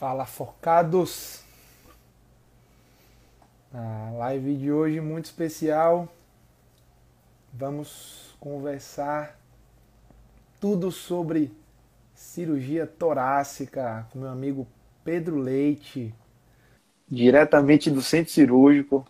Fala 0.00 0.24
focados! 0.24 1.42
A 3.70 4.10
live 4.16 4.56
de 4.56 4.72
hoje 4.72 4.98
muito 4.98 5.26
especial. 5.26 6.08
Vamos 7.52 8.34
conversar 8.40 9.38
tudo 10.58 10.90
sobre 10.90 11.52
cirurgia 12.14 12.86
torácica 12.86 14.08
com 14.10 14.20
meu 14.20 14.30
amigo 14.30 14.66
Pedro 15.04 15.36
Leite, 15.38 16.14
diretamente 17.06 17.90
do 17.90 18.00
centro 18.00 18.32
cirúrgico. 18.32 19.06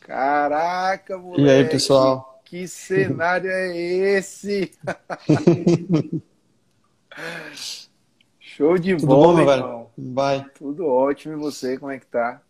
Caraca, 0.00 1.18
moleque! 1.18 1.42
E 1.42 1.48
aí, 1.50 1.64
pessoal? 1.64 2.42
Que 2.44 2.68
cenário 2.68 3.50
é 3.50 3.76
esse? 3.76 4.70
Show 8.40 8.78
de 8.78 8.96
Tudo 8.96 9.16
bola, 9.16 9.32
bom, 9.34 9.40
irmão. 9.40 9.46
velho? 9.46 9.85
Vai. 9.96 10.44
Tudo 10.58 10.86
ótimo. 10.86 11.34
E 11.34 11.36
você, 11.36 11.78
como 11.78 11.90
é 11.92 11.98
que 11.98 12.06
tá? 12.06 12.40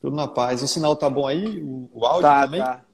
Tudo 0.00 0.16
na 0.16 0.26
paz. 0.28 0.62
O 0.62 0.68
sinal 0.68 0.96
tá 0.96 1.08
bom 1.08 1.26
aí? 1.26 1.62
O, 1.62 1.88
o 1.92 2.04
áudio 2.06 2.22
Tá, 2.22 2.42
também? 2.44 2.60
tá. 2.60 2.84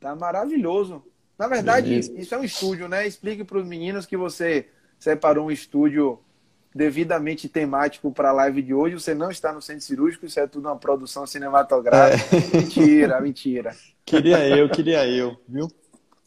Tá 0.00 0.14
maravilhoso. 0.16 1.02
Na 1.38 1.48
verdade, 1.48 1.88
Beleza. 1.88 2.12
isso 2.16 2.34
é 2.34 2.38
um 2.38 2.44
estúdio, 2.44 2.88
né? 2.88 3.06
Explique 3.06 3.42
para 3.42 3.58
os 3.58 3.66
meninos 3.66 4.06
que 4.06 4.16
você 4.16 4.68
separou 4.98 5.46
um 5.46 5.50
estúdio 5.50 6.20
devidamente 6.74 7.48
temático 7.48 8.12
para 8.12 8.30
a 8.30 8.32
live 8.32 8.62
de 8.62 8.74
hoje. 8.74 8.94
Você 8.94 9.14
não 9.14 9.30
está 9.30 9.52
no 9.52 9.62
centro 9.62 9.82
cirúrgico, 9.84 10.26
isso 10.26 10.38
é 10.38 10.46
tudo 10.46 10.68
uma 10.68 10.76
produção 10.76 11.26
cinematográfica. 11.26 12.36
É. 12.36 12.40
Mentira, 12.62 13.20
mentira. 13.20 13.76
Queria 14.04 14.46
eu, 14.48 14.68
queria 14.68 15.06
eu, 15.08 15.36
viu? 15.48 15.68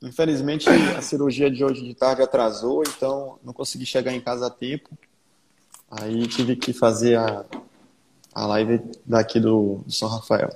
Infelizmente, 0.01 0.69
a 0.69 1.01
cirurgia 1.01 1.49
de 1.49 1.63
hoje 1.63 1.83
de 1.83 1.93
tarde 1.95 2.21
atrasou, 2.21 2.83
então 2.83 3.39
não 3.43 3.51
consegui 3.53 3.85
chegar 3.85 4.13
em 4.13 4.21
casa 4.21 4.47
a 4.47 4.49
tempo. 4.49 4.89
Aí 5.89 6.27
tive 6.27 6.55
que 6.55 6.73
fazer 6.73 7.17
a, 7.17 7.45
a 8.33 8.45
live 8.47 8.81
daqui 9.05 9.39
do, 9.39 9.81
do 9.85 9.91
São 9.91 10.09
Rafael. 10.09 10.49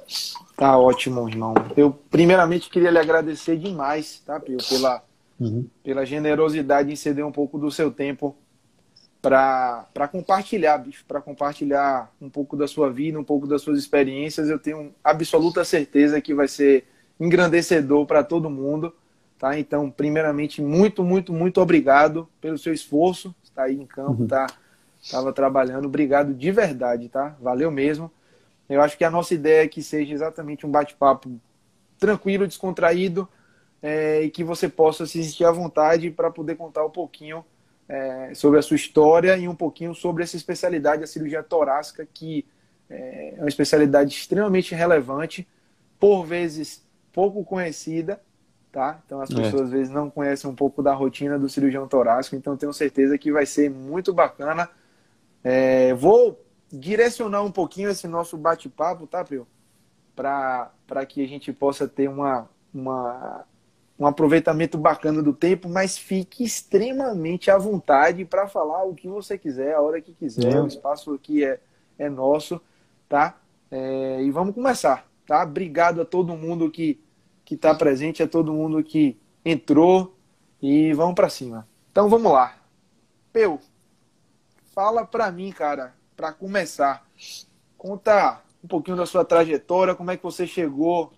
Tá 0.57 0.77
ótimo, 0.77 1.27
irmão. 1.27 1.53
Eu, 1.75 1.91
primeiramente, 1.91 2.69
queria 2.69 2.91
lhe 2.91 2.99
agradecer 2.99 3.57
demais, 3.57 4.21
tá, 4.25 4.39
Pio, 4.39 4.57
pela, 4.69 5.03
Uhum. 5.39 5.65
pela 5.83 6.05
generosidade 6.05 6.91
em 6.91 6.95
ceder 6.95 7.25
um 7.25 7.31
pouco 7.31 7.57
do 7.57 7.71
seu 7.71 7.89
tempo 7.89 8.35
para 9.21 10.07
compartilhar, 10.11 10.77
bicho, 10.79 11.03
para 11.07 11.21
compartilhar 11.21 12.11
um 12.21 12.29
pouco 12.29 12.55
da 12.57 12.67
sua 12.67 12.91
vida, 12.91 13.19
um 13.19 13.23
pouco 13.23 13.47
das 13.47 13.61
suas 13.61 13.79
experiências. 13.79 14.49
Eu 14.49 14.59
tenho 14.59 14.93
absoluta 15.03 15.63
certeza 15.63 16.19
que 16.21 16.33
vai 16.33 16.47
ser 16.47 16.85
engrandecedor 17.19 18.05
para 18.05 18.23
todo 18.23 18.49
mundo, 18.49 18.93
tá? 19.39 19.57
Então, 19.59 19.89
primeiramente, 19.91 20.61
muito, 20.61 21.03
muito, 21.03 21.31
muito 21.33 21.61
obrigado 21.61 22.27
pelo 22.39 22.57
seu 22.57 22.73
esforço, 22.73 23.33
está 23.43 23.63
aí 23.63 23.75
em 23.79 23.85
campo, 23.85 24.21
Uhum. 24.23 24.27
tá? 24.27 24.47
Tava 25.09 25.33
trabalhando, 25.33 25.85
obrigado 25.85 26.33
de 26.33 26.51
verdade, 26.51 27.09
tá? 27.09 27.35
Valeu 27.39 27.69
mesmo. 27.71 28.11
Eu 28.69 28.81
acho 28.81 28.97
que 28.97 29.03
a 29.03 29.11
nossa 29.11 29.33
ideia 29.33 29.63
é 29.65 29.67
que 29.67 29.83
seja 29.83 30.13
exatamente 30.13 30.65
um 30.65 30.71
bate-papo 30.71 31.39
tranquilo, 31.99 32.47
descontraído, 32.47 33.27
é, 33.81 34.21
e 34.23 34.29
que 34.29 34.43
você 34.43 34.69
possa 34.69 35.05
se 35.05 35.23
sentir 35.23 35.45
à 35.45 35.51
vontade 35.51 36.11
para 36.11 36.31
poder 36.31 36.55
contar 36.55 36.85
um 36.85 36.89
pouquinho 36.89 37.45
é, 37.89 38.33
sobre 38.35 38.59
a 38.59 38.61
sua 38.61 38.75
história 38.75 39.37
e 39.37 39.47
um 39.47 39.55
pouquinho 39.55 39.93
sobre 39.95 40.23
essa 40.23 40.37
especialidade, 40.37 41.03
a 41.03 41.07
cirurgia 41.07 41.43
torácica, 41.43 42.07
que 42.13 42.45
é 42.89 43.35
uma 43.39 43.47
especialidade 43.47 44.13
extremamente 44.13 44.75
relevante, 44.75 45.47
por 45.99 46.25
vezes 46.25 46.83
pouco 47.13 47.43
conhecida, 47.43 48.21
tá? 48.71 49.01
Então 49.05 49.21
as 49.21 49.29
É. 49.31 49.33
pessoas 49.33 49.63
às 49.63 49.71
vezes 49.71 49.89
não 49.93 50.09
conhecem 50.09 50.49
um 50.49 50.55
pouco 50.55 50.83
da 50.83 50.93
rotina 50.93 51.39
do 51.39 51.49
cirurgião 51.49 51.87
torácico, 51.87 52.35
então 52.35 52.57
tenho 52.57 52.73
certeza 52.73 53.17
que 53.17 53.31
vai 53.31 53.45
ser 53.45 53.69
muito 53.69 54.13
bacana. 54.13 54.69
É, 55.43 55.93
vou 55.93 56.43
direcionar 56.71 57.41
um 57.43 57.51
pouquinho 57.51 57.89
esse 57.89 58.07
nosso 58.07 58.37
bate-papo, 58.37 59.07
tá, 59.07 59.23
Pio? 59.23 59.47
Para 60.15 61.05
que 61.07 61.23
a 61.23 61.27
gente 61.27 61.51
possa 61.51 61.87
ter 61.87 62.07
uma, 62.07 62.49
uma, 62.73 63.45
um 63.99 64.05
aproveitamento 64.05 64.77
bacana 64.77 65.21
do 65.21 65.33
tempo, 65.33 65.67
mas 65.67 65.97
fique 65.97 66.43
extremamente 66.43 67.49
à 67.49 67.57
vontade 67.57 68.23
para 68.25 68.47
falar 68.47 68.83
o 68.83 68.93
que 68.93 69.07
você 69.07 69.37
quiser, 69.37 69.73
a 69.73 69.81
hora 69.81 70.01
que 70.01 70.13
quiser. 70.13 70.53
É. 70.53 70.61
O 70.61 70.67
espaço 70.67 71.13
aqui 71.13 71.43
é, 71.43 71.59
é 71.97 72.09
nosso, 72.09 72.61
tá? 73.09 73.37
É, 73.69 74.21
e 74.21 74.29
vamos 74.31 74.53
começar, 74.53 75.07
tá? 75.25 75.43
Obrigado 75.43 76.01
a 76.01 76.05
todo 76.05 76.35
mundo 76.35 76.69
que 76.69 76.99
que 77.51 77.55
está 77.55 77.75
presente, 77.75 78.23
a 78.23 78.27
todo 78.29 78.53
mundo 78.53 78.81
que 78.81 79.19
entrou 79.43 80.15
e 80.61 80.93
vamos 80.93 81.15
para 81.15 81.27
cima. 81.27 81.67
Então 81.91 82.07
vamos 82.07 82.31
lá. 82.31 82.55
Peu, 83.33 83.59
fala 84.81 85.05
para 85.05 85.31
mim, 85.31 85.51
cara, 85.51 85.93
para 86.17 86.33
começar. 86.33 87.07
Conta 87.77 88.41
um 88.63 88.67
pouquinho 88.67 88.97
da 88.97 89.05
sua 89.05 89.23
trajetória, 89.23 89.93
como 89.93 90.09
é 90.09 90.17
que 90.17 90.23
você 90.23 90.47
chegou 90.47 91.13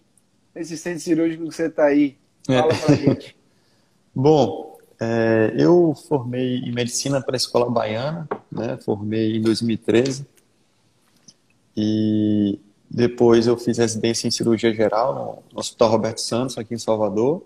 nesse 0.53 0.77
centro 0.77 0.99
cirúrgico 0.99 1.47
que 1.47 1.55
você 1.55 1.67
está 1.67 1.85
aí. 1.85 2.17
Fala 2.45 2.73
É. 2.73 2.77
pra 2.77 2.95
gente. 2.95 3.37
Bom, 4.13 4.77
é, 4.99 5.53
eu 5.57 5.95
formei 6.09 6.57
em 6.57 6.73
medicina 6.73 7.21
pela 7.21 7.37
Escola 7.37 7.69
Baiana, 7.69 8.27
né? 8.51 8.77
Formei 8.83 9.37
em 9.37 9.41
2013 9.41 10.27
e 11.75 12.59
depois 12.91 13.47
eu 13.47 13.55
fiz 13.55 13.77
residência 13.77 14.27
em 14.27 14.31
cirurgia 14.31 14.73
geral 14.73 15.41
no, 15.53 15.57
Hospital 15.57 15.89
Roberto 15.89 16.19
Santos 16.19 16.57
aqui 16.57 16.73
em 16.73 16.77
Salvador. 16.77 17.41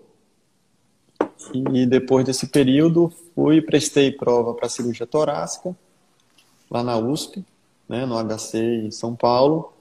E 1.54 1.86
depois 1.86 2.26
desse 2.26 2.48
período 2.48 3.12
fui 3.36 3.62
prestei 3.62 4.10
prova 4.10 4.52
para 4.52 4.68
cirurgia 4.68 5.06
torácica 5.06 5.76
lá 6.70 6.82
na 6.82 6.96
USP, 6.96 7.44
né? 7.88 8.04
No 8.06 8.16
HC 8.22 8.58
em 8.58 8.90
São 8.90 9.14
Paulo 9.14 9.72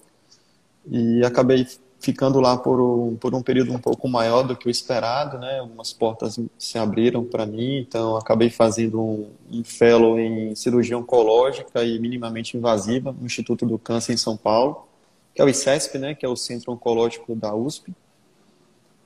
e 0.90 1.24
acabei 1.24 1.68
ficando 2.00 2.40
lá 2.40 2.58
por 2.58 2.80
um, 2.80 3.16
por 3.16 3.34
um 3.34 3.42
período 3.42 3.74
um 3.74 3.80
pouco 3.80 4.08
maior 4.08 4.44
do 4.44 4.56
que 4.56 4.68
o 4.68 4.70
esperado, 4.70 5.38
né? 5.38 5.60
Algumas 5.60 5.92
portas 5.92 6.40
se 6.58 6.78
abriram 6.78 7.26
para 7.26 7.46
mim, 7.46 7.80
então 7.80 8.16
acabei 8.16 8.50
fazendo 8.50 9.02
um, 9.02 9.30
um 9.52 9.64
fellow 9.64 10.20
em 10.20 10.56
cirurgia 10.56 10.98
oncológica 10.98 11.84
e 11.84 12.00
minimamente 12.00 12.56
invasiva 12.56 13.12
no 13.12 13.26
Instituto 13.26 13.66
do 13.66 13.78
Câncer 13.78 14.14
em 14.14 14.18
São 14.18 14.38
Paulo, 14.38 14.88
que 15.34 15.42
é 15.42 15.46
o 15.46 15.50
ICESP, 15.50 15.98
né? 15.98 16.16
Que 16.16 16.26
é 16.26 16.30
o 16.30 16.36
Centro 16.36 16.72
Oncológico 16.72 17.36
da 17.36 17.54
USP. 17.54 17.94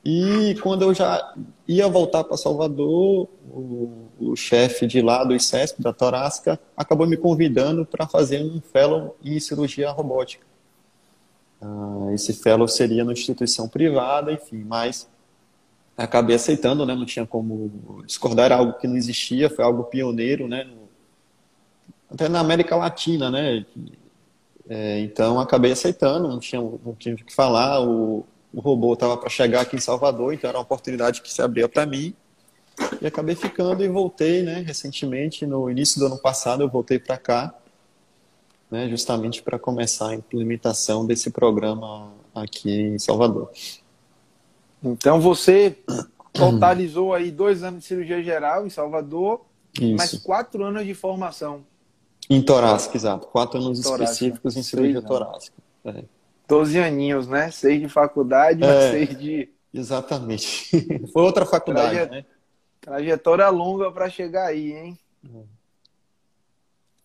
E 0.04 0.56
quando 0.64 0.82
eu 0.82 0.94
já 0.94 1.36
ia 1.68 1.88
voltar 1.88 2.24
para 2.24 2.36
Salvador, 2.36 3.30
o, 3.48 4.08
o 4.20 4.36
chefe 4.36 4.88
de 4.88 5.02
lá 5.02 5.24
do 5.24 5.36
ICESP, 5.36 5.82
da 5.82 5.94
torácica, 5.94 6.60
acabou 6.76 7.06
me 7.06 7.16
convidando 7.16 7.86
para 7.86 8.08
fazer 8.08 8.42
um 8.42 8.60
fellow 8.60 9.16
em 9.24 9.40
cirurgia 9.40 9.92
robótica. 9.92 10.46
Ah, 11.62 12.10
esse 12.14 12.34
fellow 12.34 12.68
seria 12.68 13.04
numa 13.04 13.14
instituição 13.14 13.70
privada, 13.70 14.32
enfim, 14.32 14.64
mas 14.64 15.08
acabei 15.96 16.36
aceitando, 16.36 16.84
né? 16.84 16.96
Não 16.96 17.06
tinha 17.06 17.28
como 17.28 18.02
discordar, 18.06 18.52
algo 18.52 18.74
que 18.74 18.88
não 18.88 18.98
existia, 18.98 19.50
foi 19.50 19.64
algo 19.64 19.84
pioneiro, 19.84 20.48
né? 20.48 20.68
até 22.12 22.28
na 22.28 22.40
América 22.40 22.76
Latina, 22.76 23.32
né? 23.32 23.66
É, 24.70 25.00
então 25.00 25.40
acabei 25.40 25.72
aceitando, 25.72 26.28
não 26.28 26.40
tinha, 26.40 26.62
não 26.62 26.94
tinha 26.94 27.16
o 27.16 27.18
que 27.18 27.34
falar. 27.34 27.82
O, 27.82 28.26
o 28.54 28.60
robô 28.60 28.94
estava 28.94 29.18
para 29.18 29.30
chegar 29.30 29.62
aqui 29.62 29.76
em 29.76 29.80
Salvador, 29.80 30.34
então 30.34 30.50
era 30.50 30.58
uma 30.58 30.64
oportunidade 30.64 31.22
que 31.22 31.32
se 31.32 31.42
abria 31.42 31.70
para 31.70 31.86
mim. 31.86 32.14
E 33.02 33.06
acabei 33.06 33.36
ficando 33.36 33.84
e 33.84 33.88
voltei, 33.88 34.44
né? 34.44 34.64
Recentemente, 34.66 35.46
no 35.46 35.70
início 35.70 36.00
do 36.00 36.08
ano 36.08 36.18
passado, 36.18 36.64
eu 36.64 36.70
voltei 36.70 37.00
para 37.00 37.18
cá 37.18 37.54
né, 38.72 38.88
justamente 38.88 39.44
para 39.44 39.60
começar 39.60 40.10
a 40.10 40.16
implementação 40.16 41.06
desse 41.06 41.30
programa 41.30 42.14
aqui 42.34 42.72
em 42.72 42.98
Salvador. 42.98 43.52
Então 44.82 45.20
você 45.20 45.78
totalizou 46.32 47.14
aí 47.14 47.30
dois 47.30 47.62
anos 47.62 47.82
de 47.82 47.86
cirurgia 47.86 48.24
geral 48.24 48.66
em 48.66 48.70
Salvador, 48.70 49.42
mais 49.98 50.14
Isso. 50.14 50.24
quatro 50.24 50.64
anos 50.64 50.86
de 50.86 50.94
formação. 50.94 51.64
Em 52.30 52.42
torácica, 52.42 52.96
exato. 52.96 53.28
Quatro 53.28 53.60
anos 53.60 53.82
Torácica. 53.82 54.04
específicos 54.06 54.56
em 54.56 54.64
cirurgia 54.64 55.00
anos. 55.00 55.10
torácica. 55.10 55.58
É, 55.84 56.04
Doze 56.52 56.78
aninhos, 56.80 57.28
né? 57.30 57.50
Seis 57.50 57.80
de 57.80 57.88
faculdade, 57.88 58.62
É. 58.62 58.92
seis 58.92 59.18
de 59.18 59.50
exatamente. 59.74 60.68
Foi 61.14 61.22
outra 61.24 61.46
faculdade, 61.46 61.96
Traje- 61.96 62.12
né? 62.12 62.26
trajetória 62.82 63.48
longa 63.48 63.90
para 63.90 64.10
chegar 64.10 64.48
aí, 64.48 64.74
hein? 64.74 65.00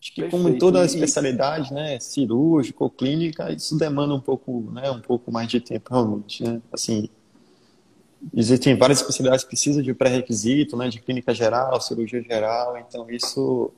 Acho 0.00 0.12
que 0.14 0.22
como 0.28 0.44
Perfeito. 0.44 0.58
toda 0.58 0.82
E- 0.82 0.86
especialidade, 0.86 1.72
né, 1.72 2.00
cirúrgica 2.00 2.82
ou 2.82 2.90
clínica, 2.90 3.52
isso 3.52 3.78
demanda 3.78 4.14
um 4.14 4.20
pouco, 4.20 4.68
né, 4.72 4.90
um 4.90 5.00
pouco 5.00 5.30
mais 5.30 5.46
de 5.48 5.60
tempo 5.60 5.92
realmente, 5.94 6.42
né? 6.42 6.60
Assim, 6.72 7.08
existem 8.34 8.76
várias 8.76 8.98
especialidades 9.00 9.44
que 9.44 9.50
precisam 9.50 9.80
de 9.82 9.94
pré-requisito, 9.94 10.76
né, 10.76 10.88
de 10.88 11.00
clínica 11.00 11.32
geral, 11.32 11.80
cirurgia 11.80 12.20
geral, 12.20 12.76
então 12.78 13.08
isso 13.10 13.70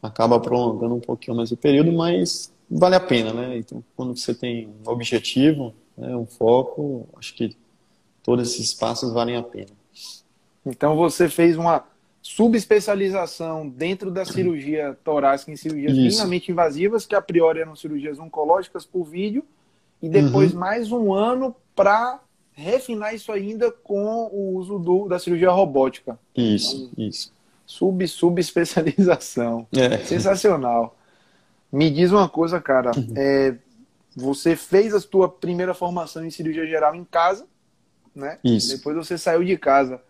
acaba 0.00 0.38
prolongando 0.38 0.94
um 0.94 1.00
pouquinho 1.00 1.36
mais 1.36 1.50
o 1.50 1.56
período, 1.56 1.92
mas 1.92 2.51
vale 2.78 2.96
a 2.96 3.00
pena, 3.00 3.32
né? 3.32 3.58
Então, 3.58 3.82
quando 3.96 4.16
você 4.16 4.34
tem 4.34 4.68
um 4.84 4.90
objetivo, 4.90 5.74
né, 5.96 6.16
um 6.16 6.26
foco, 6.26 7.08
acho 7.16 7.34
que 7.34 7.56
todos 8.22 8.52
esses 8.52 8.72
passos 8.72 9.12
valem 9.12 9.36
a 9.36 9.42
pena. 9.42 9.70
Então 10.64 10.96
você 10.96 11.28
fez 11.28 11.56
uma 11.56 11.84
subespecialização 12.22 13.68
dentro 13.68 14.10
da 14.10 14.24
cirurgia 14.24 14.96
torácica 15.02 15.50
em 15.50 15.56
cirurgias 15.56 15.92
isso. 15.92 16.00
minimamente 16.00 16.52
invasivas, 16.52 17.04
que 17.04 17.16
a 17.16 17.20
priori 17.20 17.60
eram 17.60 17.74
cirurgias 17.74 18.18
oncológicas 18.18 18.84
por 18.84 19.04
vídeo, 19.04 19.44
e 20.00 20.08
depois 20.08 20.52
uhum. 20.52 20.60
mais 20.60 20.92
um 20.92 21.12
ano 21.12 21.54
para 21.74 22.20
refinar 22.52 23.14
isso 23.14 23.32
ainda 23.32 23.72
com 23.72 24.28
o 24.32 24.56
uso 24.56 24.78
do, 24.78 25.08
da 25.08 25.18
cirurgia 25.18 25.50
robótica. 25.50 26.18
Isso, 26.36 26.90
então, 26.92 27.04
isso. 27.08 27.32
Sub, 27.66 28.06
subespecialização. 28.06 29.66
É. 29.74 29.98
Sensacional. 29.98 30.96
Me 31.72 31.90
diz 31.90 32.12
uma 32.12 32.28
coisa, 32.28 32.60
cara. 32.60 32.92
Uhum. 32.96 33.14
É, 33.16 33.56
você 34.14 34.54
fez 34.54 34.92
a 34.92 35.00
sua 35.00 35.28
primeira 35.28 35.72
formação 35.72 36.24
em 36.24 36.30
cirurgia 36.30 36.66
geral 36.66 36.94
em 36.94 37.04
casa, 37.04 37.46
né? 38.14 38.38
Isso. 38.44 38.76
Depois 38.76 38.94
você 38.96 39.16
saiu 39.16 39.42
de 39.42 39.56
casa. 39.56 40.00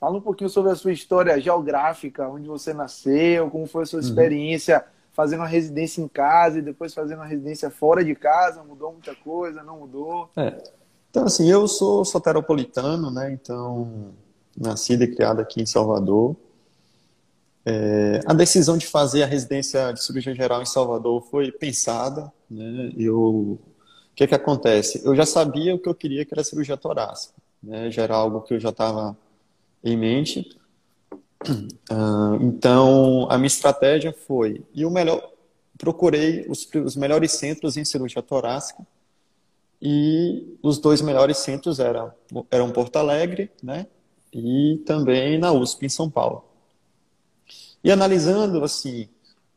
Fala 0.00 0.16
um 0.16 0.22
pouquinho 0.22 0.50
sobre 0.50 0.72
a 0.72 0.74
sua 0.74 0.92
história 0.92 1.38
geográfica, 1.40 2.28
onde 2.28 2.48
você 2.48 2.72
nasceu, 2.72 3.50
como 3.50 3.66
foi 3.66 3.82
a 3.82 3.86
sua 3.86 4.00
uhum. 4.00 4.06
experiência 4.06 4.78
uhum. 4.78 4.84
fazendo 5.12 5.40
uma 5.40 5.46
residência 5.46 6.00
em 6.00 6.08
casa 6.08 6.58
e 6.58 6.62
depois 6.62 6.94
fazendo 6.94 7.18
uma 7.18 7.26
residência 7.26 7.70
fora 7.70 8.02
de 8.04 8.14
casa. 8.14 8.64
Mudou 8.64 8.92
muita 8.92 9.14
coisa? 9.14 9.62
Não 9.62 9.80
mudou? 9.80 10.30
É. 10.36 10.62
Então, 11.10 11.26
assim, 11.26 11.48
eu 11.48 11.68
sou 11.68 12.06
soteropolitano, 12.06 13.10
né? 13.10 13.30
Então, 13.30 14.12
nascido 14.58 15.04
e 15.04 15.14
criado 15.14 15.40
aqui 15.40 15.60
em 15.60 15.66
Salvador. 15.66 16.34
É, 17.64 18.20
a 18.26 18.34
decisão 18.34 18.76
de 18.76 18.86
fazer 18.86 19.22
a 19.22 19.26
residência 19.26 19.92
de 19.92 20.02
cirurgia 20.02 20.34
geral 20.34 20.62
em 20.62 20.66
Salvador 20.66 21.22
foi 21.30 21.52
pensada. 21.52 22.32
Né? 22.50 22.92
Eu, 22.96 23.18
o 23.18 23.60
que, 24.14 24.26
que 24.26 24.34
acontece? 24.34 25.00
Eu 25.04 25.14
já 25.14 25.24
sabia 25.24 25.74
o 25.74 25.78
que 25.78 25.88
eu 25.88 25.94
queria, 25.94 26.24
que 26.24 26.34
era 26.34 26.44
cirurgia 26.44 26.76
torácica. 26.76 27.34
Né? 27.62 27.90
Já 27.90 28.02
era 28.02 28.14
algo 28.14 28.40
que 28.42 28.54
eu 28.54 28.60
já 28.60 28.70
estava 28.70 29.16
em 29.84 29.96
mente. 29.96 30.58
Uh, 31.48 32.40
então, 32.40 33.26
a 33.30 33.36
minha 33.36 33.46
estratégia 33.46 34.12
foi, 34.12 34.64
e 34.72 34.84
o 34.84 34.90
melhor, 34.90 35.32
procurei 35.76 36.46
os, 36.48 36.68
os 36.84 36.94
melhores 36.94 37.32
centros 37.32 37.76
em 37.76 37.84
cirurgia 37.84 38.22
torácica 38.22 38.86
e 39.80 40.56
os 40.62 40.78
dois 40.78 41.02
melhores 41.02 41.38
centros 41.38 41.80
eram, 41.80 42.12
eram 42.48 42.70
Porto 42.70 42.96
Alegre, 42.96 43.50
né? 43.60 43.88
E 44.32 44.80
também 44.86 45.36
na 45.38 45.52
USP 45.52 45.86
em 45.86 45.88
São 45.88 46.08
Paulo. 46.08 46.44
E 47.82 47.90
analisando 47.90 48.62
assim, 48.64 49.08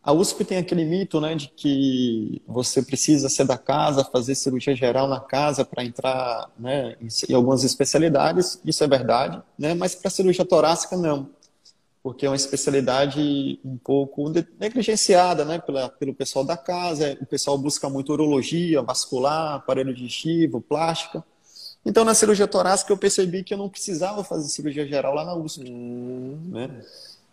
a 0.03 0.11
USP 0.13 0.45
tem 0.45 0.57
aquele 0.57 0.85
mito, 0.85 1.19
né, 1.19 1.35
de 1.35 1.47
que 1.49 2.41
você 2.47 2.81
precisa 2.81 3.27
ser 3.29 3.45
da 3.45 3.57
casa, 3.57 4.03
fazer 4.03 4.35
cirurgia 4.35 4.75
geral 4.75 5.07
na 5.07 5.19
casa 5.19 5.65
para 5.65 5.83
entrar, 5.83 6.49
né, 6.59 6.95
em, 7.01 7.33
algumas 7.33 7.63
especialidades. 7.63 8.59
Isso 8.63 8.83
é 8.83 8.87
verdade, 8.87 9.41
né? 9.57 9.73
Mas 9.73 9.95
para 9.95 10.11
cirurgia 10.11 10.45
torácica 10.45 10.95
não 10.95 11.29
porque 12.05 12.23
é 12.23 12.29
uma 12.29 12.35
especialidade 12.35 13.59
um 13.65 13.77
pouco 13.77 14.31
negligenciada 14.59 15.43
né, 15.43 15.57
pela, 15.57 15.89
pelo 15.89 16.13
pessoal 16.13 16.45
da 16.45 16.55
casa. 16.55 17.17
O 17.19 17.25
pessoal 17.25 17.57
busca 17.57 17.89
muito 17.89 18.13
urologia, 18.13 18.79
vascular, 18.83 19.55
aparelho 19.55 19.91
digestivo, 19.91 20.61
plástica. 20.61 21.23
Então, 21.83 22.05
na 22.05 22.13
cirurgia 22.13 22.47
torácica, 22.47 22.93
eu 22.93 22.97
percebi 22.97 23.43
que 23.43 23.55
eu 23.55 23.57
não 23.57 23.67
precisava 23.67 24.23
fazer 24.23 24.47
cirurgia 24.49 24.85
geral 24.85 25.15
lá 25.15 25.25
na 25.25 25.33
USP. 25.33 25.67
Hum. 25.67 26.37
Né? 26.51 26.69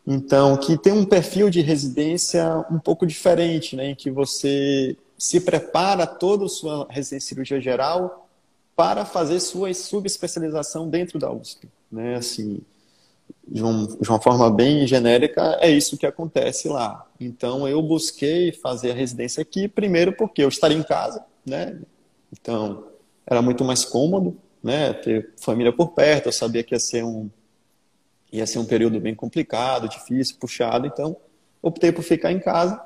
Então, 0.06 0.56
que 0.56 0.76
tem 0.76 0.92
um 0.92 1.04
perfil 1.04 1.48
de 1.48 1.60
residência 1.60 2.64
um 2.70 2.78
pouco 2.78 3.06
diferente, 3.06 3.76
né, 3.76 3.90
em 3.90 3.94
que 3.94 4.10
você 4.10 4.96
se 5.16 5.40
prepara 5.40 6.06
toda 6.06 6.46
a 6.46 6.48
sua 6.48 6.86
residência 6.90 7.18
de 7.18 7.24
cirurgia 7.24 7.60
geral 7.60 8.28
para 8.74 9.04
fazer 9.04 9.38
sua 9.38 9.72
subespecialização 9.72 10.88
dentro 10.88 11.18
da 11.18 11.30
USP. 11.30 11.68
Né? 11.90 12.16
Assim, 12.16 12.60
de, 13.46 13.62
um, 13.62 13.86
de, 13.86 14.08
uma 14.08 14.20
forma 14.20 14.50
bem 14.50 14.86
genérica, 14.86 15.58
é 15.60 15.70
isso 15.70 15.96
que 15.96 16.06
acontece 16.06 16.68
lá. 16.68 17.06
Então, 17.20 17.68
eu 17.68 17.80
busquei 17.80 18.50
fazer 18.50 18.90
a 18.90 18.94
residência 18.94 19.42
aqui, 19.42 19.68
primeiro 19.68 20.12
porque 20.12 20.42
eu 20.42 20.48
estaria 20.48 20.76
em 20.76 20.82
casa, 20.82 21.24
né? 21.46 21.78
Então, 22.32 22.84
era 23.26 23.42
muito 23.42 23.64
mais 23.64 23.84
cômodo, 23.84 24.36
né? 24.62 24.92
Ter 24.94 25.32
família 25.36 25.72
por 25.72 25.88
perto, 25.90 26.26
eu 26.26 26.32
sabia 26.32 26.62
que 26.62 26.74
ia 26.74 26.80
ser 26.80 27.04
um, 27.04 27.30
ia 28.32 28.46
ser 28.46 28.58
um 28.58 28.64
período 28.64 28.98
bem 28.98 29.14
complicado, 29.14 29.88
difícil, 29.88 30.36
puxado, 30.40 30.86
então, 30.86 31.16
optei 31.60 31.92
por 31.92 32.02
ficar 32.02 32.32
em 32.32 32.40
casa. 32.40 32.82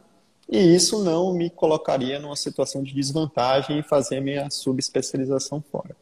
E 0.48 0.58
isso 0.58 1.02
não 1.02 1.32
me 1.32 1.48
colocaria 1.48 2.18
numa 2.18 2.36
situação 2.36 2.82
de 2.82 2.92
desvantagem 2.92 3.78
e 3.78 3.82
fazer 3.82 4.20
minha 4.20 4.50
subespecialização 4.50 5.62
fora. 5.72 5.96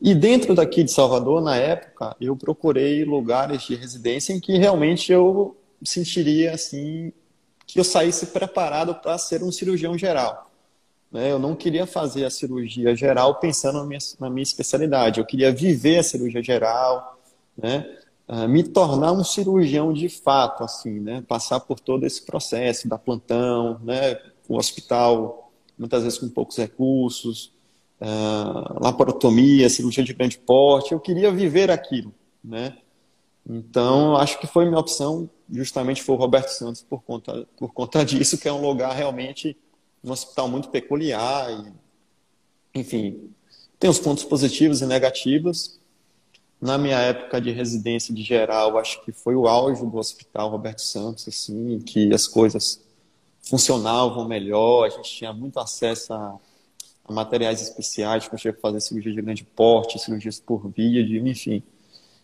E 0.00 0.14
dentro 0.14 0.54
daqui 0.54 0.82
de 0.82 0.90
Salvador, 0.90 1.42
na 1.42 1.56
época, 1.56 2.16
eu 2.20 2.34
procurei 2.34 3.04
lugares 3.04 3.62
de 3.62 3.74
residência 3.74 4.32
em 4.32 4.40
que 4.40 4.56
realmente 4.56 5.12
eu 5.12 5.56
sentiria 5.84 6.54
assim 6.54 7.12
que 7.66 7.78
eu 7.78 7.84
saísse 7.84 8.26
preparado 8.26 8.94
para 8.96 9.16
ser 9.18 9.42
um 9.44 9.52
cirurgião 9.52 9.96
geral. 9.96 10.50
Né? 11.12 11.30
Eu 11.30 11.38
não 11.38 11.54
queria 11.54 11.86
fazer 11.86 12.24
a 12.24 12.30
cirurgia 12.30 12.96
geral 12.96 13.36
pensando 13.36 13.78
na 13.78 13.84
minha, 13.84 13.98
na 14.18 14.30
minha 14.30 14.42
especialidade. 14.42 15.20
Eu 15.20 15.26
queria 15.26 15.52
viver 15.52 15.98
a 15.98 16.02
cirurgia 16.02 16.42
geral, 16.42 17.20
né? 17.56 17.99
Uh, 18.30 18.48
me 18.48 18.62
tornar 18.62 19.10
um 19.10 19.24
cirurgião 19.24 19.92
de 19.92 20.08
fato, 20.08 20.62
assim, 20.62 21.00
né? 21.00 21.20
Passar 21.26 21.58
por 21.58 21.80
todo 21.80 22.06
esse 22.06 22.22
processo 22.22 22.86
da 22.88 22.96
plantão, 22.96 23.80
né? 23.82 24.20
O 24.48 24.56
hospital, 24.56 25.50
muitas 25.76 26.04
vezes 26.04 26.16
com 26.16 26.28
poucos 26.28 26.56
recursos, 26.56 27.52
uh, 28.00 28.80
laparotomia, 28.80 29.68
cirurgia 29.68 30.04
de 30.04 30.14
grande 30.14 30.38
porte. 30.38 30.92
Eu 30.92 31.00
queria 31.00 31.32
viver 31.32 31.72
aquilo, 31.72 32.14
né? 32.42 32.78
Então, 33.48 34.16
acho 34.16 34.38
que 34.38 34.46
foi 34.46 34.64
minha 34.64 34.78
opção, 34.78 35.28
justamente 35.50 36.00
foi 36.00 36.14
o 36.14 36.18
Roberto 36.18 36.50
Santos 36.50 36.82
por 36.82 37.02
conta, 37.02 37.48
por 37.56 37.72
conta 37.72 38.04
disso, 38.06 38.38
que 38.38 38.46
é 38.46 38.52
um 38.52 38.64
lugar 38.64 38.94
realmente, 38.94 39.56
um 40.04 40.12
hospital 40.12 40.48
muito 40.48 40.68
peculiar 40.68 41.50
e, 41.50 42.78
enfim, 42.78 43.28
tem 43.76 43.90
os 43.90 43.98
pontos 43.98 44.22
positivos 44.22 44.82
e 44.82 44.86
negativos. 44.86 45.79
Na 46.60 46.76
minha 46.76 46.98
época 46.98 47.40
de 47.40 47.50
residência 47.50 48.14
de 48.14 48.22
geral, 48.22 48.76
acho 48.78 49.02
que 49.04 49.12
foi 49.12 49.34
o 49.34 49.48
auge 49.48 49.84
do 49.84 49.96
Hospital 49.96 50.50
Roberto 50.50 50.82
Santos, 50.82 51.26
assim, 51.26 51.78
que 51.80 52.12
as 52.12 52.26
coisas 52.26 52.82
funcionavam 53.40 54.28
melhor, 54.28 54.84
a 54.84 54.90
gente 54.90 55.10
tinha 55.10 55.32
muito 55.32 55.58
acesso 55.58 56.12
a 56.12 56.38
materiais 57.08 57.60
especiais, 57.60 58.28
conseguia 58.28 58.56
fazer 58.60 58.80
cirurgia 58.80 59.12
de 59.12 59.22
grande 59.22 59.42
porte, 59.42 59.98
cirurgias 59.98 60.38
por 60.38 60.68
vídeo, 60.70 61.26
enfim. 61.26 61.62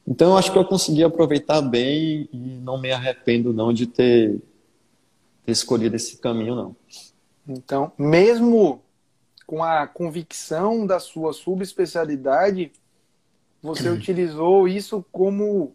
Então, 0.06 0.30
eu 0.30 0.36
acho 0.36 0.52
que 0.52 0.58
eu 0.58 0.64
consegui 0.64 1.02
aproveitar 1.02 1.60
bem 1.60 2.28
e 2.32 2.36
não 2.62 2.80
me 2.80 2.92
arrependo 2.92 3.52
não 3.52 3.72
de 3.72 3.86
ter, 3.86 4.40
ter 5.44 5.52
escolhido 5.52 5.96
esse 5.96 6.18
caminho, 6.18 6.54
não. 6.54 6.76
Então, 7.48 7.90
mesmo 7.98 8.80
com 9.46 9.64
a 9.64 9.86
convicção 9.86 10.86
da 10.86 11.00
sua 11.00 11.32
subespecialidade, 11.32 12.70
você 13.66 13.88
utilizou 13.88 14.68
isso 14.68 15.04
como 15.10 15.74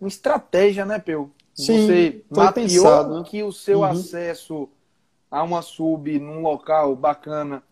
uma 0.00 0.08
estratégia, 0.08 0.84
né, 0.84 0.98
Peu? 0.98 1.30
Sim, 1.54 1.86
você 1.86 2.24
mapeou 2.30 2.52
pensado, 2.52 3.18
né? 3.18 3.24
que 3.26 3.42
o 3.42 3.52
seu 3.52 3.78
uhum. 3.80 3.84
acesso 3.84 4.68
a 5.30 5.42
uma 5.42 5.62
sub 5.62 6.18
num 6.18 6.42
local 6.42 6.96
bacana 6.96 7.62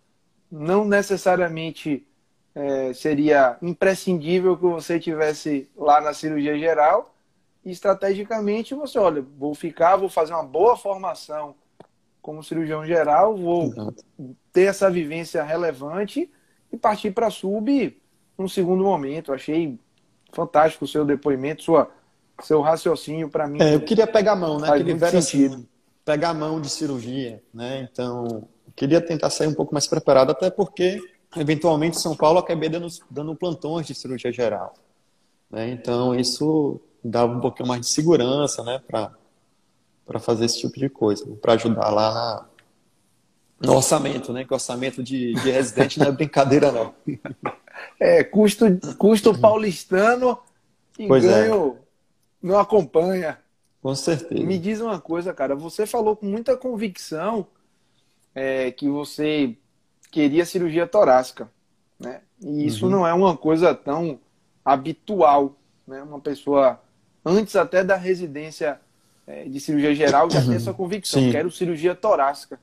não 0.51 0.85
necessariamente 0.85 2.07
é, 2.55 2.93
seria 2.93 3.57
imprescindível 3.63 4.57
que 4.57 4.65
você 4.65 5.01
tivesse 5.01 5.69
lá 5.77 6.01
na 6.01 6.13
cirurgia 6.13 6.59
geral. 6.59 7.15
E 7.65 7.71
estrategicamente 7.71 8.75
você, 8.75 8.99
olha, 8.99 9.25
vou 9.37 9.55
ficar, 9.55 9.97
vou 9.97 10.09
fazer 10.09 10.33
uma 10.33 10.45
boa 10.45 10.77
formação 10.77 11.55
como 12.23 12.43
cirurgião 12.43 12.85
geral, 12.85 13.37
vou 13.37 13.65
Exato. 13.65 14.05
ter 14.53 14.65
essa 14.65 14.91
vivência 14.91 15.43
relevante 15.43 16.31
e 16.73 16.77
partir 16.77 17.11
para 17.11 17.29
a 17.29 17.31
sub 17.31 17.97
num 18.39 18.49
segundo 18.49 18.85
momento. 18.85 19.33
Achei 19.33 19.79
fantástico 20.33 20.85
o 20.85 20.89
seu 20.89 21.05
depoimento, 21.05 21.65
sua, 21.65 21.91
seu 22.43 22.61
raciocínio 22.61 23.29
para 23.29 23.49
mim. 23.49 23.61
É, 23.61 23.75
eu 23.75 23.81
queria 23.81 24.07
pegar 24.07 24.33
a 24.33 24.37
mão, 24.37 24.59
né? 24.59 24.69
Aquele 24.69 24.95
muito 24.95 25.11
sentido. 25.11 25.67
Pegar 26.05 26.31
a 26.31 26.35
mão 26.35 26.61
de 26.61 26.71
cirurgia, 26.71 27.43
né? 27.53 27.89
Então, 27.91 28.49
queria 28.75 29.01
tentar 29.01 29.29
sair 29.31 29.49
um 29.49 29.55
pouco 29.55 29.75
mais 29.75 29.87
preparado, 29.87 30.31
até 30.31 30.49
porque, 30.51 31.01
eventualmente, 31.37 32.01
São 32.01 32.17
Paulo, 32.17 32.39
acabei 32.39 32.69
dando, 32.69 32.87
dando 33.11 33.35
plantões 33.35 33.87
de 33.87 33.95
cirurgia 33.95 34.33
geral. 34.33 34.73
Né? 35.51 35.71
Então, 35.71 36.15
isso 36.15 36.81
dava 37.03 37.33
um 37.33 37.41
pouquinho 37.41 37.69
mais 37.69 37.81
de 37.81 37.87
segurança 37.89 38.63
né, 38.63 38.81
para 38.87 40.19
fazer 40.21 40.45
esse 40.45 40.61
tipo 40.61 40.79
de 40.79 40.89
coisa, 40.89 41.27
para 41.43 41.55
ajudar 41.55 41.91
lá 41.91 42.15
na, 42.15 42.48
no 43.61 43.75
orçamento, 43.75 44.33
né? 44.33 44.45
Que 44.45 44.53
o 44.53 44.55
orçamento 44.55 45.03
de, 45.03 45.35
de 45.35 45.51
residente 45.51 45.99
não 45.99 46.07
é 46.07 46.13
brincadeira, 46.13 46.73
não. 46.73 46.95
É, 48.01 48.25
custo, 48.25 48.65
custo 48.97 49.39
paulistano 49.39 50.37
e 50.99 51.07
pois 51.07 51.25
ganho 51.25 51.77
é. 51.77 51.83
não 52.43 52.59
acompanha. 52.59 53.39
Com 53.81 53.95
certeza. 53.95 54.45
Me 54.45 54.59
diz 54.59 54.81
uma 54.81 55.01
coisa, 55.01 55.33
cara. 55.33 55.55
Você 55.55 55.87
falou 55.87 56.17
com 56.17 56.27
muita 56.27 56.57
convicção 56.57 57.47
é, 58.35 58.73
que 58.73 58.89
você 58.89 59.57
queria 60.11 60.45
cirurgia 60.45 60.89
torácica, 60.89 61.49
né? 61.99 62.23
E 62.41 62.67
isso 62.67 62.87
uhum. 62.87 62.91
não 62.91 63.07
é 63.07 63.15
uma 63.15 63.37
coisa 63.37 63.73
tão 63.75 64.19
habitual, 64.65 65.57
né? 65.87 66.03
Uma 66.03 66.21
pessoa 66.21 66.81
antes 67.25 67.55
até 67.55 67.85
da 67.85 67.97
residência 67.97 68.81
é, 69.27 69.45
de 69.45 69.61
cirurgia 69.61 69.95
geral, 69.95 70.31
já 70.31 70.43
tem 70.43 70.55
essa 70.55 70.73
convicção, 70.73 71.23
Sim. 71.23 71.31
quero 71.31 71.51
cirurgia 71.51 71.95
torácica. 71.95 72.59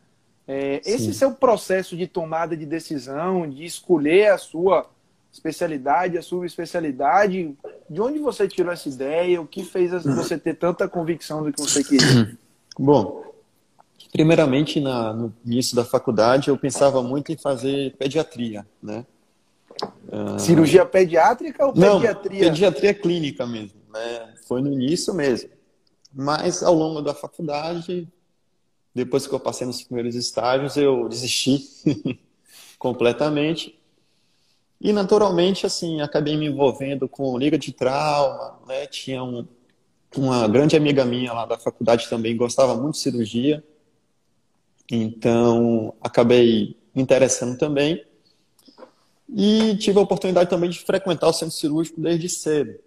É, 0.48 0.82
esse 0.86 1.14
seu 1.14 1.32
processo 1.32 1.98
de 1.98 2.06
tomada 2.06 2.56
de 2.56 2.66
decisão, 2.66 3.50
de 3.50 3.66
escolher 3.66 4.32
a 4.32 4.38
sua 4.38 4.88
especialidade, 5.32 6.18
a 6.18 6.22
sua 6.22 6.46
especialidade, 6.46 7.54
de 7.90 8.02
onde 8.02 8.20
você 8.20 8.48
tirou 8.48 8.72
essa 8.72 8.88
ideia? 8.88 9.42
O 9.42 9.48
que 9.48 9.64
fez 9.64 9.92
você 10.04 10.38
ter 10.38 10.56
tanta 10.56 10.88
convicção 10.88 11.44
do 11.44 11.52
que 11.52 11.62
você 11.62 11.84
queria? 11.84 12.38
Bom, 12.78 13.24
primeiramente 14.12 14.80
na, 14.80 15.14
no 15.14 15.34
início 15.46 15.76
da 15.76 15.84
faculdade 15.84 16.50
eu 16.50 16.58
pensava 16.58 17.02
muito 17.02 17.32
em 17.32 17.38
fazer 17.38 17.96
pediatria, 17.98 18.66
né? 18.82 19.06
Uh... 20.08 20.40
Cirurgia 20.40 20.86
pediátrica 20.86 21.66
ou 21.66 21.74
pediatria? 21.74 22.46
Não, 22.46 22.50
pediatria 22.50 22.94
clínica 22.94 23.46
mesmo, 23.46 23.82
né? 23.94 24.34
Foi 24.48 24.62
no 24.62 24.72
início 24.72 25.14
mesmo. 25.14 25.50
Mas 26.14 26.64
ao 26.64 26.74
longo 26.74 27.02
da 27.02 27.14
faculdade, 27.14 28.08
depois 28.96 29.28
que 29.28 29.34
eu 29.34 29.40
passei 29.40 29.68
nos 29.68 29.84
primeiros 29.84 30.16
estágios, 30.16 30.78
eu 30.78 31.10
desisti 31.10 31.68
completamente. 32.80 33.78
E 34.80 34.94
naturalmente, 34.94 35.66
assim, 35.66 36.00
acabei 36.00 36.38
me 36.38 36.48
envolvendo 36.48 37.10
com 37.10 37.38
liga 37.38 37.58
de 37.58 37.74
trauma, 37.74 38.58
né? 38.66 38.88
Tinha 38.88 39.22
um, 39.22 39.46
uma 40.16 40.48
grande 40.48 40.78
amiga 40.78 41.04
minha 41.04 41.34
lá 41.34 41.46
da 41.46 41.58
faculdade 41.58 42.10
também 42.10 42.38
gostava 42.38 42.74
muito 42.76 42.94
de 42.94 43.02
cirurgia. 43.02 43.62
Então, 44.90 45.94
acabei 46.00 46.78
me 46.94 47.02
interessando 47.02 47.58
também. 47.58 48.06
E 49.28 49.76
tive 49.78 50.00
a 50.00 50.04
oportunidade 50.04 50.50
também 50.50 50.70
de 50.70 50.80
frequentar 50.80 51.28
o 51.28 51.34
centro 51.34 51.56
cirúrgico 51.56 52.00
desde 52.00 52.30
cedo, 52.30 52.80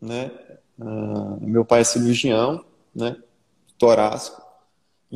né? 0.00 0.32
Uh, 0.78 1.38
meu 1.40 1.64
pai 1.64 1.82
é 1.82 1.84
cirurgião, 1.84 2.64
né? 2.92 3.16
Torácico. 3.78 4.43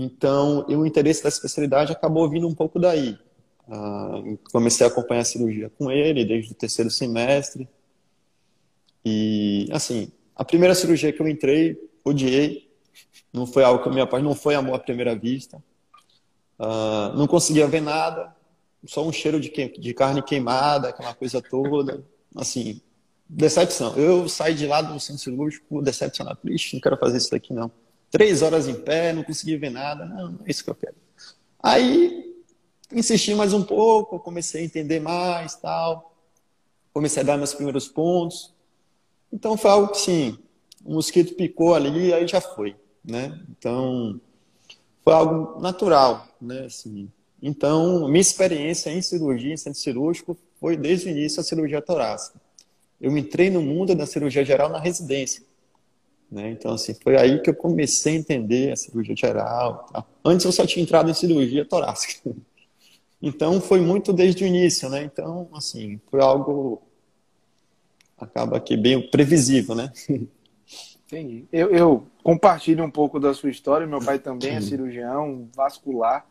Então, 0.01 0.65
o 0.69 0.87
interesse 0.87 1.25
da 1.25 1.29
especialidade 1.29 1.91
acabou 1.91 2.31
vindo 2.31 2.47
um 2.47 2.55
pouco 2.55 2.79
daí. 2.79 3.19
Uh, 3.67 4.39
comecei 4.53 4.87
a 4.87 4.89
acompanhar 4.89 5.23
a 5.23 5.25
cirurgia 5.25 5.73
com 5.77 5.91
ele 5.91 6.25
desde 6.25 6.53
o 6.53 6.55
terceiro 6.55 6.89
semestre. 6.89 7.69
E, 9.05 9.69
assim, 9.73 10.13
a 10.37 10.45
primeira 10.45 10.73
cirurgia 10.73 11.13
que 11.13 11.21
eu 11.21 11.27
entrei, 11.27 11.77
odiei. 12.05 12.71
Não 13.33 13.45
foi 13.45 13.65
algo 13.65 13.83
que 13.83 13.89
eu 13.89 13.93
me 13.93 14.01
apaixonei, 14.01 14.29
não 14.33 14.39
foi 14.39 14.55
amor 14.55 14.77
à 14.77 14.79
primeira 14.79 15.17
vista. 15.17 15.57
Uh, 16.61 17.17
não 17.17 17.27
conseguia 17.27 17.67
ver 17.67 17.81
nada, 17.81 18.33
só 18.87 19.05
um 19.05 19.11
cheiro 19.11 19.41
de, 19.41 19.49
que, 19.49 19.67
de 19.81 19.93
carne 19.95 20.23
queimada, 20.23 20.91
aquela 20.91 21.13
coisa 21.13 21.43
toda. 21.43 22.05
Assim, 22.37 22.81
decepção. 23.29 23.97
Eu 23.97 24.29
saí 24.29 24.55
de 24.55 24.65
lá 24.65 24.81
do 24.81 25.01
centro 25.01 25.25
cirúrgico 25.25 25.83
decepcionado. 25.83 26.39
Ixi, 26.45 26.77
não 26.77 26.81
quero 26.81 26.97
fazer 26.97 27.17
isso 27.17 27.33
daqui 27.33 27.53
não. 27.53 27.69
Três 28.11 28.43
horas 28.43 28.67
em 28.67 28.75
pé, 28.75 29.13
não 29.13 29.23
consegui 29.23 29.57
ver 29.57 29.71
nada. 29.71 30.05
Não, 30.05 30.33
não 30.33 30.47
é 30.47 30.51
isso 30.51 30.65
que 30.65 30.71
eu 30.71 30.75
quero. 30.75 30.95
Aí, 31.63 32.35
insisti 32.93 33.35
mais 33.35 33.53
um 33.53 33.63
pouco, 33.63 34.19
comecei 34.19 34.63
a 34.63 34.65
entender 34.65 35.01
mais 35.01 35.55
tal. 35.57 36.15
Comecei 36.93 37.23
a 37.23 37.27
dar 37.27 37.37
meus 37.37 37.55
primeiros 37.55 37.89
pontos. 37.89 38.53
Então, 39.33 39.57
foi 39.57 39.71
algo 39.71 39.89
que, 39.89 39.99
sim, 39.99 40.39
o 40.85 40.95
mosquito 40.95 41.35
picou 41.35 41.75
ali, 41.75 42.13
aí 42.15 42.27
já 42.27 42.41
foi, 42.41 42.75
né? 43.05 43.39
Então, 43.51 44.21
foi 45.05 45.13
algo 45.13 45.61
natural, 45.61 46.27
né? 46.41 46.65
Assim, 46.65 47.11
então, 47.43 48.09
minha 48.09 48.21
experiência 48.21 48.91
em 48.91 49.01
cirurgia, 49.01 49.53
em 49.53 49.57
centro 49.57 49.79
cirúrgico, 49.79 50.37
foi 50.59 50.77
desde 50.77 51.07
o 51.07 51.11
início 51.11 51.41
a 51.41 51.45
cirurgia 51.45 51.81
torácica. 51.81 52.41
Eu 53.01 53.17
entrei 53.17 53.49
no 53.49 53.63
mundo 53.63 53.95
da 53.95 54.07
cirurgia 54.07 54.45
geral 54.45 54.69
na 54.69 54.81
residência. 54.81 55.43
Né? 56.31 56.51
Então, 56.51 56.73
assim, 56.73 56.95
foi 56.95 57.17
aí 57.17 57.41
que 57.41 57.51
eu 57.51 57.55
comecei 57.55 58.15
a 58.15 58.19
entender 58.19 58.73
a 58.73 58.77
cirurgia 58.77 59.17
geral. 59.17 59.87
Tá? 59.93 60.05
Antes 60.25 60.45
eu 60.45 60.53
só 60.53 60.67
tinha 60.67 60.83
entrado 60.83 61.11
em 61.11 61.15
cirurgia 61.15 61.65
torácica. 61.65 62.31
Então, 63.21 63.61
foi 63.61 63.81
muito 63.81 64.13
desde 64.13 64.45
o 64.45 64.47
início, 64.47 64.89
né? 64.89 65.03
Então, 65.03 65.49
assim, 65.53 66.01
foi 66.09 66.21
algo 66.21 66.81
acaba 68.17 68.57
aqui 68.57 68.77
bem 68.77 69.01
previsível, 69.11 69.75
né? 69.75 69.93
Entendi. 71.07 71.47
Eu, 71.51 71.71
eu, 71.71 72.07
compartilho 72.23 72.85
um 72.85 72.91
pouco 72.91 73.19
da 73.19 73.33
sua 73.33 73.49
história. 73.49 73.87
Meu 73.87 74.01
pai 74.01 74.19
também 74.19 74.55
é 74.55 74.61
cirurgião 74.61 75.49
vascular. 75.55 76.27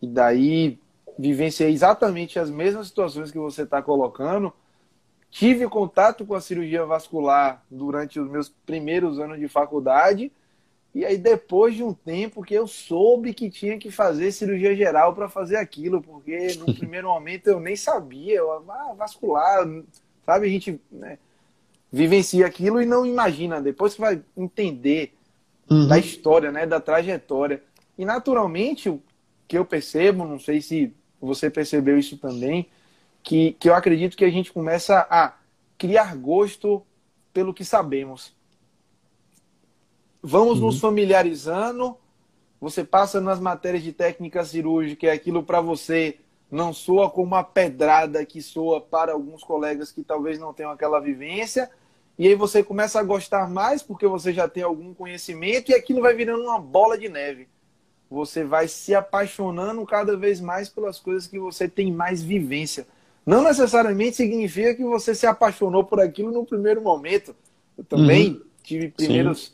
E 0.00 0.06
daí 0.08 0.78
vivenciei 1.18 1.70
exatamente 1.70 2.38
as 2.38 2.50
mesmas 2.50 2.88
situações 2.88 3.30
que 3.30 3.38
você 3.38 3.62
está 3.62 3.80
colocando. 3.80 4.52
Tive 5.32 5.66
contato 5.66 6.26
com 6.26 6.34
a 6.34 6.42
cirurgia 6.42 6.84
vascular 6.84 7.64
durante 7.70 8.20
os 8.20 8.30
meus 8.30 8.50
primeiros 8.50 9.18
anos 9.18 9.40
de 9.40 9.48
faculdade. 9.48 10.30
E 10.94 11.06
aí, 11.06 11.16
depois 11.16 11.74
de 11.74 11.82
um 11.82 11.94
tempo 11.94 12.42
que 12.42 12.52
eu 12.52 12.66
soube 12.66 13.32
que 13.32 13.48
tinha 13.48 13.78
que 13.78 13.90
fazer 13.90 14.30
cirurgia 14.30 14.76
geral 14.76 15.14
para 15.14 15.30
fazer 15.30 15.56
aquilo, 15.56 16.02
porque 16.02 16.54
no 16.56 16.66
primeiro 16.76 17.08
momento 17.08 17.46
eu 17.46 17.58
nem 17.58 17.74
sabia, 17.74 18.34
eu, 18.34 18.52
ah, 18.70 18.92
vascular, 18.94 19.66
sabe? 20.26 20.48
A 20.48 20.50
gente 20.50 20.78
né, 20.90 21.18
vivencia 21.90 22.44
aquilo 22.46 22.82
e 22.82 22.84
não 22.84 23.06
imagina. 23.06 23.58
Depois 23.58 23.94
que 23.94 24.02
vai 24.02 24.22
entender 24.36 25.14
uhum. 25.70 25.88
da 25.88 25.96
história, 25.98 26.52
né, 26.52 26.66
da 26.66 26.78
trajetória. 26.78 27.62
E 27.96 28.04
naturalmente, 28.04 28.90
o 28.90 29.00
que 29.48 29.56
eu 29.56 29.64
percebo, 29.64 30.26
não 30.26 30.38
sei 30.38 30.60
se 30.60 30.94
você 31.18 31.48
percebeu 31.48 31.98
isso 31.98 32.18
também, 32.18 32.68
que, 33.22 33.52
que 33.52 33.68
eu 33.68 33.74
acredito 33.74 34.16
que 34.16 34.24
a 34.24 34.30
gente 34.30 34.52
começa 34.52 35.06
a 35.10 35.34
criar 35.78 36.16
gosto 36.16 36.82
pelo 37.32 37.54
que 37.54 37.64
sabemos. 37.64 38.34
Vamos 40.22 40.60
uhum. 40.60 40.66
nos 40.66 40.80
familiarizando. 40.80 41.96
Você 42.60 42.84
passa 42.84 43.20
nas 43.20 43.40
matérias 43.40 43.82
de 43.82 43.92
técnica 43.92 44.44
cirúrgica 44.44 45.06
e 45.06 45.10
aquilo 45.10 45.42
para 45.42 45.60
você 45.60 46.18
não 46.50 46.72
soa 46.72 47.10
como 47.10 47.28
uma 47.28 47.42
pedrada 47.42 48.24
que 48.26 48.42
soa 48.42 48.80
para 48.80 49.12
alguns 49.12 49.42
colegas 49.42 49.90
que 49.90 50.04
talvez 50.04 50.38
não 50.38 50.52
tenham 50.52 50.70
aquela 50.70 51.00
vivência. 51.00 51.70
E 52.18 52.28
aí 52.28 52.34
você 52.34 52.62
começa 52.62 53.00
a 53.00 53.02
gostar 53.02 53.48
mais 53.48 53.82
porque 53.82 54.06
você 54.06 54.32
já 54.32 54.46
tem 54.46 54.62
algum 54.62 54.92
conhecimento 54.94 55.70
e 55.70 55.74
aquilo 55.74 56.02
vai 56.02 56.14
virando 56.14 56.44
uma 56.44 56.60
bola 56.60 56.96
de 56.98 57.08
neve. 57.08 57.48
Você 58.10 58.44
vai 58.44 58.68
se 58.68 58.94
apaixonando 58.94 59.84
cada 59.86 60.16
vez 60.16 60.40
mais 60.40 60.68
pelas 60.68 61.00
coisas 61.00 61.26
que 61.26 61.38
você 61.38 61.66
tem 61.66 61.90
mais 61.90 62.22
vivência. 62.22 62.86
Não 63.24 63.42
necessariamente 63.42 64.16
significa 64.16 64.74
que 64.74 64.82
você 64.82 65.14
se 65.14 65.26
apaixonou 65.26 65.84
por 65.84 66.00
aquilo 66.00 66.32
no 66.32 66.44
primeiro 66.44 66.82
momento. 66.82 67.34
Eu 67.78 67.84
também 67.84 68.30
uhum. 68.30 68.42
tive 68.62 68.88
primeiros 68.88 69.46
Sim. 69.46 69.52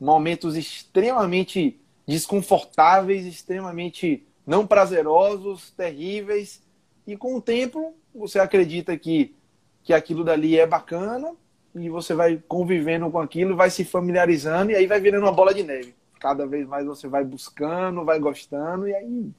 momentos 0.00 0.56
extremamente 0.56 1.78
desconfortáveis, 2.06 3.26
extremamente 3.26 4.26
não 4.46 4.66
prazerosos, 4.66 5.70
terríveis. 5.70 6.62
E 7.06 7.16
com 7.16 7.36
o 7.36 7.40
tempo, 7.40 7.94
você 8.14 8.38
acredita 8.38 8.96
que, 8.96 9.34
que 9.82 9.92
aquilo 9.92 10.24
dali 10.24 10.58
é 10.58 10.66
bacana 10.66 11.34
e 11.74 11.88
você 11.88 12.14
vai 12.14 12.42
convivendo 12.48 13.10
com 13.10 13.18
aquilo, 13.18 13.56
vai 13.56 13.70
se 13.70 13.84
familiarizando 13.84 14.72
e 14.72 14.74
aí 14.74 14.86
vai 14.86 15.00
virando 15.00 15.24
uma 15.24 15.32
bola 15.32 15.54
de 15.54 15.62
neve. 15.62 15.94
Cada 16.18 16.46
vez 16.46 16.66
mais 16.66 16.86
você 16.86 17.08
vai 17.08 17.24
buscando, 17.24 18.04
vai 18.04 18.18
gostando 18.18 18.88
e 18.88 18.94
aí, 18.94 19.30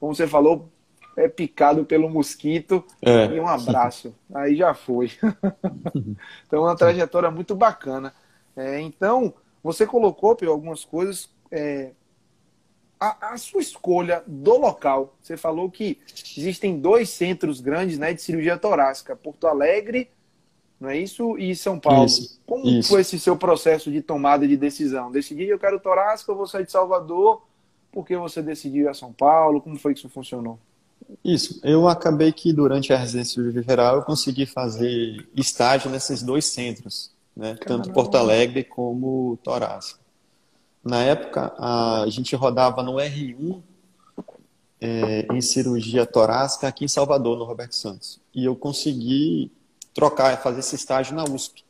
como 0.00 0.14
você 0.14 0.26
falou, 0.26 0.68
é 1.16 1.28
picado 1.28 1.84
pelo 1.84 2.10
mosquito 2.10 2.84
é. 3.00 3.26
e 3.26 3.40
um 3.40 3.48
abraço. 3.48 4.14
Aí 4.34 4.54
já 4.54 4.74
foi. 4.74 5.10
então, 6.46 6.62
uma 6.62 6.76
trajetória 6.76 7.30
muito 7.30 7.54
bacana. 7.54 8.14
É, 8.54 8.80
então, 8.80 9.32
você 9.62 9.86
colocou, 9.86 10.36
Pio, 10.36 10.50
algumas 10.50 10.84
coisas 10.84 11.30
é, 11.50 11.92
a, 13.00 13.32
a, 13.32 13.38
sua 13.38 13.60
escolha 13.60 14.22
do 14.26 14.56
local. 14.56 15.16
Você 15.22 15.36
falou 15.36 15.70
que 15.70 15.98
existem 16.36 16.78
dois 16.78 17.10
centros 17.10 17.60
grandes 17.60 17.98
né, 17.98 18.12
de 18.12 18.22
cirurgia 18.22 18.56
torácica, 18.56 19.16
Porto 19.16 19.46
Alegre, 19.46 20.10
não 20.78 20.90
é 20.90 20.98
isso? 20.98 21.38
E 21.38 21.56
São 21.56 21.80
Paulo. 21.80 22.04
Isso, 22.04 22.40
Como 22.46 22.66
isso. 22.66 22.90
foi 22.90 23.00
esse 23.00 23.18
seu 23.18 23.36
processo 23.36 23.90
de 23.90 24.02
tomada 24.02 24.46
de 24.46 24.56
decisão? 24.56 25.10
Decidi 25.10 25.44
eu 25.44 25.58
quero 25.58 25.80
torácica, 25.80 26.30
eu 26.30 26.36
vou 26.36 26.46
sair 26.46 26.64
de 26.64 26.72
Salvador. 26.72 27.42
Por 27.90 28.04
que 28.04 28.16
você 28.16 28.42
decidiu 28.42 28.84
ir 28.84 28.88
a 28.88 28.94
São 28.94 29.12
Paulo? 29.12 29.60
Como 29.60 29.78
foi 29.78 29.94
que 29.94 30.00
isso 30.00 30.08
funcionou? 30.10 30.58
Isso, 31.24 31.60
eu 31.62 31.88
acabei 31.88 32.32
que 32.32 32.52
durante 32.52 32.92
a 32.92 32.96
residência 32.96 33.42
geral 33.62 33.96
eu 33.96 34.02
consegui 34.02 34.46
fazer 34.46 35.28
estágio 35.36 35.90
nesses 35.90 36.22
dois 36.22 36.46
centros, 36.46 37.12
né? 37.36 37.56
tanto 37.66 37.92
Porto 37.92 38.16
Alegre 38.16 38.64
como 38.64 39.38
Torácica. 39.42 40.00
Na 40.84 41.02
época, 41.02 41.52
a 41.58 42.04
gente 42.08 42.34
rodava 42.36 42.82
no 42.82 42.94
R1 42.94 43.60
é, 44.80 45.26
em 45.32 45.40
cirurgia 45.40 46.06
torácica 46.06 46.68
aqui 46.68 46.84
em 46.84 46.88
Salvador, 46.88 47.36
no 47.36 47.44
Roberto 47.44 47.74
Santos. 47.74 48.20
E 48.34 48.44
eu 48.44 48.54
consegui 48.54 49.50
trocar, 49.92 50.40
fazer 50.40 50.60
esse 50.60 50.76
estágio 50.76 51.16
na 51.16 51.24
USP. 51.24 51.64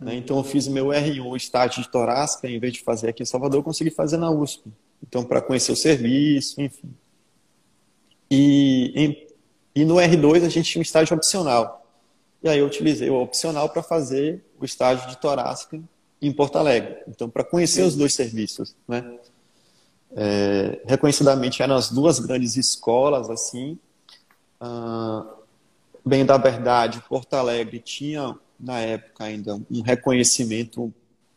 Né? 0.00 0.16
Então, 0.16 0.38
eu 0.38 0.44
fiz 0.44 0.66
meu 0.66 0.86
R1, 0.86 1.36
estágio 1.36 1.82
de 1.82 1.88
torácica, 1.88 2.48
em 2.48 2.58
vez 2.58 2.72
de 2.72 2.80
fazer 2.80 3.10
aqui 3.10 3.22
em 3.22 3.26
Salvador, 3.26 3.60
eu 3.60 3.64
consegui 3.64 3.90
fazer 3.90 4.16
na 4.16 4.30
USP. 4.30 4.72
Então, 5.02 5.24
para 5.24 5.40
conhecer 5.40 5.70
o 5.70 5.76
serviço, 5.76 6.60
enfim. 6.60 6.92
E, 8.34 9.28
e 9.74 9.84
no 9.84 9.96
R2 9.96 10.46
a 10.46 10.48
gente 10.48 10.70
tinha 10.70 10.80
um 10.80 10.82
estágio 10.82 11.14
opcional. 11.14 11.86
E 12.42 12.48
aí 12.48 12.60
eu 12.60 12.66
utilizei 12.66 13.10
o 13.10 13.20
opcional 13.20 13.68
para 13.68 13.82
fazer 13.82 14.42
o 14.58 14.64
estágio 14.64 15.06
de 15.10 15.18
torácica 15.18 15.78
em 16.20 16.32
Porto 16.32 16.56
Alegre. 16.56 16.96
Então, 17.06 17.28
para 17.28 17.44
conhecer 17.44 17.82
os 17.82 17.94
dois 17.94 18.14
serviços, 18.14 18.74
né? 18.88 19.18
É, 20.14 20.80
reconhecidamente 20.86 21.62
eram 21.62 21.74
as 21.74 21.90
duas 21.90 22.18
grandes 22.18 22.56
escolas, 22.56 23.28
assim. 23.28 23.78
Ah, 24.58 25.26
bem 26.02 26.24
da 26.24 26.38
verdade, 26.38 27.02
Porto 27.06 27.34
Alegre 27.34 27.80
tinha, 27.80 28.34
na 28.58 28.78
época 28.80 29.24
ainda, 29.24 29.60
um 29.70 29.82
reconhecimento 29.82 30.92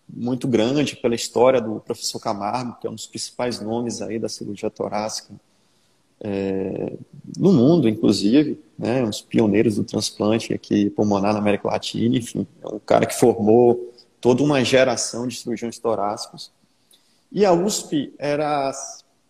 muito 0.08 0.48
grande 0.48 0.96
pela 0.96 1.16
história 1.16 1.60
do 1.60 1.78
professor 1.82 2.20
Camargo, 2.22 2.78
que 2.80 2.88
é 2.88 2.90
um 2.90 2.96
dos 2.96 3.08
principais 3.08 3.60
nomes 3.60 4.02
aí 4.02 4.18
da 4.18 4.30
cirurgia 4.30 4.70
torácica 4.70 5.34
é, 6.22 6.94
no 7.38 7.52
mundo, 7.52 7.90
inclusive, 7.90 8.60
né, 8.78 9.06
dos 9.06 9.22
pioneiros 9.22 9.76
do 9.76 9.84
transplante 9.84 10.54
aqui 10.54 10.90
pulmonar 10.90 11.34
na 11.34 11.40
América 11.40 11.68
Latina, 11.68 12.18
enfim, 12.18 12.48
é 12.62 12.68
um 12.68 12.80
cara 12.80 13.06
que 13.06 13.16
formou 13.16 13.94
toda 14.22 14.44
uma 14.44 14.64
geração 14.64 15.28
de 15.28 15.36
cirurgiões 15.36 15.78
torácicos. 15.78 16.52
E 17.32 17.46
a 17.46 17.52
USP 17.52 18.14
era 18.18 18.72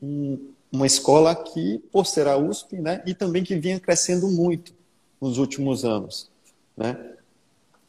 um, 0.01 0.39
uma 0.72 0.86
escola 0.86 1.36
que, 1.36 1.80
por 1.92 2.06
ser 2.06 2.27
a 2.27 2.38
USP, 2.38 2.77
né, 2.77 3.01
e 3.06 3.13
também 3.13 3.44
que 3.44 3.56
vinha 3.56 3.80
crescendo 3.80 4.27
muito 4.30 4.74
nos 5.20 5.38
últimos 5.38 5.84
anos. 5.84 6.30
Né. 6.77 6.98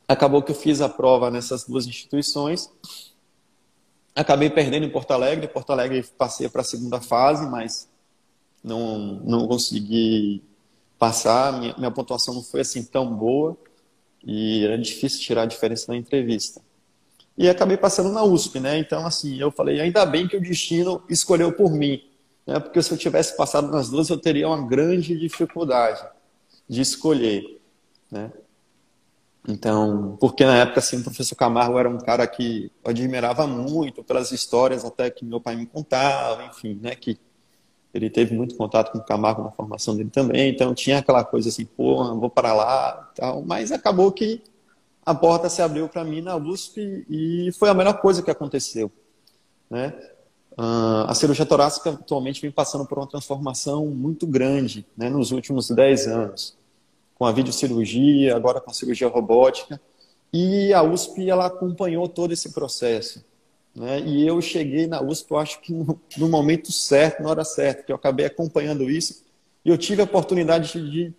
Acabou 0.08 0.42
que 0.42 0.52
eu 0.52 0.56
fiz 0.56 0.80
a 0.80 0.88
prova 0.88 1.30
nessas 1.30 1.64
duas 1.64 1.86
instituições, 1.86 2.70
acabei 4.14 4.48
perdendo 4.48 4.86
em 4.86 4.90
Porto 4.90 5.10
Alegre, 5.10 5.48
Porto 5.48 5.70
Alegre 5.70 6.02
passei 6.16 6.48
para 6.48 6.62
a 6.62 6.64
segunda 6.64 7.00
fase, 7.00 7.46
mas 7.46 7.88
não, 8.66 9.20
não 9.24 9.46
consegui 9.46 10.42
passar, 10.98 11.52
minha, 11.58 11.74
minha 11.78 11.90
pontuação 11.90 12.34
não 12.34 12.42
foi 12.42 12.62
assim 12.62 12.82
tão 12.82 13.14
boa 13.14 13.56
e 14.24 14.64
era 14.64 14.76
difícil 14.76 15.20
tirar 15.20 15.42
a 15.42 15.46
diferença 15.46 15.84
na 15.92 15.96
entrevista. 15.96 16.60
E 17.38 17.48
acabei 17.48 17.76
passando 17.76 18.10
na 18.10 18.24
USP, 18.24 18.58
né? 18.58 18.76
Então, 18.78 19.06
assim, 19.06 19.38
eu 19.38 19.52
falei, 19.52 19.80
ainda 19.80 20.04
bem 20.04 20.26
que 20.26 20.36
o 20.36 20.40
destino 20.40 21.00
escolheu 21.08 21.52
por 21.52 21.70
mim, 21.70 22.02
né? 22.44 22.58
Porque 22.58 22.82
se 22.82 22.90
eu 22.90 22.98
tivesse 22.98 23.36
passado 23.36 23.68
nas 23.68 23.88
duas, 23.88 24.08
eu 24.08 24.18
teria 24.18 24.48
uma 24.48 24.66
grande 24.66 25.16
dificuldade 25.16 26.04
de 26.68 26.80
escolher, 26.80 27.60
né? 28.10 28.32
Então, 29.46 30.16
porque 30.18 30.44
na 30.44 30.56
época, 30.56 30.80
assim, 30.80 30.98
o 30.98 31.04
professor 31.04 31.36
Camargo 31.36 31.78
era 31.78 31.88
um 31.88 31.98
cara 31.98 32.26
que 32.26 32.72
eu 32.84 32.90
admirava 32.90 33.46
muito 33.46 34.02
pelas 34.02 34.32
histórias 34.32 34.84
até 34.84 35.08
que 35.08 35.24
meu 35.24 35.40
pai 35.40 35.54
me 35.54 35.66
contava, 35.66 36.42
enfim, 36.46 36.80
né? 36.82 36.96
Que 36.96 37.16
ele 37.94 38.10
teve 38.10 38.34
muito 38.34 38.56
contato 38.56 38.92
com 38.92 38.98
o 38.98 39.04
Camargo 39.04 39.42
na 39.42 39.50
formação 39.50 39.96
dele 39.96 40.10
também, 40.10 40.50
então 40.50 40.74
tinha 40.74 40.98
aquela 40.98 41.24
coisa 41.24 41.48
assim, 41.48 41.64
pô, 41.64 42.14
vou 42.16 42.30
para 42.30 42.52
lá, 42.52 43.10
tal, 43.14 43.42
mas 43.42 43.72
acabou 43.72 44.12
que 44.12 44.42
a 45.04 45.14
porta 45.14 45.48
se 45.48 45.62
abriu 45.62 45.88
para 45.88 46.04
mim 46.04 46.20
na 46.20 46.36
USP 46.36 47.06
e 47.08 47.50
foi 47.52 47.68
a 47.68 47.74
melhor 47.74 48.00
coisa 48.00 48.22
que 48.22 48.30
aconteceu, 48.30 48.90
né? 49.70 49.94
Uh, 50.58 51.04
a 51.06 51.14
cirurgia 51.14 51.44
torácica 51.44 51.90
atualmente 51.90 52.40
vem 52.40 52.50
passando 52.50 52.86
por 52.86 52.96
uma 52.98 53.06
transformação 53.06 53.84
muito 53.86 54.26
grande 54.26 54.86
né, 54.96 55.10
nos 55.10 55.30
últimos 55.30 55.68
10 55.68 56.06
anos, 56.06 56.56
com 57.14 57.26
a 57.26 57.32
videocirurgia, 57.32 58.34
agora 58.34 58.58
com 58.58 58.70
a 58.70 58.74
cirurgia 58.74 59.06
robótica, 59.06 59.78
e 60.32 60.72
a 60.72 60.82
USP 60.82 61.28
ela 61.28 61.46
acompanhou 61.46 62.08
todo 62.08 62.32
esse 62.32 62.52
processo. 62.52 63.22
Né? 63.76 64.00
E 64.00 64.26
eu 64.26 64.40
cheguei 64.40 64.86
na 64.86 65.02
USP, 65.02 65.30
eu 65.30 65.36
acho 65.36 65.60
que 65.60 65.74
no, 66.16 66.28
momento 66.28 66.72
certo, 66.72 67.22
na 67.22 67.28
hora 67.28 67.44
certa, 67.44 67.82
que 67.82 67.92
eu 67.92 67.96
acabei 67.96 68.24
acompanhando 68.24 68.90
isso. 68.90 69.22
E 69.62 69.68
eu 69.68 69.76
tive 69.76 70.00
a 70.00 70.04
oportunidade 70.04 70.72
de, 70.90 71.12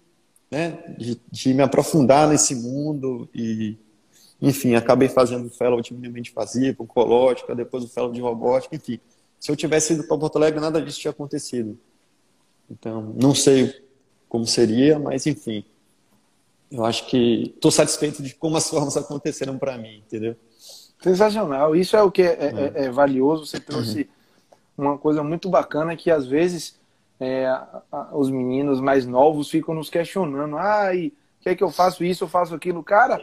né, 0.49 0.95
de, 0.97 1.21
de 1.31 1.53
me 1.53 1.61
aprofundar 1.61 2.27
nesse 2.27 2.55
mundo 2.55 3.29
e, 3.31 3.77
enfim, 4.41 4.73
acabei 4.73 5.07
fazendo 5.07 5.51
fellow 5.51 5.79
de 5.81 5.93
minimamente 5.93 6.31
fazia, 6.31 6.73
com 6.73 6.87
colótica, 6.87 7.53
depois 7.53 7.83
o 7.83 7.87
fellow 7.87 8.11
de 8.11 8.19
robótica, 8.21 8.75
enfim. 8.75 8.99
Se 9.39 9.51
eu 9.51 9.55
tivesse 9.55 9.93
ido 9.93 10.05
para 10.05 10.17
Porto 10.17 10.37
Alegre, 10.37 10.59
nada 10.59 10.81
disso 10.81 10.99
tinha 10.99 11.11
acontecido. 11.11 11.77
Então, 12.71 13.13
não 13.21 13.35
sei 13.35 13.71
como 14.27 14.47
seria, 14.47 14.97
mas 14.97 15.27
enfim. 15.27 15.63
Eu 16.71 16.84
acho 16.84 17.05
que 17.05 17.53
estou 17.55 17.69
satisfeito 17.69 18.23
de 18.23 18.34
como 18.34 18.58
as 18.58 18.67
formas 18.67 18.97
aconteceram 18.97 19.60
para 19.60 19.77
mim, 19.77 19.97
entendeu? 19.97 20.36
Sensacional. 20.99 21.75
Isso 21.75 21.95
é 21.95 22.01
o 22.01 22.12
que 22.12 22.21
é, 22.21 22.25
é, 22.25 22.73
é, 22.75 22.86
é 22.86 22.89
valioso. 22.89 23.45
Você 23.45 23.60
trouxe 23.60 24.10
uhum. 24.77 24.86
uma 24.86 24.97
coisa 24.97 25.23
muito 25.23 25.49
bacana 25.49 25.95
que 25.95 26.10
às 26.10 26.25
vezes 26.25 26.77
é, 27.19 27.45
a, 27.47 27.81
a, 27.91 28.17
os 28.17 28.29
meninos 28.29 28.79
mais 28.79 29.05
novos 29.05 29.49
ficam 29.49 29.75
nos 29.75 29.89
questionando. 29.89 30.57
Ah, 30.57 30.93
e 30.93 31.13
quer 31.41 31.55
que 31.55 31.63
eu 31.63 31.71
faço 31.71 32.03
isso, 32.03 32.23
eu 32.23 32.27
faço 32.27 32.55
aquilo? 32.55 32.83
Cara, 32.83 33.21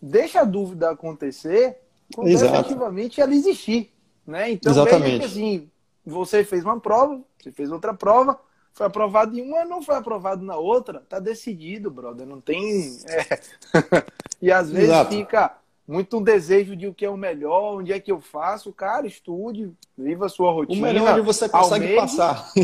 deixa 0.00 0.40
a 0.40 0.44
dúvida 0.44 0.90
acontecer 0.90 1.78
quando 2.14 2.28
Exato. 2.28 2.54
efetivamente 2.54 3.20
ela 3.20 3.34
existir. 3.34 3.92
Né? 4.26 4.52
Então, 4.52 4.72
Exatamente. 4.72 5.20
que 5.20 5.24
assim, 5.26 5.70
você 6.04 6.44
fez 6.44 6.64
uma 6.64 6.78
prova, 6.80 7.20
você 7.38 7.50
fez 7.50 7.70
outra 7.70 7.92
prova, 7.92 8.38
foi 8.72 8.86
aprovado 8.86 9.36
em 9.36 9.42
uma, 9.42 9.64
não 9.64 9.82
foi 9.82 9.96
aprovado 9.96 10.44
na 10.44 10.56
outra, 10.56 11.00
tá 11.08 11.18
decidido, 11.18 11.90
brother. 11.90 12.26
Não 12.26 12.40
tem. 12.40 12.98
É... 13.06 13.40
e 14.40 14.50
às 14.50 14.70
vezes 14.70 14.88
Exato. 14.88 15.10
fica 15.10 15.58
muito 15.92 16.16
um 16.16 16.22
desejo 16.22 16.74
de 16.74 16.86
o 16.86 16.94
que 16.94 17.04
é 17.04 17.10
o 17.10 17.16
melhor, 17.16 17.78
onde 17.78 17.92
é 17.92 18.00
que 18.00 18.10
eu 18.10 18.20
faço. 18.20 18.72
Cara, 18.72 19.06
estude, 19.06 19.70
viva 19.96 20.26
a 20.26 20.28
sua 20.28 20.50
rotina. 20.50 20.78
O 20.78 20.82
melhor 20.82 21.08
é 21.08 21.12
onde 21.12 21.20
você 21.20 21.48
consegue 21.48 21.94
passar. 21.94 22.50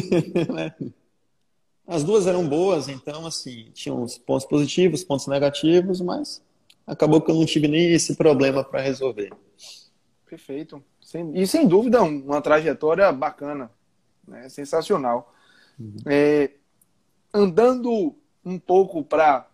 Né? 0.52 0.74
As 1.86 2.04
duas 2.04 2.26
eram 2.26 2.46
boas, 2.46 2.88
então, 2.88 3.26
assim, 3.26 3.70
tinham 3.72 4.02
os 4.02 4.18
pontos 4.18 4.46
positivos, 4.46 5.04
pontos 5.04 5.26
negativos, 5.26 6.00
mas 6.02 6.42
acabou 6.86 7.20
que 7.20 7.30
eu 7.30 7.34
não 7.34 7.46
tive 7.46 7.66
nem 7.66 7.92
esse 7.92 8.14
problema 8.14 8.62
para 8.62 8.80
resolver. 8.80 9.30
Perfeito. 10.26 10.82
E 11.32 11.46
sem 11.46 11.66
dúvida, 11.66 12.02
uma 12.02 12.42
trajetória 12.42 13.10
bacana, 13.10 13.70
né? 14.26 14.48
sensacional. 14.50 15.34
Uhum. 15.80 15.96
É, 16.06 16.50
andando 17.32 18.14
um 18.44 18.58
pouco 18.58 19.02
para 19.02 19.48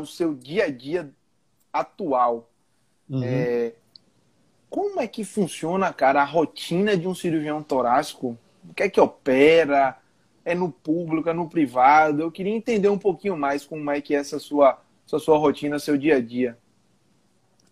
o 0.00 0.06
seu 0.06 0.34
dia 0.34 0.64
a 0.64 0.70
dia 0.70 1.14
atual, 1.72 2.49
Uhum. 3.10 3.22
É, 3.24 3.72
como 4.70 5.00
é 5.00 5.08
que 5.08 5.24
funciona, 5.24 5.92
cara, 5.92 6.22
a 6.22 6.24
rotina 6.24 6.96
de 6.96 7.08
um 7.08 7.14
cirurgião 7.14 7.60
torácico? 7.60 8.38
O 8.68 8.72
que 8.72 8.84
é 8.84 8.88
que 8.88 9.00
opera? 9.00 9.98
É 10.44 10.54
no 10.54 10.70
público, 10.70 11.28
é 11.28 11.32
no 11.32 11.48
privado? 11.48 12.22
Eu 12.22 12.30
queria 12.30 12.54
entender 12.54 12.88
um 12.88 12.98
pouquinho 12.98 13.36
mais 13.36 13.64
como 13.64 13.90
é 13.90 14.00
que 14.00 14.14
é 14.14 14.18
essa 14.18 14.38
sua, 14.38 14.78
essa 15.06 15.18
sua 15.18 15.36
rotina, 15.36 15.78
seu 15.78 15.98
dia 15.98 16.16
a 16.16 16.20
dia. 16.20 16.56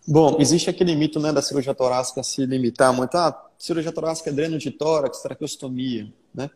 Bom, 0.05 0.37
existe 0.39 0.69
aquele 0.69 0.95
mito 0.95 1.19
né, 1.19 1.31
da 1.31 1.41
cirurgia 1.41 1.73
torácica 1.73 2.21
se 2.21 2.45
limitar 2.45 2.91
muito. 2.93 3.15
Ah, 3.15 3.49
cirurgia 3.57 3.91
torácica 3.91 4.29
é 4.29 4.33
dreno 4.33 4.57
de 4.57 4.71
tórax, 4.71 5.21
traqueostomia, 5.21 6.11
né? 6.33 6.49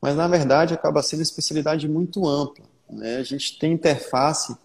Mas, 0.00 0.14
na 0.14 0.28
verdade, 0.28 0.74
acaba 0.74 1.02
sendo 1.02 1.20
uma 1.20 1.24
especialidade 1.24 1.88
muito 1.88 2.26
ampla. 2.28 2.64
Né? 2.90 3.16
A 3.16 3.22
gente 3.22 3.58
tem 3.58 3.72
interface 3.72 4.56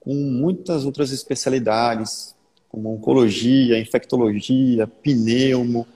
com 0.00 0.14
muitas 0.14 0.84
outras 0.84 1.12
especialidades, 1.12 2.34
como 2.70 2.94
oncologia, 2.94 3.78
infectologia, 3.78 4.86
pneumo, 4.86 5.86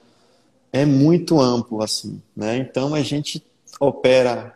é 0.72 0.84
muito 0.84 1.40
amplo 1.40 1.82
assim, 1.82 2.20
né? 2.36 2.58
Então 2.58 2.94
a 2.94 3.00
gente 3.00 3.42
opera 3.80 4.54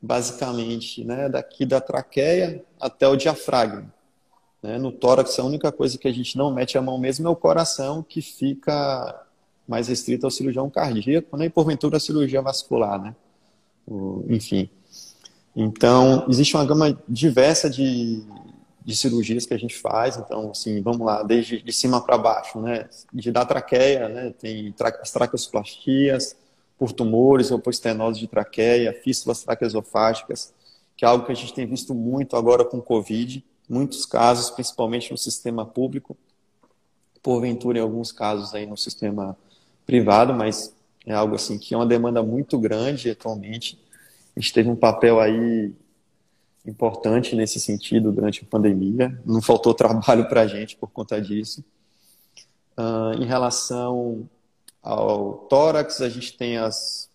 basicamente, 0.00 1.04
né, 1.04 1.28
daqui 1.28 1.64
da 1.64 1.80
traqueia 1.80 2.64
até 2.80 3.06
o 3.06 3.14
diafragma. 3.14 3.92
Né? 4.60 4.76
No 4.76 4.90
tórax 4.90 5.38
a 5.38 5.44
única 5.44 5.70
coisa 5.70 5.96
que 5.96 6.08
a 6.08 6.12
gente 6.12 6.36
não 6.36 6.52
mete 6.52 6.76
a 6.76 6.82
mão 6.82 6.98
mesmo 6.98 7.28
é 7.28 7.30
o 7.30 7.36
coração, 7.36 8.02
que 8.02 8.20
fica 8.20 9.24
mais 9.66 9.86
restrito 9.86 10.26
ao 10.26 10.30
cirurgião 10.30 10.68
cardíaco, 10.68 11.36
né? 11.36 11.46
e 11.46 11.50
porventura 11.50 11.96
a 11.96 12.00
cirurgia 12.00 12.42
vascular, 12.42 13.00
né? 13.00 13.14
O, 13.86 14.24
enfim. 14.28 14.68
Então, 15.54 16.26
existe 16.28 16.56
uma 16.56 16.64
gama 16.64 16.98
diversa 17.08 17.70
de, 17.70 18.24
de 18.84 18.96
cirurgias 18.96 19.46
que 19.46 19.54
a 19.54 19.58
gente 19.58 19.76
faz, 19.76 20.16
então, 20.16 20.50
assim, 20.50 20.82
vamos 20.82 21.06
lá, 21.06 21.22
desde 21.22 21.62
de 21.62 21.72
cima 21.72 22.00
para 22.00 22.18
baixo, 22.18 22.60
né? 22.60 22.88
De 23.12 23.30
da 23.30 23.44
traqueia, 23.44 24.08
né? 24.08 24.34
Tem 24.38 24.74
as 25.00 25.10
traqueosplastias, 25.10 26.36
por 26.82 26.90
tumores 26.92 27.52
ou 27.52 27.60
por 27.60 27.70
estenose 27.70 28.18
de 28.18 28.26
traqueia, 28.26 28.92
fístulas 28.92 29.44
traqueosofágicas, 29.44 30.52
que 30.96 31.04
é 31.04 31.08
algo 31.08 31.24
que 31.24 31.30
a 31.30 31.36
gente 31.36 31.54
tem 31.54 31.64
visto 31.64 31.94
muito 31.94 32.36
agora 32.36 32.64
com 32.64 32.80
Covid, 32.80 33.44
muitos 33.68 34.04
casos, 34.04 34.50
principalmente 34.50 35.12
no 35.12 35.16
sistema 35.16 35.64
público, 35.64 36.16
porventura 37.22 37.78
em 37.78 37.82
alguns 37.82 38.10
casos 38.10 38.52
aí 38.52 38.66
no 38.66 38.76
sistema 38.76 39.38
privado, 39.86 40.34
mas 40.34 40.74
é 41.06 41.14
algo 41.14 41.36
assim 41.36 41.56
que 41.56 41.72
é 41.72 41.76
uma 41.76 41.86
demanda 41.86 42.20
muito 42.20 42.58
grande 42.58 43.10
atualmente. 43.10 43.78
A 44.36 44.40
gente 44.40 44.52
teve 44.52 44.68
um 44.68 44.76
papel 44.76 45.20
aí 45.20 45.72
importante 46.66 47.34
nesse 47.34 47.58
sentido 47.58 48.12
durante 48.12 48.42
a 48.42 48.46
pandemia. 48.46 49.20
Não 49.24 49.42
faltou 49.42 49.74
trabalho 49.74 50.28
para 50.28 50.42
a 50.42 50.46
gente 50.46 50.76
por 50.76 50.90
conta 50.90 51.20
disso. 51.20 51.64
Uh, 52.76 53.20
em 53.20 53.26
relação 53.26 54.28
ao 54.82 55.34
tórax, 55.48 56.00
a 56.00 56.08
gente 56.08 56.36
tem 56.36 56.56
as, 56.56 57.10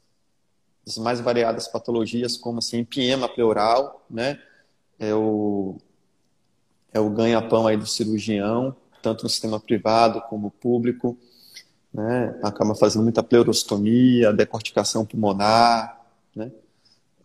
as 0.85 0.97
mais 0.97 1.19
variadas 1.19 1.67
patologias, 1.67 2.37
como 2.37 2.59
assim, 2.59 2.79
empiema 2.79 3.27
pleural, 3.27 4.05
né? 4.09 4.39
É 4.99 5.13
o, 5.13 5.77
é 6.93 6.99
o 6.99 7.09
ganha-pão 7.09 7.67
aí 7.67 7.77
do 7.77 7.85
cirurgião. 7.85 8.75
tanto 9.01 9.23
no 9.23 9.29
sistema 9.29 9.59
privado 9.59 10.21
como 10.21 10.51
público, 10.51 11.17
né? 11.93 12.39
acaba 12.43 12.75
fazendo 12.75 13.03
muita 13.03 13.23
pleurostomia, 13.23 14.33
decorticação 14.33 15.05
pulmonar, 15.05 16.01
né? 16.35 16.51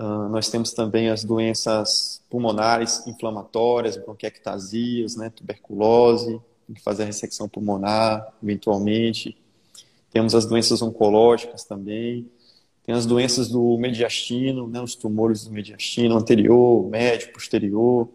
Uh, 0.03 0.29
nós 0.31 0.49
temos 0.49 0.73
também 0.73 1.11
as 1.11 1.23
doenças 1.23 2.21
pulmonares 2.29 3.07
inflamatórias, 3.07 3.97
bronquiectasias, 3.97 5.15
né, 5.15 5.31
tuberculose, 5.31 6.41
tem 6.67 6.75
que 6.75 6.83
fazer 6.83 7.05
a 7.05 7.07
ressecção 7.07 7.49
pulmonar, 7.49 8.35
eventualmente. 8.43 9.39
Temos 10.11 10.35
as 10.35 10.45
doenças 10.45 10.83
oncológicas 10.83 11.63
também. 11.63 12.29
Tem 12.85 12.93
as 12.93 13.07
doenças 13.07 13.47
do 13.47 13.79
mediastino, 13.79 14.67
né, 14.67 14.81
os 14.81 14.97
tumores 14.97 15.45
do 15.45 15.53
mediastino 15.53 16.17
anterior, 16.17 16.85
médio, 16.89 17.33
posterior. 17.33 18.09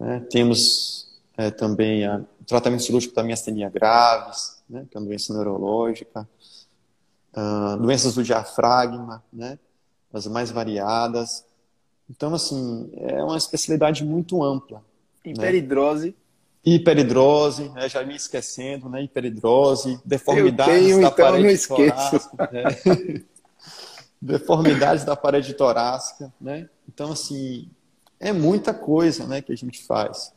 Né. 0.00 0.26
Temos 0.28 1.06
é, 1.36 1.52
também 1.52 2.04
a, 2.04 2.24
o 2.40 2.44
tratamento 2.44 2.82
cirúrgico 2.82 3.14
da 3.14 3.22
miastenia 3.22 3.70
graves, 3.70 4.60
né, 4.68 4.86
que 4.90 4.96
é 4.96 5.00
uma 5.00 5.06
doença 5.06 5.32
neurológica. 5.32 6.28
Uh, 7.32 7.76
doenças 7.80 8.16
do 8.16 8.24
diafragma, 8.24 9.22
né, 9.32 9.56
as 10.12 10.26
mais 10.26 10.50
variadas. 10.50 11.44
Então, 12.10 12.34
assim, 12.34 12.90
é 12.96 13.22
uma 13.22 13.36
especialidade 13.36 14.04
muito 14.04 14.42
ampla. 14.42 14.82
Hiperidrose. 15.24 16.08
Né? 16.08 16.14
Hiperidrose, 16.64 17.68
né? 17.70 17.88
já 17.88 18.04
me 18.04 18.14
esquecendo, 18.14 18.88
né? 18.88 19.02
Hiperidrose, 19.02 19.98
deformidades 20.04 20.74
tenho, 20.74 21.00
da 21.00 21.08
então, 21.08 21.16
parede 21.16 21.66
torácica. 21.66 22.50
Né? 22.52 23.24
deformidades 24.22 25.04
da 25.04 25.16
parede 25.16 25.54
torácica, 25.54 26.32
né? 26.40 26.68
Então, 26.88 27.10
assim, 27.10 27.68
é 28.20 28.32
muita 28.32 28.72
coisa, 28.72 29.26
né, 29.26 29.42
que 29.42 29.52
a 29.52 29.56
gente 29.56 29.84
faz. 29.84 30.32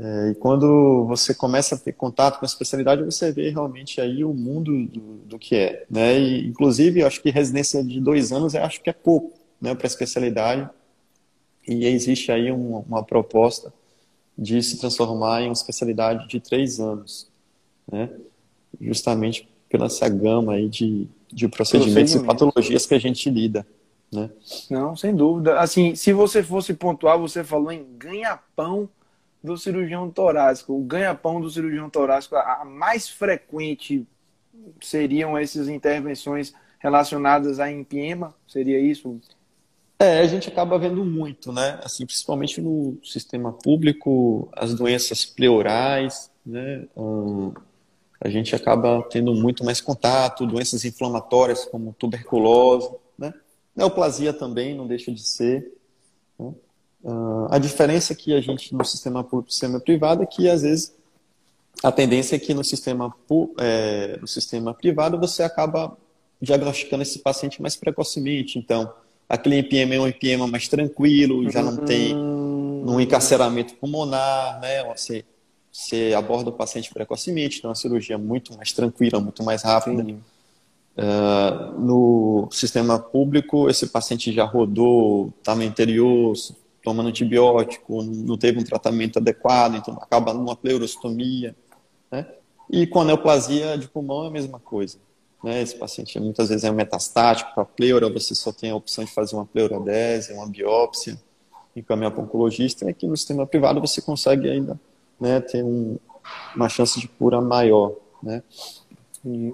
É, 0.00 0.30
e 0.30 0.34
quando 0.36 1.04
você 1.06 1.34
começa 1.34 1.74
a 1.74 1.78
ter 1.78 1.92
contato 1.92 2.38
com 2.38 2.44
a 2.44 2.46
especialidade, 2.46 3.02
você 3.02 3.32
vê 3.32 3.50
realmente 3.50 4.00
aí 4.00 4.22
o 4.22 4.32
mundo 4.32 4.86
do, 4.86 5.00
do 5.26 5.38
que 5.40 5.56
é. 5.56 5.84
Né? 5.90 6.20
E, 6.20 6.46
inclusive, 6.46 7.00
eu 7.00 7.06
acho 7.06 7.20
que 7.20 7.30
residência 7.30 7.82
de 7.82 8.00
dois 8.00 8.30
anos 8.30 8.54
eu 8.54 8.62
acho 8.62 8.80
que 8.80 8.88
é 8.88 8.92
pouco 8.92 9.32
né, 9.60 9.74
para 9.74 9.86
a 9.86 9.88
especialidade. 9.88 10.70
E 11.66 11.84
existe 11.84 12.30
aí 12.30 12.48
uma, 12.52 12.78
uma, 12.78 13.02
proposta 13.02 13.74
de 14.38 14.62
se 14.62 14.78
transformar 14.78 15.42
em 15.42 15.48
uma 15.48 15.52
especialidade 15.52 16.28
de 16.28 16.38
três 16.38 16.78
anos. 16.78 17.28
Né? 17.90 18.08
Justamente 18.80 19.48
pela 19.68 19.86
essa 19.86 20.08
gama 20.08 20.52
aí 20.52 20.68
de, 20.68 21.08
de 21.26 21.48
procedimentos 21.48 22.14
e 22.14 22.22
patologias 22.22 22.86
que 22.86 22.94
a 22.94 23.00
gente 23.00 23.28
lida. 23.28 23.66
Né? 24.12 24.30
Não, 24.70 24.94
sem 24.94 25.14
dúvida. 25.14 25.58
Assim, 25.58 25.96
se 25.96 26.12
você 26.12 26.40
fosse 26.40 26.72
pontuar, 26.72 27.18
você 27.18 27.42
falou 27.42 27.72
em 27.72 27.84
ganha-pão 27.98 28.88
do 29.42 29.56
cirurgião 29.56 30.10
torácico, 30.10 30.74
o 30.74 30.82
ganha-pão 30.82 31.40
do 31.40 31.50
cirurgião 31.50 31.88
torácico, 31.88 32.36
a 32.36 32.64
mais 32.64 33.08
frequente 33.08 34.06
seriam 34.80 35.36
essas 35.36 35.68
intervenções 35.68 36.52
relacionadas 36.78 37.60
a 37.60 37.70
empiema? 37.70 38.34
Seria 38.46 38.78
isso? 38.78 39.20
É, 40.00 40.20
a 40.20 40.26
gente 40.26 40.48
acaba 40.48 40.78
vendo 40.78 41.04
muito, 41.04 41.52
né? 41.52 41.80
Assim, 41.82 42.06
principalmente 42.06 42.60
no 42.60 42.98
sistema 43.02 43.52
público, 43.52 44.48
as 44.52 44.72
doenças 44.74 45.24
pleurais, 45.24 46.30
né? 46.46 46.86
Hum, 46.96 47.52
a 48.20 48.28
gente 48.28 48.54
acaba 48.54 49.02
tendo 49.10 49.34
muito 49.34 49.64
mais 49.64 49.80
contato, 49.80 50.46
doenças 50.46 50.84
inflamatórias 50.84 51.64
como 51.64 51.92
tuberculose, 51.98 52.90
né? 53.18 53.34
Neoplasia 53.74 54.32
também 54.32 54.74
não 54.74 54.86
deixa 54.86 55.12
de 55.12 55.22
ser. 55.22 55.77
Uh, 57.02 57.46
a 57.50 57.58
diferença 57.58 58.12
é 58.12 58.16
que 58.16 58.34
a 58.34 58.40
gente 58.40 58.74
no 58.74 58.84
sistema 58.84 59.22
público 59.22 59.50
e 59.50 59.52
sistema 59.52 59.78
privado 59.78 60.22
é 60.22 60.26
que 60.26 60.48
às 60.48 60.62
vezes 60.62 60.92
a 61.82 61.92
tendência 61.92 62.36
é 62.36 62.38
que 62.38 62.52
no 62.52 62.64
sistema, 62.64 63.14
é, 63.58 64.18
no 64.20 64.26
sistema 64.26 64.74
privado 64.74 65.18
você 65.18 65.42
acaba 65.42 65.96
diagnosticando 66.40 67.02
esse 67.02 67.20
paciente 67.20 67.62
mais 67.62 67.76
precocemente. 67.76 68.58
Então, 68.58 68.92
aquele 69.28 69.58
empiema 69.58 69.94
é 69.94 70.00
um 70.00 70.08
empiema 70.08 70.46
mais 70.46 70.66
tranquilo, 70.68 71.48
já 71.50 71.62
não 71.62 71.76
tem 71.76 72.16
um 72.16 72.84
uhum. 72.84 73.00
encarceramento 73.00 73.74
pulmonar, 73.74 74.60
né? 74.60 74.84
Você, 74.94 75.24
você 75.70 76.14
aborda 76.16 76.50
o 76.50 76.52
paciente 76.52 76.92
precocemente, 76.92 77.58
então 77.58 77.70
a 77.70 77.74
cirurgia 77.74 78.14
é 78.14 78.18
muito 78.18 78.56
mais 78.56 78.72
tranquila, 78.72 79.20
muito 79.20 79.42
mais 79.42 79.62
rápida. 79.62 80.02
Uh, 80.02 81.80
no 81.80 82.48
sistema 82.50 82.98
público, 82.98 83.70
esse 83.70 83.86
paciente 83.86 84.32
já 84.32 84.44
rodou, 84.44 85.32
está 85.38 85.54
no 85.54 85.62
interior, 85.62 86.34
tomando 86.88 87.10
antibiótico, 87.10 88.02
não 88.02 88.38
teve 88.38 88.58
um 88.58 88.64
tratamento 88.64 89.18
adequado, 89.18 89.74
então 89.74 89.92
acaba 90.00 90.32
numa 90.32 90.56
pleurostomia. 90.56 91.54
Né? 92.10 92.26
E 92.70 92.86
com 92.86 93.04
neoplasia 93.04 93.76
de 93.76 93.86
pulmão 93.86 94.24
é 94.24 94.28
a 94.28 94.30
mesma 94.30 94.58
coisa. 94.58 94.96
Né? 95.44 95.60
Esse 95.60 95.76
paciente 95.76 96.18
muitas 96.18 96.48
vezes 96.48 96.64
é 96.64 96.70
metastático 96.70 97.54
para 97.54 97.66
pleura, 97.66 98.08
você 98.08 98.34
só 98.34 98.50
tem 98.52 98.70
a 98.70 98.74
opção 98.74 99.04
de 99.04 99.10
fazer 99.10 99.36
uma 99.36 99.44
pleurodese, 99.44 100.32
uma 100.32 100.46
biópsia, 100.46 101.20
encaminhar 101.76 102.10
para 102.10 102.22
o 102.22 102.24
oncologista, 102.24 102.86
e 102.86 102.88
aqui 102.88 103.06
no 103.06 103.14
sistema 103.14 103.46
privado 103.46 103.82
você 103.82 104.00
consegue 104.00 104.48
ainda 104.48 104.80
né, 105.20 105.40
ter 105.40 105.62
um, 105.62 105.98
uma 106.56 106.70
chance 106.70 106.98
de 106.98 107.06
cura 107.06 107.38
maior. 107.38 107.92
Né? 108.22 108.42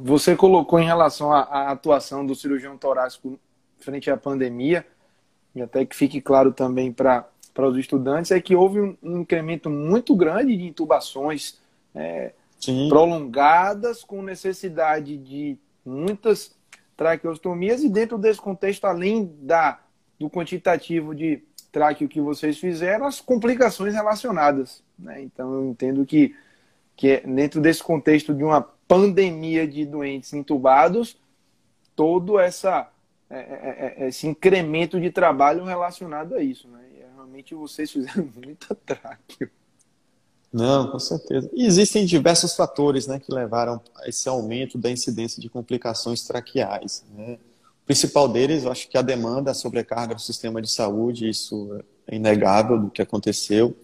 Você 0.02 0.36
colocou 0.36 0.78
em 0.78 0.86
relação 0.86 1.32
à 1.32 1.72
atuação 1.72 2.24
do 2.24 2.36
cirurgião 2.36 2.78
torácico 2.78 3.40
frente 3.80 4.08
à 4.08 4.16
pandemia, 4.16 4.86
e 5.54 5.62
até 5.62 5.84
que 5.84 5.94
fique 5.94 6.20
claro 6.20 6.52
também 6.52 6.92
para 6.92 7.26
os 7.58 7.76
estudantes, 7.76 8.30
é 8.30 8.40
que 8.40 8.56
houve 8.56 8.80
um, 8.80 8.96
um 9.02 9.18
incremento 9.20 9.70
muito 9.70 10.14
grande 10.16 10.56
de 10.56 10.64
intubações 10.64 11.58
é, 11.94 12.32
prolongadas, 12.88 14.02
com 14.02 14.22
necessidade 14.22 15.16
de 15.16 15.56
muitas 15.84 16.54
traqueostomias, 16.96 17.82
e 17.82 17.88
dentro 17.88 18.18
desse 18.18 18.40
contexto, 18.40 18.84
além 18.84 19.32
da, 19.42 19.80
do 20.18 20.28
quantitativo 20.28 21.14
de 21.14 21.42
traqueo 21.70 22.08
que 22.08 22.20
vocês 22.20 22.58
fizeram, 22.58 23.06
as 23.06 23.20
complicações 23.20 23.94
relacionadas. 23.94 24.82
Né? 24.98 25.22
Então, 25.22 25.52
eu 25.54 25.64
entendo 25.70 26.06
que, 26.06 26.34
que 26.96 27.08
é 27.08 27.20
dentro 27.20 27.60
desse 27.60 27.82
contexto 27.82 28.32
de 28.32 28.44
uma 28.44 28.62
pandemia 28.62 29.66
de 29.66 29.84
doentes 29.84 30.32
intubados, 30.32 31.16
todo 31.96 32.38
essa 32.38 32.88
é 33.34 33.40
é, 33.40 33.94
é, 34.00 34.04
é, 34.04 34.08
esse 34.08 34.26
incremento 34.26 35.00
de 35.00 35.10
trabalho 35.10 35.64
relacionado 35.64 36.34
a 36.34 36.42
isso. 36.42 36.68
Né? 36.68 36.80
E 36.96 37.14
realmente 37.14 37.54
vocês 37.54 37.90
fizeram 37.90 38.28
muita 38.34 38.74
tráqueo. 38.74 39.50
Não, 40.52 40.92
com 40.92 41.00
certeza. 41.00 41.50
E 41.52 41.66
existem 41.66 42.06
diversos 42.06 42.54
fatores 42.54 43.08
né, 43.08 43.18
que 43.18 43.34
levaram 43.34 43.80
a 43.96 44.08
esse 44.08 44.28
aumento 44.28 44.78
da 44.78 44.88
incidência 44.88 45.42
de 45.42 45.48
complicações 45.48 46.22
traqueais. 46.22 47.04
Né? 47.12 47.38
O 47.82 47.86
principal 47.86 48.28
deles, 48.28 48.62
eu 48.62 48.70
acho 48.70 48.88
que 48.88 48.96
a 48.96 49.02
demanda, 49.02 49.50
a 49.50 49.54
sobrecarga 49.54 50.14
do 50.14 50.20
sistema 50.20 50.62
de 50.62 50.70
saúde, 50.70 51.28
isso 51.28 51.76
é 52.06 52.14
inegável 52.14 52.78
do 52.78 52.88
que 52.88 53.02
aconteceu. 53.02 53.76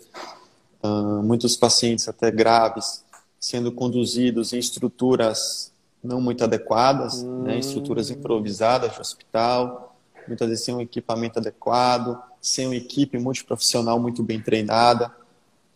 Uh, 0.82 1.22
muitos 1.22 1.56
pacientes, 1.56 2.08
até 2.08 2.30
graves, 2.30 3.04
sendo 3.38 3.72
conduzidos 3.72 4.52
em 4.52 4.58
estruturas 4.58 5.72
não 6.02 6.20
muito 6.20 6.44
adequadas, 6.44 7.22
hum. 7.22 7.42
né, 7.42 7.58
estruturas 7.58 8.10
improvisadas 8.10 8.92
de 8.94 9.00
hospital, 9.00 9.96
muitas 10.26 10.48
vezes 10.48 10.64
sem 10.64 10.74
um 10.74 10.80
equipamento 10.80 11.38
adequado, 11.38 12.20
sem 12.40 12.66
uma 12.66 12.76
equipe 12.76 13.18
multiprofissional 13.18 13.98
muito 13.98 14.22
bem 14.22 14.40
treinada, 14.40 15.12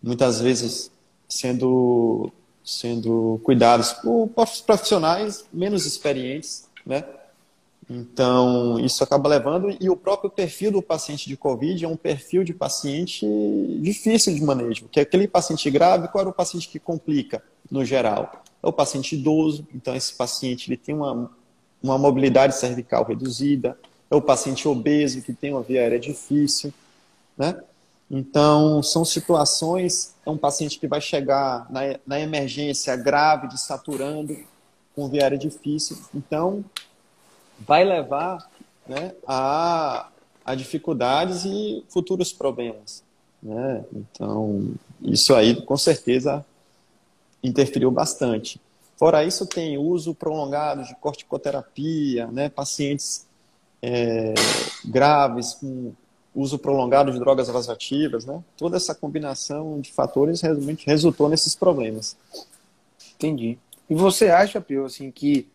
muitas 0.02 0.40
vezes 0.40 0.90
sendo 1.28 2.32
sendo 2.64 3.38
cuidados 3.44 3.92
por 3.92 4.30
profissionais 4.64 5.44
menos 5.52 5.84
experientes, 5.84 6.66
né? 6.86 7.04
Então, 7.88 8.80
isso 8.80 9.04
acaba 9.04 9.28
levando, 9.28 9.76
e 9.78 9.90
o 9.90 9.96
próprio 9.96 10.30
perfil 10.30 10.72
do 10.72 10.80
paciente 10.80 11.28
de 11.28 11.36
Covid 11.36 11.84
é 11.84 11.88
um 11.88 11.96
perfil 11.96 12.42
de 12.42 12.54
paciente 12.54 13.26
difícil 13.80 14.34
de 14.34 14.42
manejo, 14.42 14.88
que 14.90 14.98
é 14.98 15.02
aquele 15.02 15.28
paciente 15.28 15.70
grave, 15.70 16.08
qual 16.08 16.22
era 16.22 16.30
o 16.30 16.32
paciente 16.32 16.68
que 16.68 16.78
complica, 16.78 17.42
no 17.70 17.84
geral? 17.84 18.43
É 18.64 18.68
o 18.68 18.72
paciente 18.72 19.14
idoso, 19.14 19.66
então 19.74 19.94
esse 19.94 20.14
paciente 20.14 20.70
ele 20.70 20.78
tem 20.78 20.94
uma, 20.94 21.30
uma 21.82 21.98
mobilidade 21.98 22.56
cervical 22.56 23.04
reduzida, 23.04 23.78
é 24.10 24.16
o 24.16 24.22
paciente 24.22 24.66
obeso 24.66 25.20
que 25.20 25.34
tem 25.34 25.52
uma 25.52 25.62
via 25.62 25.82
aérea 25.82 26.00
difícil, 26.00 26.72
né? 27.36 27.60
Então, 28.10 28.82
são 28.82 29.04
situações, 29.04 30.14
é 30.24 30.30
um 30.30 30.36
paciente 30.36 30.78
que 30.78 30.86
vai 30.86 31.00
chegar 31.00 31.66
na, 31.70 31.80
na 32.06 32.20
emergência 32.20 32.94
grave, 32.96 33.48
desaturando, 33.48 34.36
com 34.94 35.08
via 35.08 35.22
aérea 35.22 35.38
difícil. 35.38 35.98
Então, 36.14 36.64
vai 37.58 37.82
levar 37.82 38.48
né, 38.86 39.14
a, 39.26 40.08
a 40.44 40.54
dificuldades 40.54 41.44
e 41.44 41.82
futuros 41.88 42.32
problemas. 42.32 43.02
Né? 43.42 43.84
Então, 43.92 44.74
isso 45.02 45.34
aí, 45.34 45.60
com 45.62 45.76
certeza, 45.76 46.44
interferiu 47.44 47.90
bastante. 47.90 48.60
Fora 48.96 49.24
isso, 49.24 49.46
tem 49.46 49.76
uso 49.76 50.14
prolongado 50.14 50.84
de 50.84 50.94
corticoterapia, 50.96 52.26
né, 52.28 52.48
pacientes 52.48 53.26
é, 53.82 54.34
graves 54.84 55.54
com 55.54 55.92
uso 56.34 56.58
prolongado 56.58 57.12
de 57.12 57.18
drogas 57.18 57.48
vasoativas, 57.48 58.24
né? 58.24 58.42
Toda 58.56 58.76
essa 58.76 58.92
combinação 58.94 59.80
de 59.80 59.92
fatores 59.92 60.40
realmente 60.40 60.84
resultou 60.86 61.28
nesses 61.28 61.54
problemas. 61.54 62.16
Entendi. 63.14 63.56
E 63.88 63.94
você 63.94 64.30
acha, 64.30 64.60
Pio, 64.60 64.86
assim, 64.86 65.10
que 65.12 65.46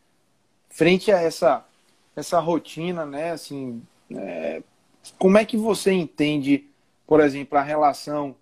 frente 0.69 1.11
a 1.11 1.19
essa, 1.19 1.65
essa 2.15 2.39
rotina, 2.39 3.05
né, 3.05 3.31
assim, 3.31 3.81
é, 4.11 4.61
como 5.17 5.37
é 5.37 5.43
que 5.43 5.57
você 5.57 5.91
entende, 5.91 6.65
por 7.05 7.19
exemplo, 7.19 7.57
a 7.57 7.63
relação 7.63 8.35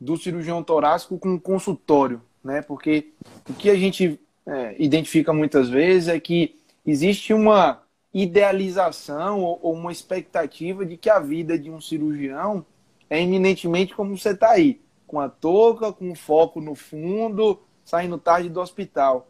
do 0.00 0.16
cirurgião 0.16 0.62
torácico 0.62 1.18
com 1.18 1.34
o 1.34 1.40
consultório, 1.40 2.20
né? 2.46 2.62
Porque 2.62 3.12
o 3.48 3.52
que 3.52 3.68
a 3.68 3.74
gente 3.74 4.18
é, 4.46 4.74
identifica 4.78 5.32
muitas 5.32 5.68
vezes 5.68 6.08
é 6.08 6.18
que 6.18 6.56
existe 6.86 7.34
uma 7.34 7.82
idealização 8.14 9.40
ou, 9.40 9.58
ou 9.62 9.74
uma 9.74 9.92
expectativa 9.92 10.86
de 10.86 10.96
que 10.96 11.10
a 11.10 11.18
vida 11.18 11.58
de 11.58 11.70
um 11.70 11.80
cirurgião 11.80 12.64
é 13.10 13.20
eminentemente 13.20 13.94
como 13.94 14.16
você 14.16 14.30
está 14.30 14.52
aí, 14.52 14.80
com 15.06 15.20
a 15.20 15.28
touca, 15.28 15.92
com 15.92 16.14
foco 16.14 16.60
no 16.60 16.74
fundo, 16.74 17.60
saindo 17.84 18.18
tarde 18.18 18.48
do 18.48 18.60
hospital. 18.60 19.28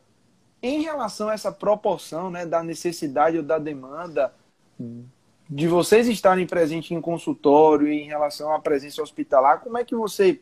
Em 0.63 0.83
relação 0.83 1.29
a 1.29 1.35
essa 1.35 1.51
proporção 1.51 2.31
né, 2.31 2.47
da 2.47 2.63
necessidade 2.63 3.37
ou 3.37 3.43
da 3.43 3.59
demanda 3.59 4.33
de 5.49 5.69
vocês 5.69 6.09
estarem 6.09 6.47
presentes 6.47 6.91
em 6.91 7.01
consultório 7.01 7.89
em 7.89 8.07
relação 8.07 8.53
à 8.53 8.59
presença 8.59 9.03
hospitalar, 9.03 9.61
como 9.61 9.79
é 9.79 9.85
que 9.85 9.95
você 9.95 10.41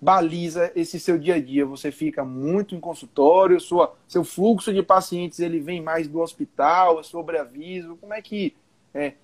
baliza 0.00 0.70
esse 0.76 0.98
seu 1.00 1.18
dia 1.18 1.34
a 1.34 1.40
dia? 1.40 1.66
Você 1.66 1.90
fica 1.90 2.24
muito 2.24 2.74
em 2.74 2.80
consultório, 2.80 3.60
sua, 3.60 3.94
seu 4.06 4.24
fluxo 4.24 4.72
de 4.72 4.82
pacientes 4.82 5.40
ele 5.40 5.60
vem 5.60 5.80
mais 5.80 6.08
do 6.08 6.20
hospital, 6.20 7.00
é 7.00 7.02
sobreaviso, 7.02 7.96
como 7.96 8.14
é 8.14 8.22
que 8.22 8.54
é, 8.94 9.14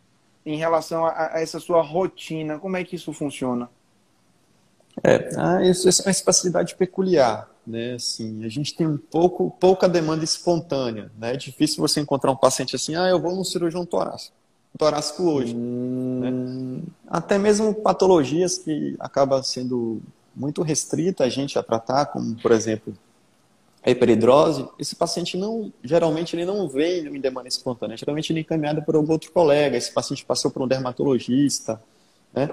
em 0.44 0.56
relação 0.56 1.06
a, 1.06 1.34
a, 1.34 1.40
essa 1.40 1.60
sua 1.60 1.82
rotina, 1.82 2.58
como 2.58 2.76
é 2.76 2.84
que 2.84 2.96
isso 2.96 3.12
funciona? 3.12 3.70
É, 5.02 5.68
isso, 5.68 5.88
é 5.88 5.92
uma 6.04 6.10
espacialidade 6.10 6.76
peculiar, 6.76 7.50
né? 7.66 7.94
Assim, 7.94 8.44
a 8.44 8.48
gente 8.48 8.76
tem 8.76 8.86
um 8.86 8.96
pouco, 8.96 9.50
pouca 9.58 9.88
demanda 9.88 10.22
espontânea, 10.22 11.10
né? 11.18 11.34
É 11.34 11.36
difícil 11.36 11.80
você 11.80 12.00
encontrar 12.00 12.30
um 12.30 12.36
paciente 12.36 12.76
assim, 12.76 12.94
ah, 12.94 13.08
eu 13.08 13.20
vou 13.20 13.34
no 13.34 13.44
cirurgião 13.44 13.84
torácico, 13.84 14.36
torácico 14.78 15.24
hoje. 15.24 15.54
Hum... 15.54 16.20
Né? 16.20 16.82
Até 17.08 17.38
mesmo 17.38 17.74
patologias 17.74 18.58
que 18.58 18.94
acabam 19.00 19.42
sendo 19.42 20.00
muito 20.34 20.62
restrita 20.62 21.24
a 21.24 21.28
gente 21.28 21.58
a 21.58 21.62
tratar, 21.62 22.06
como 22.06 22.34
por 22.36 22.52
exemplo 22.52 22.94
a 23.84 23.90
hiperidrose, 23.90 24.66
esse 24.78 24.96
paciente 24.96 25.36
não, 25.36 25.70
geralmente 25.82 26.34
ele 26.34 26.46
não 26.46 26.66
vem 26.66 27.06
em 27.06 27.20
demanda 27.20 27.48
espontânea, 27.48 27.98
geralmente 27.98 28.32
ele 28.32 28.40
é 28.40 28.42
encaminhado 28.42 28.82
por 28.82 28.96
algum 28.96 29.12
outro 29.12 29.30
colega, 29.30 29.76
esse 29.76 29.92
paciente 29.92 30.24
passou 30.24 30.50
por 30.50 30.62
um 30.62 30.66
dermatologista, 30.66 31.80
né? 32.32 32.48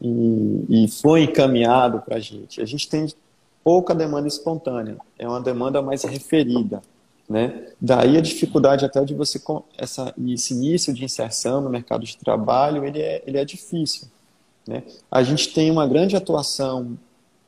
E, 0.00 0.84
e 0.84 0.88
foi 0.88 1.24
encaminhado 1.24 2.00
para 2.00 2.16
a 2.16 2.18
gente. 2.18 2.62
A 2.62 2.64
gente 2.64 2.88
tem 2.88 3.06
pouca 3.62 3.94
demanda 3.94 4.26
espontânea, 4.26 4.96
é 5.18 5.28
uma 5.28 5.42
demanda 5.42 5.82
mais 5.82 6.04
referida, 6.04 6.80
né? 7.28 7.66
Daí 7.78 8.16
a 8.16 8.22
dificuldade 8.22 8.86
até 8.86 9.04
de 9.04 9.14
você 9.14 9.38
essa 9.76 10.14
esse 10.26 10.54
início 10.54 10.94
de 10.94 11.04
inserção 11.04 11.60
no 11.60 11.68
mercado 11.68 12.02
de 12.06 12.16
trabalho, 12.16 12.82
ele 12.86 12.98
é 12.98 13.22
ele 13.26 13.36
é 13.36 13.44
difícil, 13.44 14.08
né? 14.66 14.82
A 15.10 15.22
gente 15.22 15.52
tem 15.52 15.70
uma 15.70 15.86
grande 15.86 16.16
atuação 16.16 16.96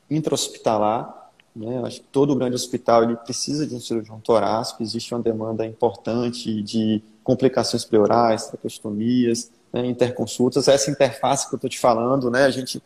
intra-hospitalar, 0.09 1.25
né? 1.55 1.81
Acho 1.85 2.01
que 2.01 2.07
todo 2.07 2.35
grande 2.35 2.55
hospital 2.55 3.03
ele 3.03 3.15
precisa 3.15 3.65
de 3.65 3.73
um 3.73 3.79
cirurgião 3.79 4.19
torácico, 4.19 4.83
existe 4.83 5.13
uma 5.13 5.23
demanda 5.23 5.65
importante 5.65 6.61
de 6.61 7.01
complicações 7.23 7.85
pleurais, 7.85 8.47
traqueostomias, 8.47 9.49
né? 9.71 9.85
interconsultas. 9.85 10.67
Essa 10.67 10.91
interface 10.91 11.47
que 11.47 11.55
eu 11.55 11.57
estou 11.57 11.69
te 11.69 11.79
falando, 11.79 12.29
né? 12.29 12.43
a, 12.43 12.49
gente, 12.49 12.83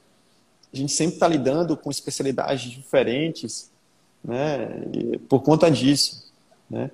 a 0.72 0.78
gente 0.78 0.92
sempre 0.92 1.16
está 1.16 1.28
lidando 1.28 1.76
com 1.76 1.90
especialidades 1.90 2.70
diferentes 2.70 3.72
né? 4.24 4.84
por 5.28 5.42
conta 5.42 5.70
disso. 5.72 6.32
Né? 6.70 6.92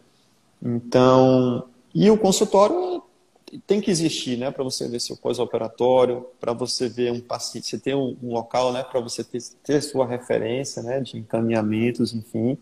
Então, 0.64 1.66
e 1.94 2.10
o 2.10 2.18
consultório 2.18 3.04
tem 3.60 3.82
que 3.82 3.92
existir, 3.92 4.38
né, 4.38 4.52
para 4.52 4.64
você 4.64 4.88
ver 4.88 5.00
seu 5.00 5.16
pós-operatório, 5.16 6.26
para 6.40 6.54
você 6.54 6.90
ver 6.90 7.12
um 7.12 7.20
paciente, 7.20 7.68
você 7.68 7.78
ter 7.78 7.96
um, 7.96 8.16
um 8.22 8.34
local, 8.34 8.74
né, 8.74 8.84
para 8.84 9.00
você 9.00 9.24
ter, 9.24 9.40
ter 9.64 9.82
sua 9.82 10.06
referência, 10.08 10.82
né, 10.82 11.00
de 11.00 11.18
encaminhamentos, 11.18 12.14
enfim, 12.14 12.58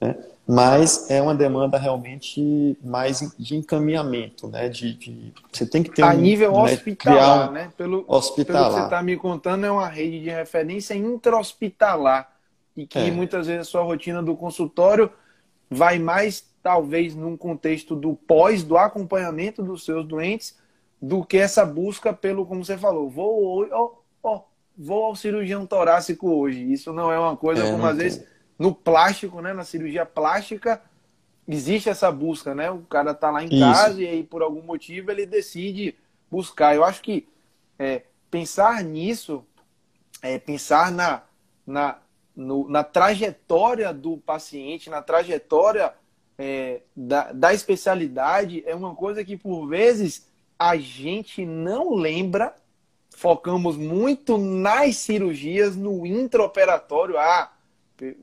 né, 0.00 0.16
mas 0.46 1.10
é 1.10 1.22
uma 1.22 1.34
demanda 1.34 1.78
realmente 1.78 2.76
mais 2.82 3.20
de 3.38 3.56
encaminhamento, 3.56 4.48
né, 4.48 4.68
de, 4.68 4.94
de 4.94 5.32
você 5.50 5.66
tem 5.66 5.82
que 5.82 5.90
ter 5.90 6.02
a 6.02 6.10
um, 6.10 6.18
nível 6.18 6.52
né, 6.52 6.72
hospitalar, 6.72 7.50
um, 7.50 7.52
né, 7.52 7.72
pelo, 7.76 8.04
hospitalar. 8.06 8.62
pelo 8.62 8.74
que 8.74 8.80
você 8.80 8.84
está 8.84 9.02
me 9.02 9.16
contando 9.16 9.64
é 9.64 9.70
uma 9.70 9.88
rede 9.88 10.20
de 10.20 10.30
referência 10.30 10.94
intra-hospitalar 10.94 12.30
e 12.76 12.86
que 12.86 12.98
é. 12.98 13.10
muitas 13.10 13.46
vezes 13.46 13.62
a 13.62 13.70
sua 13.70 13.82
rotina 13.82 14.22
do 14.22 14.36
consultório 14.36 15.10
vai 15.70 15.98
mais 15.98 16.44
talvez 16.64 17.14
num 17.14 17.36
contexto 17.36 17.94
do 17.94 18.14
pós, 18.14 18.64
do 18.64 18.78
acompanhamento 18.78 19.62
dos 19.62 19.84
seus 19.84 20.02
doentes, 20.06 20.58
do 21.00 21.22
que 21.22 21.36
essa 21.36 21.62
busca 21.62 22.10
pelo, 22.10 22.46
como 22.46 22.64
você 22.64 22.78
falou, 22.78 23.10
vou, 23.10 23.68
oh, 23.70 23.98
oh, 24.22 24.40
vou 24.76 25.04
ao 25.04 25.14
cirurgião 25.14 25.66
torácico 25.66 26.26
hoje. 26.30 26.72
Isso 26.72 26.90
não 26.90 27.12
é 27.12 27.18
uma 27.18 27.36
coisa 27.36 27.66
é, 27.66 27.70
como 27.70 27.84
às 27.84 27.94
tem. 27.94 28.04
vezes 28.04 28.26
no 28.58 28.74
plástico, 28.74 29.42
né, 29.42 29.52
na 29.52 29.62
cirurgia 29.62 30.06
plástica, 30.06 30.80
existe 31.46 31.90
essa 31.90 32.10
busca, 32.10 32.54
né? 32.54 32.70
O 32.70 32.80
cara 32.80 33.12
tá 33.12 33.30
lá 33.30 33.44
em 33.44 33.48
Isso. 33.48 33.60
casa 33.60 34.00
e 34.00 34.08
aí 34.08 34.24
por 34.24 34.40
algum 34.40 34.62
motivo 34.62 35.10
ele 35.10 35.26
decide 35.26 35.94
buscar. 36.30 36.74
Eu 36.74 36.82
acho 36.82 37.02
que 37.02 37.28
é, 37.78 38.04
pensar 38.30 38.82
nisso, 38.82 39.44
é, 40.22 40.38
pensar 40.38 40.90
na, 40.90 41.24
na, 41.66 41.98
no, 42.34 42.66
na 42.70 42.82
trajetória 42.82 43.92
do 43.92 44.16
paciente, 44.16 44.88
na 44.88 45.02
trajetória 45.02 45.92
é, 46.38 46.80
da, 46.96 47.32
da 47.32 47.54
especialidade 47.54 48.62
é 48.66 48.74
uma 48.74 48.94
coisa 48.94 49.24
que, 49.24 49.36
por 49.36 49.66
vezes, 49.66 50.28
a 50.58 50.76
gente 50.76 51.44
não 51.46 51.94
lembra. 51.94 52.54
Focamos 53.16 53.76
muito 53.76 54.36
nas 54.36 54.96
cirurgias, 54.96 55.76
no 55.76 56.04
intraoperatório. 56.04 57.16
Ah, 57.16 57.52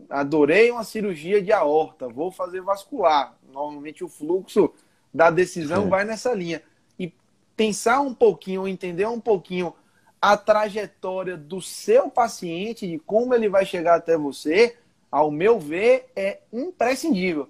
adorei 0.10 0.69
uma 0.69 0.84
cirurgia 0.84 1.41
de 1.41 1.52
aorta, 1.52 2.10
vou 2.10 2.32
fazer 2.32 2.62
vascular. 2.62 3.38
Normalmente 3.52 4.04
o 4.04 4.10
fluxo 4.10 4.74
da 5.13 5.30
decisão 5.30 5.86
é. 5.86 5.88
vai 5.88 6.06
nessa 6.06 6.34
linha. 6.34 6.62
E 7.00 7.13
pensar 7.56 8.02
um 8.02 8.13
pouquinho, 8.13 8.67
entender 8.67 9.08
um 9.08 9.19
pouquinho 9.19 9.74
a 10.21 10.38
trajetória 10.38 11.36
do 11.36 11.62
seu 11.62 12.10
paciente, 12.10 12.88
de 12.88 13.00
como 13.00 13.34
ele 13.34 13.50
vai 13.50 13.65
chegar 13.65 13.95
até 13.95 14.17
você, 14.17 14.78
ao 15.10 15.32
meu 15.32 15.60
ver, 15.60 16.12
é 16.15 16.39
imprescindível. 16.54 17.50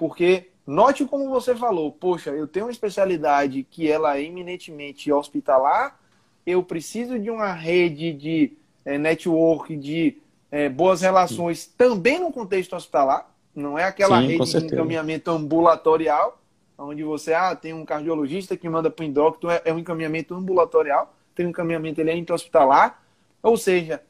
Porque 0.00 0.48
note 0.66 1.04
como 1.04 1.28
você 1.28 1.54
falou, 1.54 1.92
poxa, 1.92 2.30
eu 2.30 2.48
tenho 2.48 2.64
uma 2.64 2.72
especialidade 2.72 3.62
que 3.70 3.86
ela 3.86 4.16
é 4.16 4.22
eminentemente 4.24 5.12
hospitalar, 5.12 6.00
eu 6.46 6.62
preciso 6.62 7.18
de 7.18 7.30
uma 7.30 7.52
rede 7.52 8.14
de 8.14 8.56
é, 8.82 8.96
network, 8.96 9.76
de 9.76 10.16
é, 10.50 10.70
boas 10.70 11.02
relações 11.02 11.64
Sim. 11.64 11.70
também 11.76 12.18
no 12.18 12.32
contexto 12.32 12.74
hospitalar, 12.74 13.30
não 13.54 13.78
é 13.78 13.84
aquela 13.84 14.22
Sim, 14.22 14.28
rede 14.28 14.58
de 14.58 14.66
encaminhamento 14.72 15.30
ambulatorial, 15.30 16.40
onde 16.78 17.04
você 17.04 17.34
ah, 17.34 17.54
tem 17.54 17.74
um 17.74 17.84
cardiologista 17.84 18.56
que 18.56 18.70
manda 18.70 18.88
para 18.90 19.02
o 19.02 19.06
endócrino, 19.06 19.52
é, 19.52 19.60
é 19.66 19.74
um 19.74 19.78
encaminhamento 19.78 20.34
ambulatorial, 20.34 21.14
tem 21.34 21.44
um 21.44 21.50
encaminhamento 21.50 22.00
ele 22.00 22.10
é 22.10 22.16
intra-hospitalar, 22.16 23.02
ou 23.42 23.58
seja, 23.58 24.02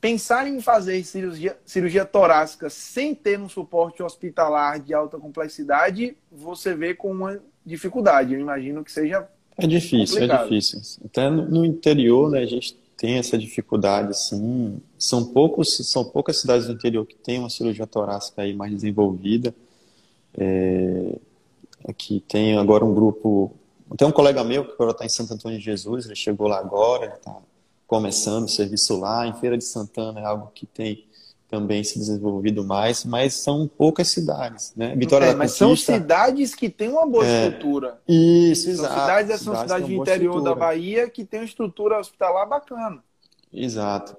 pensar 0.00 0.46
em 0.46 0.60
fazer 0.60 1.02
cirurgia, 1.04 1.56
cirurgia 1.64 2.04
torácica 2.04 2.70
sem 2.70 3.14
ter 3.14 3.38
um 3.38 3.48
suporte 3.48 4.02
hospitalar 4.02 4.80
de 4.80 4.94
alta 4.94 5.18
complexidade, 5.18 6.16
você 6.30 6.74
vê 6.74 6.94
com 6.94 7.10
uma 7.10 7.40
dificuldade. 7.64 8.34
Eu 8.34 8.40
imagino 8.40 8.84
que 8.84 8.92
seja. 8.92 9.28
É 9.56 9.66
difícil, 9.66 10.18
é 10.18 10.20
complicado. 10.20 10.40
é 10.40 10.58
difícil. 10.58 11.02
Até 11.04 11.28
no 11.28 11.64
interior, 11.64 12.30
né, 12.30 12.40
a 12.40 12.46
gente 12.46 12.76
tem 12.96 13.18
essa 13.18 13.36
dificuldade, 13.36 14.16
sim. 14.18 14.80
São, 14.98 15.24
poucos, 15.24 15.76
são 15.88 16.04
poucas 16.04 16.40
cidades 16.40 16.66
do 16.66 16.72
interior 16.72 17.04
que 17.04 17.14
têm 17.14 17.38
uma 17.38 17.50
cirurgia 17.50 17.86
torácica 17.86 18.42
aí 18.42 18.54
mais 18.54 18.72
desenvolvida. 18.72 19.54
É, 20.36 21.16
aqui 21.88 22.22
tem 22.28 22.56
agora 22.56 22.84
um 22.84 22.94
grupo. 22.94 23.52
Tem 23.96 24.06
um 24.06 24.12
colega 24.12 24.44
meu 24.44 24.64
que 24.64 24.72
agora 24.72 24.90
está 24.90 25.04
em 25.04 25.08
Santo 25.08 25.34
Antônio 25.34 25.58
de 25.58 25.64
Jesus, 25.64 26.06
ele 26.06 26.14
chegou 26.14 26.46
lá 26.46 26.58
agora, 26.58 27.06
ele 27.06 27.14
está 27.14 27.36
começando 27.88 28.44
o 28.44 28.48
serviço 28.48 28.96
lá. 29.00 29.26
Em 29.26 29.32
Feira 29.32 29.58
de 29.58 29.64
Santana 29.64 30.20
é 30.20 30.24
algo 30.24 30.52
que 30.54 30.66
tem 30.66 31.08
também 31.48 31.82
se 31.82 31.98
desenvolvido 31.98 32.62
mais, 32.62 33.06
mas 33.06 33.32
são 33.32 33.66
poucas 33.66 34.08
cidades, 34.08 34.74
né? 34.76 34.94
Vitória 34.94 35.24
é, 35.24 35.28
da 35.30 35.36
mas 35.36 35.58
Conquista, 35.58 35.92
são 35.92 36.00
cidades 36.00 36.54
que 36.54 36.68
têm 36.68 36.90
uma 36.90 37.06
boa 37.06 37.26
é, 37.26 37.46
estrutura. 37.46 37.98
Isso, 38.06 38.64
são 38.64 38.72
exato. 38.72 39.00
Cidades, 39.00 39.40
são 39.40 39.54
cidades, 39.54 39.62
cidades 39.62 39.86
do 39.88 39.94
interior 39.94 40.36
estrutura. 40.36 40.54
da 40.54 40.60
Bahia 40.60 41.08
que 41.08 41.24
têm 41.24 41.40
uma 41.40 41.46
estrutura 41.46 41.98
hospitalar 41.98 42.46
bacana. 42.46 43.02
Exato. 43.50 44.14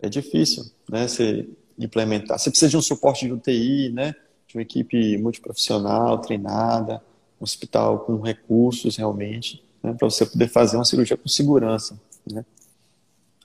É 0.00 0.08
difícil, 0.08 0.64
né? 0.90 1.06
Você 1.06 1.48
implementar. 1.78 2.40
Você 2.40 2.50
precisa 2.50 2.70
de 2.70 2.76
um 2.76 2.82
suporte 2.82 3.24
de 3.24 3.32
UTI, 3.32 3.90
né? 3.90 4.12
De 4.48 4.56
uma 4.56 4.62
equipe 4.62 5.16
multiprofissional, 5.18 6.18
treinada, 6.18 7.00
um 7.40 7.44
hospital 7.44 8.00
com 8.00 8.20
recursos 8.20 8.96
realmente, 8.96 9.62
né? 9.80 9.94
para 9.96 10.10
você 10.10 10.26
poder 10.26 10.48
fazer 10.48 10.76
uma 10.76 10.84
cirurgia 10.84 11.16
com 11.16 11.28
segurança, 11.28 11.96
né? 12.28 12.44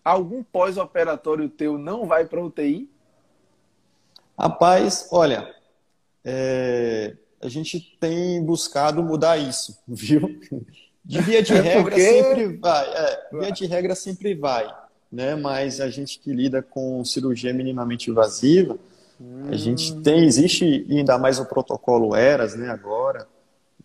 Algum 0.03 0.43
pós-operatório 0.43 1.49
teu 1.49 1.77
não 1.77 2.05
vai 2.05 2.25
para 2.25 2.43
UTI? 2.43 2.89
Rapaz, 4.37 5.07
olha, 5.11 5.53
é, 6.23 7.15
a 7.41 7.49
gente 7.49 7.97
tem 7.99 8.43
buscado 8.43 9.03
mudar 9.03 9.37
isso, 9.37 9.77
viu? 9.87 10.39
De 11.03 11.21
via 11.21 11.41
de 11.41 11.53
é 11.53 11.61
regra 11.61 11.83
porque... 11.83 12.01
sempre 12.01 12.57
vai, 12.57 12.85
é, 12.87 13.29
via 13.33 13.51
de 13.51 13.65
regra 13.65 13.95
sempre 13.95 14.35
vai, 14.35 14.73
né? 15.11 15.35
Mas 15.35 15.79
a 15.81 15.89
gente 15.89 16.19
que 16.19 16.31
lida 16.31 16.61
com 16.61 17.03
cirurgia 17.03 17.53
minimamente 17.53 18.09
invasiva, 18.09 18.77
hum. 19.19 19.47
a 19.49 19.55
gente 19.55 19.91
hum. 19.91 20.01
tem, 20.01 20.23
existe 20.23 20.85
ainda 20.89 21.17
mais 21.17 21.39
o 21.39 21.45
protocolo 21.45 22.15
ERAS, 22.15 22.55
né? 22.55 22.69
Agora, 22.69 23.27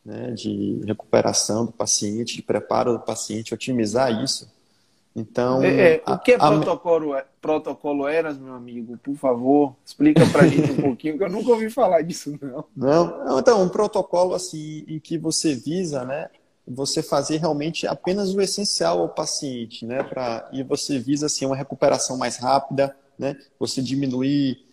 né? 0.04 0.32
De 0.32 0.80
recuperação 0.84 1.64
do 1.66 1.72
paciente, 1.72 2.36
de 2.36 2.42
preparo 2.42 2.92
do 2.92 3.00
paciente, 3.00 3.54
otimizar 3.54 4.22
isso. 4.22 4.52
Então, 5.16 5.62
é, 5.62 5.94
é, 5.94 6.02
o 6.08 6.18
que 6.18 6.32
é 6.32 6.34
a, 6.34 6.50
protocolo, 6.50 7.14
a... 7.14 7.24
protocolo 7.40 8.08
ERAS, 8.08 8.36
meu 8.36 8.54
amigo? 8.54 8.98
Por 8.98 9.14
favor, 9.14 9.76
explica 9.86 10.26
para 10.26 10.42
a 10.42 10.48
gente 10.48 10.72
um 10.72 10.76
pouquinho, 10.82 11.16
que 11.16 11.22
eu 11.22 11.30
nunca 11.30 11.50
ouvi 11.50 11.70
falar 11.70 12.02
disso, 12.02 12.36
não. 12.42 12.64
Não, 12.76 13.38
então, 13.38 13.62
um 13.62 13.68
protocolo 13.68 14.34
assim 14.34 14.84
em 14.88 14.98
que 14.98 15.16
você 15.16 15.54
visa, 15.54 16.04
né, 16.04 16.28
você 16.66 17.00
fazer 17.00 17.36
realmente 17.36 17.86
apenas 17.86 18.34
o 18.34 18.40
essencial 18.40 19.00
ao 19.00 19.08
paciente, 19.08 19.86
né, 19.86 20.02
para 20.02 20.48
e 20.52 20.64
você 20.64 20.98
visa 20.98 21.26
assim 21.26 21.46
uma 21.46 21.56
recuperação 21.56 22.16
mais 22.16 22.36
rápida, 22.36 22.96
né, 23.16 23.36
você 23.56 23.80
diminuir 23.80 24.64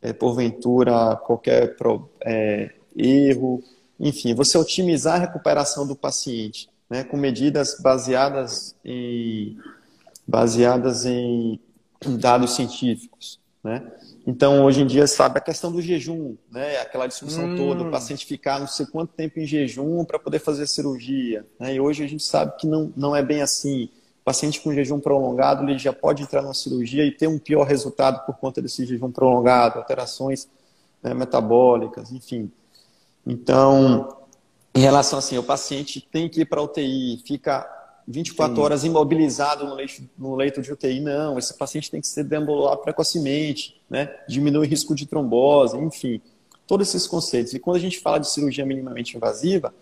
é, 0.00 0.12
porventura 0.12 1.16
qualquer 1.16 1.74
pro, 1.74 2.08
é, 2.24 2.70
erro, 2.96 3.64
enfim, 3.98 4.32
você 4.32 4.56
otimizar 4.56 5.16
a 5.16 5.18
recuperação 5.18 5.84
do 5.84 5.96
paciente, 5.96 6.68
né, 6.88 7.02
com 7.02 7.16
medidas 7.16 7.80
baseadas 7.80 8.76
em 8.84 9.58
baseadas 10.28 11.06
em 11.06 11.58
dados 12.18 12.54
científicos, 12.54 13.40
né? 13.64 13.90
Então, 14.26 14.62
hoje 14.62 14.82
em 14.82 14.86
dia, 14.86 15.06
sabe, 15.06 15.38
a 15.38 15.40
questão 15.40 15.72
do 15.72 15.80
jejum, 15.80 16.36
né? 16.52 16.78
Aquela 16.80 17.06
discussão 17.06 17.46
hum. 17.46 17.56
toda, 17.56 17.82
o 17.82 17.90
paciente 17.90 18.26
ficar 18.26 18.60
não 18.60 18.66
sei 18.66 18.84
quanto 18.84 19.14
tempo 19.14 19.40
em 19.40 19.46
jejum 19.46 20.04
para 20.04 20.18
poder 20.18 20.38
fazer 20.38 20.66
cirurgia. 20.66 21.46
Né? 21.58 21.76
E 21.76 21.80
hoje 21.80 22.04
a 22.04 22.06
gente 22.06 22.22
sabe 22.22 22.54
que 22.58 22.66
não, 22.66 22.92
não 22.94 23.16
é 23.16 23.22
bem 23.22 23.40
assim. 23.40 23.88
O 24.20 24.24
paciente 24.24 24.60
com 24.60 24.74
jejum 24.74 25.00
prolongado, 25.00 25.64
ele 25.64 25.78
já 25.78 25.94
pode 25.94 26.22
entrar 26.22 26.42
na 26.42 26.52
cirurgia 26.52 27.06
e 27.06 27.10
ter 27.10 27.26
um 27.26 27.38
pior 27.38 27.64
resultado 27.64 28.26
por 28.26 28.36
conta 28.36 28.60
desse 28.60 28.84
jejum 28.84 29.10
prolongado, 29.10 29.78
alterações 29.78 30.46
né, 31.02 31.14
metabólicas, 31.14 32.12
enfim. 32.12 32.52
Então, 33.26 34.14
em 34.74 34.80
relação 34.80 35.18
assim, 35.18 35.38
o 35.38 35.42
paciente 35.42 36.02
tem 36.02 36.28
que 36.28 36.42
ir 36.42 36.44
para 36.44 36.60
UTI, 36.60 37.22
fica 37.26 37.77
24 38.08 38.56
Sim. 38.56 38.62
horas 38.62 38.84
imobilizado 38.84 39.66
no 39.66 39.74
leito, 39.74 40.02
no 40.16 40.34
leito 40.34 40.62
de 40.62 40.72
UTI. 40.72 40.98
Não, 41.00 41.38
esse 41.38 41.52
paciente 41.54 41.90
tem 41.90 42.00
que 42.00 42.06
ser 42.06 42.24
deambulado 42.24 42.80
precocemente, 42.80 43.78
né? 43.88 44.08
diminui 44.26 44.66
o 44.66 44.68
risco 44.68 44.94
de 44.94 45.04
trombose, 45.04 45.76
enfim. 45.76 46.20
Todos 46.66 46.88
esses 46.88 47.06
conceitos. 47.06 47.52
E 47.52 47.58
quando 47.58 47.76
a 47.76 47.80
gente 47.80 48.00
fala 48.00 48.18
de 48.18 48.28
cirurgia 48.30 48.64
minimamente 48.64 49.14
invasiva, 49.14 49.74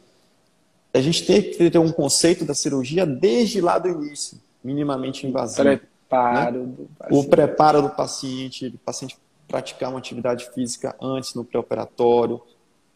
a 0.93 1.01
gente 1.01 1.25
tem 1.25 1.41
que 1.41 1.71
ter 1.71 1.79
um 1.79 1.93
conceito 1.93 2.45
da 2.45 2.55
cirurgia 2.55 3.07
desde 3.07 3.61
lá 3.61 3.79
do 3.79 3.89
início, 3.89 4.39
minimamente 4.63 5.25
invasiva. 5.25 5.63
Preparo 5.63 6.61
né? 6.61 6.67
do 6.67 6.89
paciente. 6.99 7.27
O 7.27 7.29
preparo 7.29 7.83
do 7.83 7.91
paciente, 7.91 8.67
o 8.67 8.79
paciente 8.79 9.17
praticar 9.47 9.91
uma 9.91 9.99
atividade 9.99 10.51
física 10.53 10.97
antes 11.01 11.35
no 11.35 11.45
pré-operatório, 11.45 12.41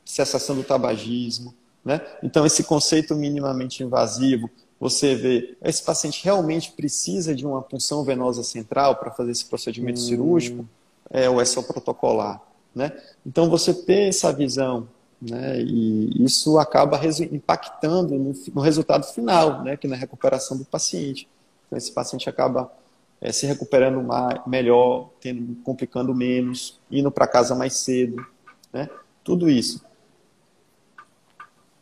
cessação 0.05 0.57
do 0.57 0.65
tabagismo. 0.65 1.55
Né? 1.85 2.01
Então, 2.21 2.45
esse 2.45 2.65
conceito 2.65 3.15
minimamente 3.15 3.85
invasivo, 3.85 4.51
você 4.81 5.15
vê, 5.15 5.59
esse 5.63 5.85
paciente 5.85 6.25
realmente 6.25 6.73
precisa 6.73 7.35
de 7.35 7.47
uma 7.47 7.61
punção 7.61 8.03
venosa 8.03 8.43
central 8.43 8.97
para 8.97 9.11
fazer 9.11 9.31
esse 9.31 9.45
procedimento 9.45 10.01
hum. 10.01 10.05
cirúrgico, 10.05 10.67
é, 11.11 11.29
ou 11.29 11.39
é 11.39 11.45
só 11.45 11.61
protocolar, 11.61 12.41
né? 12.75 12.91
Então, 13.27 13.51
você 13.51 13.75
ter 13.75 14.09
essa 14.09 14.33
visão, 14.33 14.89
né, 15.21 15.61
e 15.61 16.25
isso 16.25 16.59
acaba 16.59 16.99
impactando 17.31 18.15
no, 18.15 18.33
no, 18.55 18.61
resultado 18.63 19.05
final, 19.05 19.63
né, 19.63 19.77
que 19.77 19.87
na 19.87 19.97
recuperação 19.97 20.57
do 20.57 20.65
paciente. 20.65 21.29
Então, 21.67 21.77
esse 21.77 21.93
paciente 21.93 22.31
acaba 22.31 22.73
é, 23.21 23.33
se 23.33 23.45
recuperando 23.45 24.03
mais, 24.03 24.41
melhor, 24.47 25.11
tendo, 25.21 25.57
complicando 25.63 26.15
menos, 26.15 26.81
indo 26.91 27.11
para 27.11 27.27
casa 27.27 27.55
mais 27.55 27.75
cedo, 27.75 28.25
né? 28.73 28.89
Tudo 29.23 29.51
isso. 29.51 29.85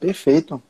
Perfeito, 0.00 0.60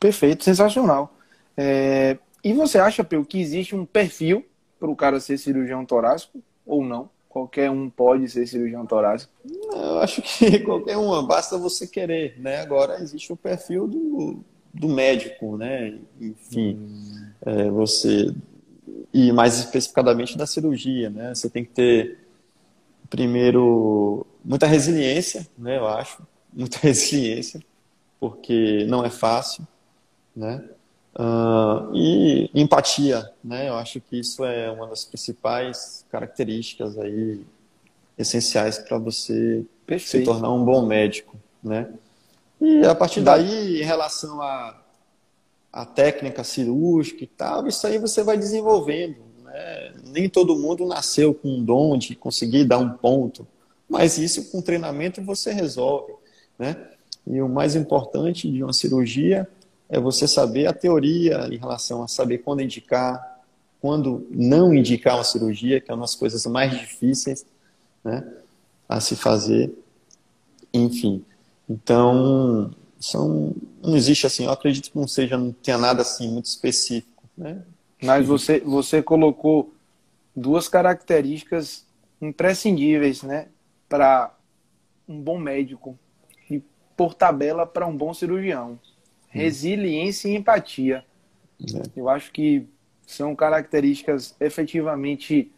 perfeito, 0.00 0.44
sensacional. 0.44 1.13
É, 1.56 2.18
e 2.42 2.52
você 2.52 2.78
acha, 2.78 3.04
Peu, 3.04 3.24
que 3.24 3.40
existe 3.40 3.74
um 3.74 3.86
perfil 3.86 4.44
para 4.78 4.90
o 4.90 4.96
cara 4.96 5.20
ser 5.20 5.38
cirurgião 5.38 5.84
torácico 5.84 6.42
ou 6.66 6.84
não? 6.84 7.08
Qualquer 7.28 7.70
um 7.70 7.90
pode 7.90 8.28
ser 8.28 8.46
cirurgião 8.46 8.86
torácico? 8.86 9.32
Eu 9.72 9.98
acho 9.98 10.22
que 10.22 10.60
qualquer 10.64 10.96
um, 10.96 11.26
basta 11.26 11.58
você 11.58 11.86
querer, 11.86 12.38
né? 12.38 12.60
Agora 12.60 13.02
existe 13.02 13.32
o 13.32 13.36
perfil 13.36 13.88
do, 13.88 14.44
do 14.72 14.88
médico, 14.88 15.56
né? 15.56 15.98
Enfim, 16.20 16.76
hum. 16.76 17.26
é, 17.44 17.70
você 17.70 18.32
e 19.12 19.32
mais 19.32 19.58
especificadamente 19.58 20.36
da 20.36 20.46
cirurgia, 20.46 21.10
né? 21.10 21.34
Você 21.34 21.48
tem 21.48 21.64
que 21.64 21.70
ter 21.70 22.18
primeiro 23.08 24.26
muita 24.44 24.66
resiliência, 24.66 25.46
né? 25.56 25.78
Eu 25.78 25.86
acho 25.86 26.22
muita 26.52 26.78
resiliência, 26.82 27.60
porque 28.20 28.84
não 28.88 29.04
é 29.04 29.10
fácil, 29.10 29.66
né? 30.34 30.62
Uh, 31.16 31.94
e 31.94 32.50
empatia, 32.52 33.30
né? 33.42 33.68
Eu 33.68 33.74
acho 33.76 34.00
que 34.00 34.18
isso 34.18 34.44
é 34.44 34.68
uma 34.68 34.88
das 34.88 35.04
principais 35.04 36.04
características 36.10 36.98
aí 36.98 37.40
essenciais 38.18 38.78
para 38.78 38.98
você 38.98 39.64
Perfeito. 39.86 40.24
se 40.24 40.24
tornar 40.24 40.50
um 40.50 40.64
bom 40.64 40.84
médico, 40.84 41.36
né? 41.62 41.88
E 42.60 42.84
a 42.84 42.94
partir 42.96 43.20
daí, 43.20 43.80
em 43.80 43.84
relação 43.84 44.42
à 44.42 44.76
a, 45.72 45.82
a, 45.82 45.86
técnica 45.86 46.42
cirúrgica 46.42 47.22
e 47.22 47.28
tal, 47.28 47.68
isso 47.68 47.86
aí 47.86 47.96
você 47.96 48.24
vai 48.24 48.36
desenvolvendo, 48.36 49.18
né? 49.44 49.92
Nem 50.06 50.28
todo 50.28 50.58
mundo 50.58 50.84
nasceu 50.84 51.32
com 51.32 51.48
um 51.48 51.64
dom 51.64 51.96
de 51.96 52.16
conseguir 52.16 52.64
dar 52.64 52.78
um 52.78 52.90
ponto, 52.90 53.46
mas 53.88 54.18
isso 54.18 54.50
com 54.50 54.60
treinamento 54.60 55.22
você 55.22 55.52
resolve, 55.52 56.12
né? 56.58 56.88
E 57.24 57.40
o 57.40 57.48
mais 57.48 57.76
importante 57.76 58.50
de 58.50 58.64
uma 58.64 58.72
cirurgia 58.72 59.48
é 59.94 60.00
você 60.00 60.26
saber 60.26 60.66
a 60.66 60.72
teoria 60.72 61.46
em 61.52 61.56
relação 61.56 62.02
a 62.02 62.08
saber 62.08 62.38
quando 62.38 62.60
indicar, 62.60 63.40
quando 63.80 64.26
não 64.28 64.74
indicar 64.74 65.14
uma 65.14 65.22
cirurgia, 65.22 65.80
que 65.80 65.88
é 65.88 65.94
uma 65.94 66.00
das 66.00 66.16
coisas 66.16 66.44
mais 66.46 66.72
difíceis 66.76 67.46
né, 68.02 68.26
a 68.88 69.00
se 69.00 69.14
fazer. 69.14 69.72
Enfim, 70.72 71.24
então, 71.70 72.74
são, 72.98 73.54
não 73.80 73.96
existe 73.96 74.26
assim, 74.26 74.46
eu 74.46 74.50
acredito 74.50 74.90
que 74.90 74.98
não 74.98 75.06
seja, 75.06 75.38
não 75.38 75.52
tenha 75.52 75.78
nada 75.78 76.02
assim 76.02 76.28
muito 76.28 76.46
específico. 76.46 77.22
Né? 77.38 77.62
Mas 78.02 78.26
você, 78.26 78.58
você 78.58 79.00
colocou 79.00 79.72
duas 80.34 80.66
características 80.66 81.86
imprescindíveis 82.20 83.22
né, 83.22 83.46
para 83.88 84.34
um 85.06 85.20
bom 85.20 85.38
médico 85.38 85.96
e 86.50 86.60
por 86.96 87.14
tabela 87.14 87.64
para 87.64 87.86
um 87.86 87.96
bom 87.96 88.12
cirurgião 88.12 88.76
resiliência 89.34 90.28
e 90.28 90.36
empatia. 90.36 91.04
É. 91.60 91.82
Eu 91.96 92.08
acho 92.08 92.30
que 92.32 92.66
são 93.06 93.34
características 93.34 94.34
efetivamente 94.40 95.50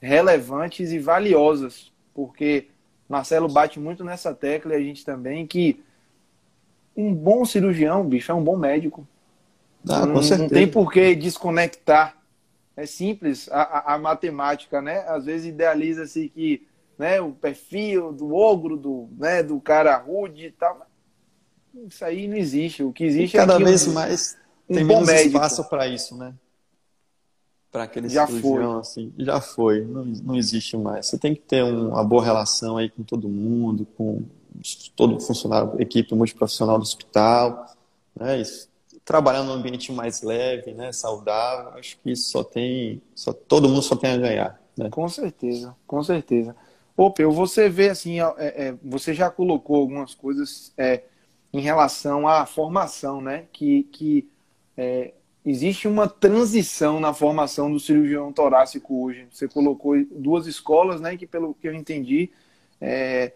relevantes 0.00 0.92
e 0.92 0.98
valiosas, 0.98 1.92
porque 2.14 2.68
Marcelo 3.08 3.48
bate 3.48 3.80
muito 3.80 4.04
nessa 4.04 4.32
tecla 4.32 4.74
e 4.74 4.76
a 4.76 4.80
gente 4.80 5.04
também 5.04 5.46
que 5.46 5.82
um 6.96 7.12
bom 7.12 7.44
cirurgião, 7.44 8.06
bicho, 8.06 8.30
é 8.30 8.34
um 8.34 8.44
bom 8.44 8.56
médico. 8.56 9.06
Ah, 9.88 10.06
não, 10.06 10.20
não, 10.20 10.48
tem 10.48 10.68
por 10.68 10.92
que 10.92 11.14
desconectar. 11.14 12.16
É 12.76 12.86
simples 12.86 13.48
a, 13.50 13.62
a, 13.62 13.94
a 13.94 13.98
matemática, 13.98 14.80
né? 14.80 15.04
Às 15.08 15.26
vezes 15.26 15.46
idealiza-se 15.46 16.28
que 16.28 16.66
né, 16.98 17.20
o 17.20 17.32
perfil 17.32 18.12
do 18.12 18.34
ogro, 18.34 18.76
do, 18.76 19.08
né, 19.18 19.42
do 19.42 19.60
cara 19.60 19.96
rude 19.96 20.46
e 20.46 20.50
tal. 20.52 20.86
Isso 21.88 22.04
aí 22.04 22.28
não 22.28 22.36
existe. 22.36 22.82
O 22.82 22.92
que 22.92 23.04
existe 23.04 23.34
e 23.34 23.38
cada 23.38 23.54
é 23.54 23.58
vez 23.58 23.86
um, 23.86 23.92
mais 23.92 24.36
um 24.68 24.74
tem 24.74 24.84
menos 24.84 25.06
médico. 25.06 25.36
espaço 25.36 25.64
para 25.68 25.86
isso, 25.88 26.16
né? 26.16 26.34
Para 27.70 27.84
aquele 27.84 28.08
já 28.08 28.26
cirurgião, 28.26 28.72
foi. 28.72 28.80
assim. 28.80 29.12
Já 29.18 29.40
foi, 29.40 29.84
não, 29.84 30.04
não 30.04 30.36
existe 30.36 30.76
mais. 30.76 31.06
Você 31.06 31.18
tem 31.18 31.34
que 31.34 31.40
ter 31.40 31.64
um, 31.64 31.88
uma 31.88 32.04
boa 32.04 32.24
relação 32.24 32.76
aí 32.76 32.88
com 32.88 33.02
todo 33.02 33.28
mundo, 33.28 33.86
com 33.96 34.22
todo 34.94 35.18
funcionário, 35.20 35.80
equipe 35.80 36.14
multiprofissional 36.14 36.78
do 36.78 36.82
hospital, 36.82 37.66
né? 38.14 38.40
Isso, 38.40 38.68
trabalhar 39.04 39.42
num 39.42 39.52
ambiente 39.52 39.92
mais 39.92 40.22
leve, 40.22 40.72
né? 40.72 40.92
Saudável. 40.92 41.72
Acho 41.78 41.98
que 41.98 42.12
isso 42.12 42.30
só 42.30 42.44
tem, 42.44 43.02
só, 43.14 43.32
todo 43.32 43.68
mundo 43.68 43.82
só 43.82 43.96
tem 43.96 44.12
a 44.12 44.16
ganhar. 44.16 44.62
Né? 44.76 44.88
Com 44.90 45.08
certeza, 45.08 45.74
com 45.86 46.02
certeza. 46.02 46.54
Ô, 46.96 47.10
Peu, 47.10 47.32
você 47.32 47.68
vê 47.68 47.88
assim, 47.88 48.20
é, 48.20 48.34
é, 48.38 48.74
você 48.82 49.12
já 49.12 49.28
colocou 49.28 49.76
algumas 49.76 50.14
coisas 50.14 50.72
é, 50.78 51.02
em 51.54 51.60
relação 51.60 52.26
à 52.26 52.44
formação, 52.44 53.20
né? 53.20 53.44
Que, 53.52 53.84
que 53.84 54.28
é, 54.76 55.12
existe 55.46 55.86
uma 55.86 56.08
transição 56.08 56.98
na 56.98 57.14
formação 57.14 57.72
do 57.72 57.78
cirurgião 57.78 58.32
torácico 58.32 59.04
hoje. 59.04 59.28
Você 59.30 59.46
colocou 59.46 59.94
duas 60.10 60.48
escolas, 60.48 61.00
né? 61.00 61.16
Que 61.16 61.28
pelo 61.28 61.54
que 61.54 61.68
eu 61.68 61.72
entendi, 61.72 62.28
é, 62.80 63.34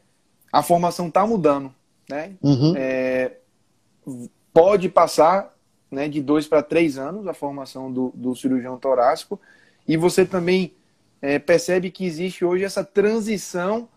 a 0.52 0.64
formação 0.64 1.06
está 1.06 1.24
mudando. 1.24 1.72
né? 2.10 2.32
Uhum. 2.42 2.74
É, 2.76 3.36
pode 4.52 4.88
passar 4.88 5.54
né, 5.88 6.08
de 6.08 6.20
dois 6.20 6.48
para 6.48 6.60
três 6.60 6.98
anos 6.98 7.28
a 7.28 7.32
formação 7.32 7.92
do, 7.92 8.12
do 8.16 8.34
cirurgião 8.34 8.78
torácico 8.78 9.40
e 9.86 9.96
você 9.96 10.26
também 10.26 10.74
é, 11.22 11.38
percebe 11.38 11.90
que 11.90 12.04
existe 12.04 12.44
hoje 12.44 12.64
essa 12.64 12.82
transição 12.82 13.88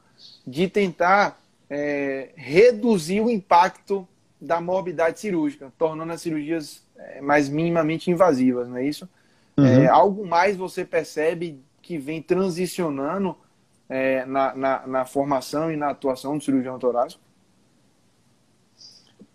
de 0.45 0.67
tentar 0.67 1.40
é, 1.73 2.31
reduzir 2.35 3.21
o 3.21 3.29
impacto 3.29 4.05
da 4.39 4.59
morbidade 4.59 5.21
cirúrgica, 5.21 5.71
tornando 5.77 6.11
as 6.11 6.21
cirurgias 6.21 6.83
é, 6.97 7.21
mais 7.21 7.47
minimamente 7.47 8.11
invasivas, 8.11 8.67
não 8.67 8.75
é 8.75 8.85
isso? 8.85 9.07
Uhum. 9.57 9.65
É, 9.65 9.87
algo 9.87 10.27
mais 10.27 10.57
você 10.57 10.83
percebe 10.83 11.63
que 11.81 11.97
vem 11.97 12.21
transicionando 12.21 13.37
é, 13.87 14.25
na, 14.25 14.53
na, 14.53 14.87
na, 14.87 15.05
formação 15.05 15.71
e 15.71 15.77
na 15.77 15.91
atuação 15.91 16.37
do 16.37 16.43
cirurgião 16.43 16.77
torácico? 16.77 17.21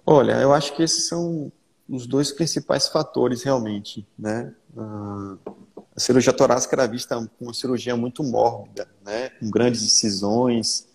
Olha, 0.04 0.32
eu 0.32 0.52
acho 0.52 0.76
que 0.76 0.82
esses 0.82 1.08
são 1.08 1.50
os 1.88 2.06
dois 2.06 2.30
principais 2.32 2.86
fatores 2.88 3.42
realmente, 3.42 4.06
né? 4.18 4.52
A 4.76 6.00
cirurgia 6.00 6.32
torácica 6.32 6.76
era 6.76 6.86
vista 6.86 7.16
como 7.16 7.30
uma 7.40 7.54
cirurgia 7.54 7.96
muito 7.96 8.22
mórbida, 8.22 8.88
né? 9.04 9.30
Com 9.30 9.50
grandes 9.50 9.82
incisões, 9.82 10.85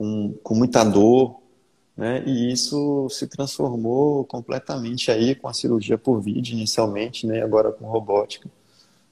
com, 0.00 0.34
com 0.42 0.54
muita 0.54 0.82
dor, 0.82 1.42
né? 1.94 2.24
E 2.26 2.50
isso 2.50 3.06
se 3.10 3.26
transformou 3.26 4.24
completamente 4.24 5.10
aí 5.10 5.34
com 5.34 5.46
a 5.46 5.52
cirurgia 5.52 5.98
por 5.98 6.22
vídeo 6.22 6.54
inicialmente, 6.54 7.26
né? 7.26 7.42
Agora 7.42 7.70
com 7.70 7.84
robótica, 7.84 8.48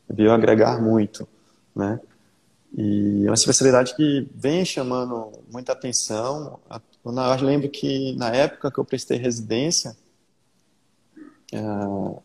veio 0.09 0.33
agregar 0.33 0.81
muito, 0.81 1.29
né? 1.77 2.01
E 2.75 3.25
é 3.27 3.29
uma 3.29 3.35
especialidade 3.35 3.95
que 3.95 4.27
vem 4.35 4.65
chamando 4.65 5.31
muita 5.53 5.73
atenção. 5.73 6.59
Eu 7.05 7.47
lembro 7.47 7.69
que 7.69 8.17
na 8.17 8.31
época 8.31 8.71
que 8.71 8.79
eu 8.79 8.85
prestei 8.85 9.19
residência, 9.19 9.95
é, 11.53 11.59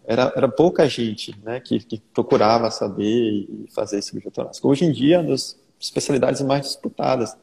era, 0.06 0.34
era 0.38 0.48
pouca 0.48 0.88
gente 0.88 1.38
né, 1.44 1.60
que, 1.60 1.82
que 1.82 2.00
procurava 2.14 2.72
saber 2.72 3.04
e 3.04 3.68
fazer 3.76 4.02
cirurgia 4.02 4.32
torácica. 4.32 4.66
Hoje 4.66 4.86
em 4.86 4.92
dia, 4.94 5.18
é 5.18 5.20
uma 5.20 5.32
das 5.32 5.60
especialidades 5.82 6.42
mais 6.42 6.66
disputadas. 6.66 7.36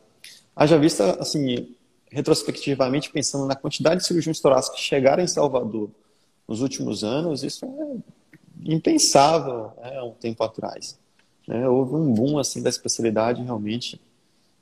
Haja 0.60 0.76
vista, 0.76 1.12
assim, 1.18 1.74
retrospectivamente, 2.12 3.10
pensando 3.10 3.46
na 3.46 3.56
quantidade 3.56 4.02
de 4.02 4.06
cirurgiões 4.06 4.40
torácicos 4.40 4.78
que 4.78 4.84
chegaram 4.84 5.22
em 5.22 5.26
Salvador 5.26 5.90
nos 6.46 6.60
últimos 6.60 7.02
anos, 7.02 7.42
isso 7.42 7.64
é 7.64 8.70
impensável 8.70 9.72
né, 9.80 10.02
um 10.02 10.10
tempo 10.10 10.44
atrás. 10.44 10.98
Né? 11.48 11.66
Houve 11.66 11.94
um 11.94 12.12
boom 12.12 12.38
assim, 12.38 12.62
da 12.62 12.68
especialidade 12.68 13.42
realmente 13.42 13.98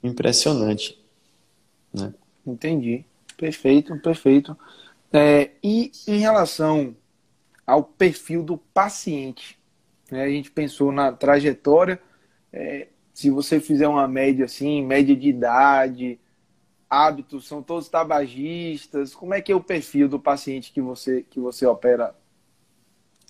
impressionante. 0.01 0.97
Né? 1.93 2.15
Entendi. 2.47 3.05
Perfeito, 3.37 3.99
perfeito. 3.99 4.57
É, 5.13 5.51
e 5.61 5.91
em 6.07 6.19
relação 6.19 6.95
ao 7.67 7.83
perfil 7.83 8.45
do 8.45 8.57
paciente, 8.57 9.59
né? 10.13 10.23
a 10.23 10.29
gente 10.29 10.53
pensou 10.53 10.93
na 10.93 11.11
trajetória, 11.11 12.01
é, 12.53 12.87
se 13.19 13.31
você 13.31 13.59
fizer 13.59 13.89
uma 13.89 14.07
média 14.07 14.45
assim, 14.45 14.81
média 14.81 15.17
de 15.17 15.29
idade, 15.29 16.21
hábitos, 16.89 17.49
são 17.49 17.61
todos 17.61 17.89
tabagistas, 17.89 19.13
como 19.13 19.35
é 19.35 19.41
que 19.41 19.51
é 19.51 19.57
o 19.57 19.61
perfil 19.61 20.09
do 20.09 20.21
paciente 20.21 20.71
que 20.71 20.81
você, 20.81 21.25
que 21.29 21.41
você 21.41 21.67
opera 21.67 22.15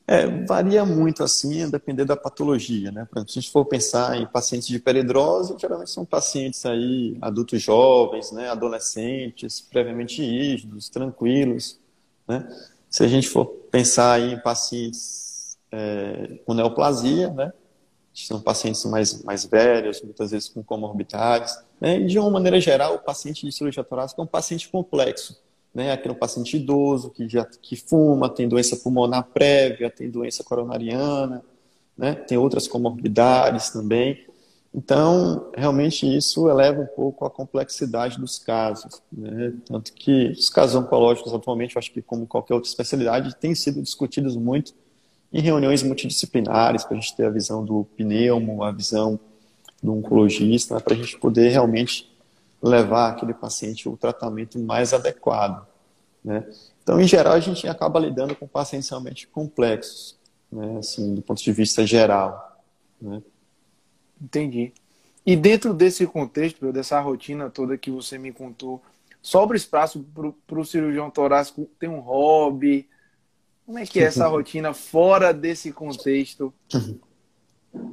é, 0.06 0.26
varia 0.44 0.84
muito 0.84 1.24
assim, 1.24 1.70
depender 1.70 2.04
da 2.04 2.16
patologia, 2.16 2.92
né? 2.92 3.08
Se 3.26 3.38
a 3.38 3.40
gente 3.40 3.50
for 3.50 3.64
pensar 3.64 4.18
em 4.18 4.26
pacientes 4.26 4.68
de 4.68 4.78
peridrose, 4.78 5.54
geralmente 5.58 5.90
são 5.90 6.04
pacientes 6.04 6.66
aí, 6.66 7.16
adultos 7.22 7.62
jovens, 7.62 8.30
né? 8.30 8.50
Adolescentes, 8.50 9.58
previamente 9.58 10.20
rígidos, 10.20 10.90
tranquilos, 10.90 11.80
né? 12.26 12.46
Se 12.90 13.04
a 13.04 13.08
gente 13.08 13.26
for 13.26 13.46
pensar 13.70 14.20
em 14.20 14.38
pacientes 14.38 15.58
é, 15.72 16.38
com 16.44 16.52
neoplasia, 16.52 17.30
né? 17.30 17.52
São 18.26 18.40
pacientes 18.40 18.84
mais, 18.84 19.22
mais 19.22 19.44
velhos, 19.44 20.02
muitas 20.02 20.30
vezes 20.30 20.48
com 20.48 20.62
comorbidades. 20.62 21.56
Né? 21.80 22.00
E 22.00 22.06
de 22.06 22.18
uma 22.18 22.30
maneira 22.30 22.60
geral, 22.60 22.94
o 22.94 22.98
paciente 22.98 23.46
de 23.46 23.52
cirurgia 23.52 23.84
torácica 23.84 24.20
é 24.20 24.24
um 24.24 24.26
paciente 24.26 24.68
complexo 24.68 25.36
né? 25.74 25.92
Aquele 25.92 26.14
paciente 26.14 26.56
idoso 26.56 27.10
que 27.10 27.28
já 27.28 27.44
que 27.44 27.76
fuma, 27.76 28.28
tem 28.28 28.48
doença 28.48 28.76
pulmonar 28.76 29.28
prévia, 29.32 29.90
tem 29.90 30.10
doença 30.10 30.42
coronariana, 30.42 31.44
né? 31.96 32.14
Tem 32.14 32.38
outras 32.38 32.66
comorbidades 32.66 33.70
também. 33.70 34.26
Então, 34.74 35.50
realmente 35.56 36.04
isso 36.04 36.48
eleva 36.48 36.82
um 36.82 36.86
pouco 36.86 37.24
a 37.24 37.30
complexidade 37.30 38.18
dos 38.18 38.38
casos, 38.38 39.00
né? 39.12 39.52
Tanto 39.66 39.92
que 39.92 40.30
os 40.30 40.50
casos 40.50 40.74
oncológicos 40.74 41.32
atualmente, 41.32 41.76
eu 41.76 41.78
acho 41.78 41.92
que 41.92 42.02
como 42.02 42.26
qualquer 42.26 42.54
outra 42.54 42.68
especialidade, 42.68 43.36
têm 43.36 43.54
sido 43.54 43.82
discutidos 43.82 44.36
muito 44.36 44.74
em 45.32 45.40
reuniões 45.40 45.82
multidisciplinares 45.82 46.84
para 46.84 46.96
a 46.96 47.00
gente 47.00 47.14
ter 47.14 47.26
a 47.26 47.30
visão 47.30 47.64
do 47.64 47.84
pneumo, 47.96 48.62
a 48.62 48.72
visão 48.72 49.18
do 49.82 49.94
oncologista, 49.96 50.74
né? 50.74 50.80
para 50.80 50.94
a 50.94 50.96
gente 50.96 51.18
poder 51.18 51.50
realmente 51.50 52.10
levar 52.62 53.10
aquele 53.10 53.34
paciente 53.34 53.88
o 53.88 53.96
tratamento 53.96 54.58
mais 54.58 54.92
adequado. 54.92 55.66
Né? 56.24 56.44
Então, 56.82 57.00
em 57.00 57.06
geral, 57.06 57.34
a 57.34 57.40
gente 57.40 57.68
acaba 57.68 58.00
lidando 58.00 58.34
com 58.34 58.46
pacientes 58.46 58.88
realmente 58.88 59.26
complexos, 59.28 60.16
né? 60.50 60.78
assim, 60.78 61.14
do 61.14 61.22
ponto 61.22 61.42
de 61.42 61.52
vista 61.52 61.86
geral. 61.86 62.62
Né? 63.00 63.22
Entendi. 64.20 64.72
E 65.24 65.36
dentro 65.36 65.74
desse 65.74 66.06
contexto, 66.06 66.72
dessa 66.72 66.98
rotina 67.00 67.50
toda 67.50 67.78
que 67.78 67.90
você 67.90 68.18
me 68.18 68.32
contou, 68.32 68.82
sobra 69.20 69.56
espaço 69.56 70.04
para 70.46 70.58
o 70.58 70.64
cirurgião 70.64 71.10
torácico 71.10 71.68
ter 71.78 71.88
um 71.88 72.00
hobby? 72.00 72.88
Como 73.68 73.78
é 73.78 73.84
que 73.84 74.00
é 74.00 74.04
essa 74.04 74.26
rotina 74.28 74.72
fora 74.72 75.30
desse 75.30 75.70
contexto? 75.70 76.54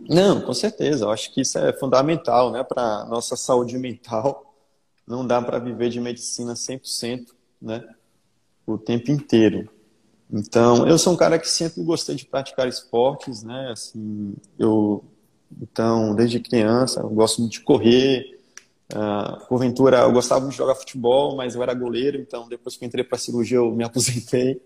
Não, 0.07 0.39
com 0.39 0.53
certeza. 0.53 1.03
Eu 1.03 1.11
acho 1.11 1.33
que 1.33 1.41
isso 1.41 1.59
é 1.59 1.73
fundamental 1.73 2.49
né, 2.49 2.63
para 2.63 3.01
a 3.01 3.05
nossa 3.05 3.35
saúde 3.35 3.77
mental 3.77 4.55
não 5.05 5.27
dá 5.27 5.41
para 5.41 5.59
viver 5.59 5.89
de 5.89 5.99
medicina 5.99 6.53
100%, 6.53 7.27
né? 7.61 7.85
O 8.65 8.77
tempo 8.77 9.11
inteiro. 9.11 9.69
Então, 10.31 10.87
eu 10.87 10.97
sou 10.97 11.11
um 11.11 11.17
cara 11.17 11.37
que 11.37 11.49
sempre 11.49 11.83
gostei 11.83 12.15
de 12.15 12.25
praticar 12.25 12.69
esportes, 12.69 13.43
né? 13.43 13.71
Assim, 13.73 14.33
eu 14.57 15.03
então, 15.61 16.15
desde 16.15 16.39
criança, 16.39 17.01
eu 17.01 17.09
gosto 17.09 17.41
muito 17.41 17.51
de 17.51 17.59
correr. 17.59 18.39
Uh, 18.93 19.45
porventura, 19.47 19.97
eu 19.97 20.13
gostava 20.13 20.39
muito 20.39 20.53
de 20.53 20.57
jogar 20.57 20.75
futebol, 20.75 21.35
mas 21.35 21.53
eu 21.53 21.61
era 21.61 21.73
goleiro, 21.73 22.17
então 22.17 22.47
depois 22.47 22.77
que 22.77 22.85
entrei 22.85 23.03
para 23.03 23.17
cirurgia, 23.17 23.57
eu 23.57 23.69
me 23.75 23.83
aposentei. 23.83 24.61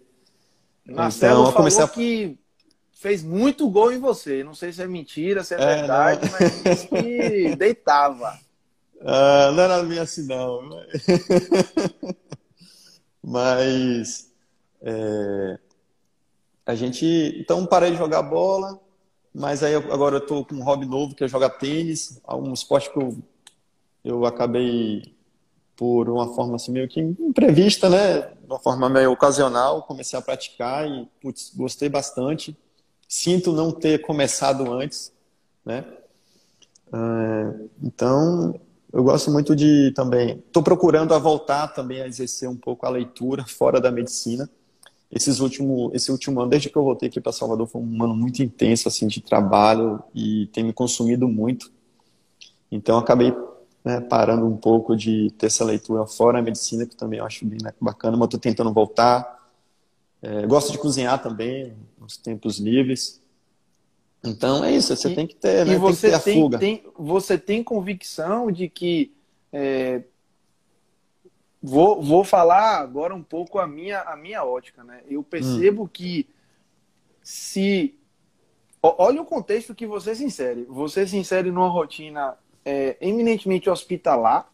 Marcelo 0.91 1.41
então, 1.41 1.63
eu 1.63 1.71
falou 1.71 1.83
a... 1.83 1.87
que 1.87 2.37
fez 2.91 3.23
muito 3.23 3.69
gol 3.69 3.91
em 3.91 3.99
você. 3.99 4.43
Não 4.43 4.53
sei 4.53 4.73
se 4.73 4.81
é 4.81 4.87
mentira, 4.87 5.43
se 5.43 5.55
é, 5.55 5.61
é 5.61 5.75
verdade, 5.75 6.21
não... 6.25 6.31
mas 6.39 6.63
disse 6.63 6.87
que 6.87 7.55
deitava. 7.55 8.37
Ah, 9.01 9.51
não 9.53 9.63
era 9.63 9.83
minha 9.83 10.01
assim, 10.01 10.25
não. 10.25 10.69
Mas 13.23 14.31
é, 14.81 15.59
a 16.65 16.75
gente. 16.75 17.05
Então 17.39 17.65
parei 17.65 17.91
de 17.91 17.97
jogar 17.97 18.23
bola, 18.23 18.79
mas 19.33 19.63
aí 19.63 19.75
agora 19.75 20.17
eu 20.17 20.25
tô 20.25 20.43
com 20.43 20.55
um 20.55 20.63
hobby 20.63 20.85
novo 20.85 21.13
que 21.13 21.23
é 21.23 21.27
jogar 21.27 21.51
tênis, 21.51 22.19
um 22.27 22.53
esporte 22.53 22.91
que 22.91 22.97
eu, 22.97 23.17
eu 24.03 24.25
acabei 24.25 25.15
por 25.79 26.09
uma 26.09 26.27
forma 26.35 26.57
assim 26.57 26.73
meio 26.73 26.89
que 26.89 26.99
imprevista, 26.99 27.89
né? 27.89 28.19
De 28.19 28.45
uma 28.45 28.59
forma 28.59 28.89
meio 28.89 29.13
ocasional, 29.13 29.83
comecei 29.83 30.19
a 30.19 30.21
praticar 30.21 30.85
e 30.85 31.07
putz, 31.21 31.53
gostei 31.55 31.87
bastante. 31.87 32.53
Sinto 33.07 33.53
não 33.53 33.71
ter 33.71 34.01
começado 34.01 34.69
antes, 34.73 35.13
né? 35.65 35.85
É, 36.91 37.67
então 37.81 38.59
eu 38.91 39.01
gosto 39.05 39.31
muito 39.31 39.55
de 39.55 39.93
também. 39.95 40.43
Estou 40.45 40.61
procurando 40.61 41.13
a 41.13 41.17
voltar 41.17 41.69
também 41.69 42.01
a 42.01 42.07
exercer 42.07 42.49
um 42.49 42.57
pouco 42.57 42.85
a 42.85 42.89
leitura 42.89 43.45
fora 43.47 43.79
da 43.79 43.89
medicina. 43.89 44.49
Esses 45.09 45.39
último, 45.39 45.91
esse 45.93 46.11
último 46.11 46.41
ano, 46.41 46.49
desde 46.49 46.69
que 46.69 46.75
eu 46.75 46.83
voltei 46.83 47.07
aqui 47.07 47.21
para 47.21 47.31
Salvador, 47.31 47.67
foi 47.67 47.81
um 47.81 48.03
ano 48.03 48.17
muito 48.17 48.43
intenso 48.43 48.89
assim 48.89 49.07
de 49.07 49.21
trabalho 49.21 50.03
e 50.13 50.47
tem 50.47 50.61
me 50.61 50.73
consumido 50.73 51.25
muito. 51.25 51.71
Então, 52.69 52.97
acabei 52.99 53.33
né, 53.89 53.99
parando 53.99 54.45
um 54.45 54.55
pouco 54.55 54.95
de 54.95 55.31
ter 55.31 55.47
essa 55.47 55.65
leitura 55.65 56.05
fora 56.05 56.37
da 56.37 56.43
medicina, 56.43 56.85
que 56.85 56.95
também 56.95 57.19
eu 57.19 57.25
acho 57.25 57.43
bem 57.45 57.57
né, 57.61 57.73
bacana, 57.81 58.15
mas 58.15 58.27
estou 58.27 58.39
tentando 58.39 58.71
voltar. 58.71 59.39
É, 60.21 60.45
gosto 60.45 60.71
de 60.71 60.77
cozinhar 60.77 61.21
também, 61.21 61.75
nos 61.99 62.15
tempos 62.15 62.59
livres. 62.59 63.19
Então 64.23 64.63
é 64.63 64.71
isso, 64.71 64.95
você 64.95 65.09
e, 65.09 65.15
tem 65.15 65.25
que 65.25 65.35
ter, 65.35 65.65
né? 65.65 65.73
E 65.73 65.77
você 65.77 66.11
tem, 66.19 66.49
tem, 66.49 66.59
tem, 66.59 66.83
você 66.97 67.37
tem 67.37 67.63
convicção 67.63 68.51
de 68.51 68.69
que 68.69 69.11
é, 69.51 70.03
vou, 71.63 72.01
vou 72.03 72.23
falar 72.23 72.79
agora 72.79 73.15
um 73.15 73.23
pouco 73.23 73.57
a 73.57 73.65
minha, 73.65 74.01
a 74.01 74.15
minha 74.15 74.43
ótica, 74.43 74.83
né? 74.83 75.01
Eu 75.09 75.23
percebo 75.23 75.83
hum. 75.83 75.87
que 75.87 76.27
se 77.23 77.97
olha 78.83 79.21
o 79.21 79.25
contexto 79.25 79.73
que 79.73 79.87
você 79.87 80.13
se 80.13 80.23
insere. 80.23 80.65
Você 80.69 81.07
se 81.07 81.17
insere 81.17 81.49
numa 81.49 81.69
rotina 81.69 82.37
é, 82.65 82.97
eminentemente 83.01 83.69
hospitalar, 83.69 84.49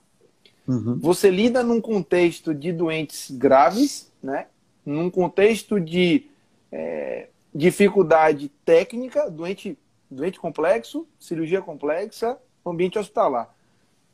Uhum. 0.68 0.98
Você 1.00 1.30
lida 1.30 1.64
num 1.64 1.80
contexto 1.80 2.54
de 2.54 2.74
doentes 2.74 3.30
graves, 3.32 4.12
né? 4.22 4.48
num 4.86 5.10
contexto 5.10 5.80
de 5.80 6.28
é, 6.72 7.30
dificuldade 7.54 8.50
técnica, 8.64 9.30
doente, 9.30 9.78
doente 10.10 10.40
complexo, 10.40 11.08
cirurgia 11.20 11.62
complexa, 11.62 12.38
ambiente 12.66 12.98
hospitalar. 12.98 13.54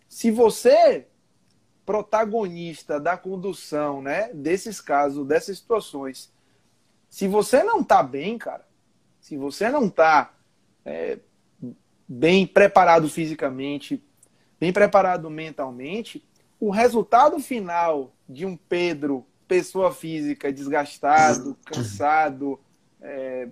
Se 0.10 0.30
você, 0.30 1.08
protagonista 1.86 3.00
da 3.00 3.18
condução 3.18 4.02
né, 4.02 4.30
desses 4.34 4.82
casos, 4.82 5.26
dessas 5.26 5.58
situações, 5.58 6.32
se 7.10 7.28
você 7.28 7.64
não 7.64 7.82
está 7.82 8.04
bem, 8.04 8.38
cara, 8.38 8.66
se 9.22 9.38
você 9.38 9.70
não 9.70 9.86
está 9.86 10.34
é, 10.84 11.18
bem 12.14 12.46
preparado 12.46 13.08
fisicamente, 13.08 14.04
bem 14.60 14.74
preparado 14.74 15.30
mentalmente, 15.30 16.22
o 16.60 16.70
resultado 16.70 17.40
final 17.40 18.12
de 18.28 18.46
um 18.46 18.58
Pedro, 18.58 19.26
pessoa 19.48 19.94
física, 19.94 20.52
desgastado, 20.52 21.58
cansado, 21.64 22.60
é, 23.02 23.48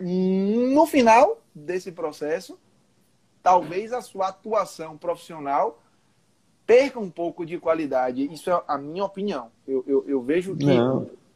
no 0.00 0.84
final 0.84 1.40
desse 1.54 1.92
processo, 1.92 2.58
talvez 3.40 3.92
a 3.92 4.02
sua 4.02 4.28
atuação 4.30 4.98
profissional 4.98 5.80
perca 6.66 6.98
um 6.98 7.08
pouco 7.08 7.46
de 7.46 7.56
qualidade. 7.56 8.28
Isso 8.32 8.50
é 8.50 8.62
a 8.66 8.76
minha 8.76 9.04
opinião. 9.04 9.52
Eu, 9.66 9.84
eu, 9.86 10.04
eu 10.08 10.20
vejo 10.20 10.56
que 10.56 10.66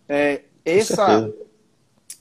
é, 0.08 0.42
essa, 0.64 1.32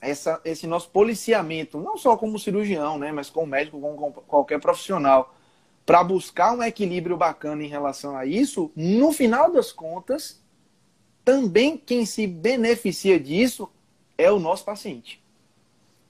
essa, 0.00 0.40
esse 0.44 0.66
nosso 0.66 0.90
policiamento, 0.90 1.80
não 1.80 1.96
só 1.96 2.16
como 2.16 2.38
cirurgião, 2.38 2.98
né, 2.98 3.10
mas 3.10 3.30
como 3.30 3.46
médico, 3.46 3.80
como 3.80 4.12
qualquer 4.12 4.60
profissional, 4.60 5.34
para 5.86 6.02
buscar 6.02 6.52
um 6.52 6.62
equilíbrio 6.62 7.16
bacana 7.16 7.62
em 7.62 7.68
relação 7.68 8.16
a 8.16 8.24
isso, 8.24 8.70
no 8.74 9.12
final 9.12 9.52
das 9.52 9.72
contas, 9.72 10.42
também 11.24 11.76
quem 11.76 12.04
se 12.04 12.26
beneficia 12.26 13.18
disso 13.18 13.70
é 14.16 14.30
o 14.30 14.38
nosso 14.38 14.64
paciente. 14.64 15.22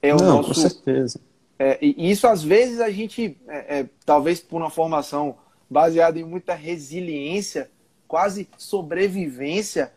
É 0.01 0.13
o 0.13 0.17
Não, 0.17 0.37
nosso, 0.37 0.49
com 0.49 0.53
certeza. 0.53 1.19
É, 1.57 1.77
e 1.81 2.11
isso, 2.11 2.27
às 2.27 2.43
vezes, 2.43 2.79
a 2.79 2.89
gente, 2.89 3.37
é, 3.47 3.79
é, 3.79 3.89
talvez 4.05 4.41
por 4.41 4.57
uma 4.57 4.69
formação 4.69 5.37
baseada 5.69 6.19
em 6.19 6.23
muita 6.23 6.53
resiliência, 6.53 7.71
quase 8.07 8.47
sobrevivência, 8.57 9.93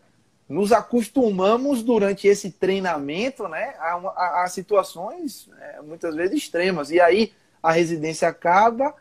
nos 0.49 0.71
acostumamos 0.71 1.83
durante 1.83 2.27
esse 2.27 2.49
treinamento 2.49 3.47
né, 3.47 3.75
a, 3.77 3.93
a, 3.93 4.43
a 4.43 4.47
situações 4.49 5.47
é, 5.61 5.81
muitas 5.81 6.15
vezes 6.15 6.37
extremas. 6.37 6.89
E 6.89 6.99
aí 6.99 7.31
a 7.61 7.71
residência 7.71 8.27
acaba, 8.27 8.95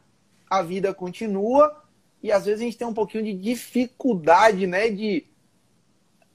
a 0.49 0.61
vida 0.61 0.93
continua, 0.93 1.83
e 2.23 2.31
às 2.31 2.45
vezes 2.45 2.61
a 2.61 2.65
gente 2.65 2.77
tem 2.77 2.87
um 2.87 2.93
pouquinho 2.93 3.25
de 3.25 3.33
dificuldade 3.33 4.67
né, 4.67 4.91
de 4.91 5.25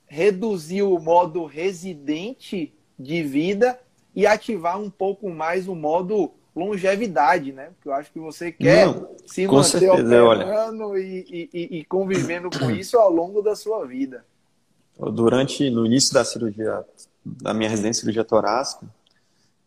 reduzir 0.07 0.81
o 0.81 0.97
modo 0.97 1.45
residente 1.45 2.73
de 2.97 3.21
vida 3.21 3.79
e 4.15 4.25
ativar 4.25 4.79
um 4.79 4.89
pouco 4.89 5.29
mais 5.29 5.67
o 5.67 5.75
modo 5.75 6.31
longevidade, 6.55 7.51
né? 7.51 7.71
Porque 7.73 7.89
eu 7.89 7.93
acho 7.93 8.11
que 8.11 8.19
você 8.19 8.51
quer 8.51 8.85
Não, 8.85 9.09
se 9.25 9.47
manter 9.47 9.63
certeza, 9.63 10.23
operando 10.23 10.97
e, 10.97 11.49
e, 11.51 11.79
e, 11.79 11.85
convivendo 11.85 12.49
com 12.51 12.69
isso 12.77 12.95
ao 12.97 13.11
longo 13.11 13.41
da 13.41 13.55
sua 13.55 13.85
vida. 13.87 14.23
Durante, 14.97 15.69
no 15.69 15.85
início 15.85 16.13
da 16.13 16.23
cirurgia, 16.23 16.85
da 17.25 17.53
minha 17.53 17.69
residência 17.69 17.99
de 17.99 17.99
cirurgia 18.01 18.23
torácica, 18.23 18.85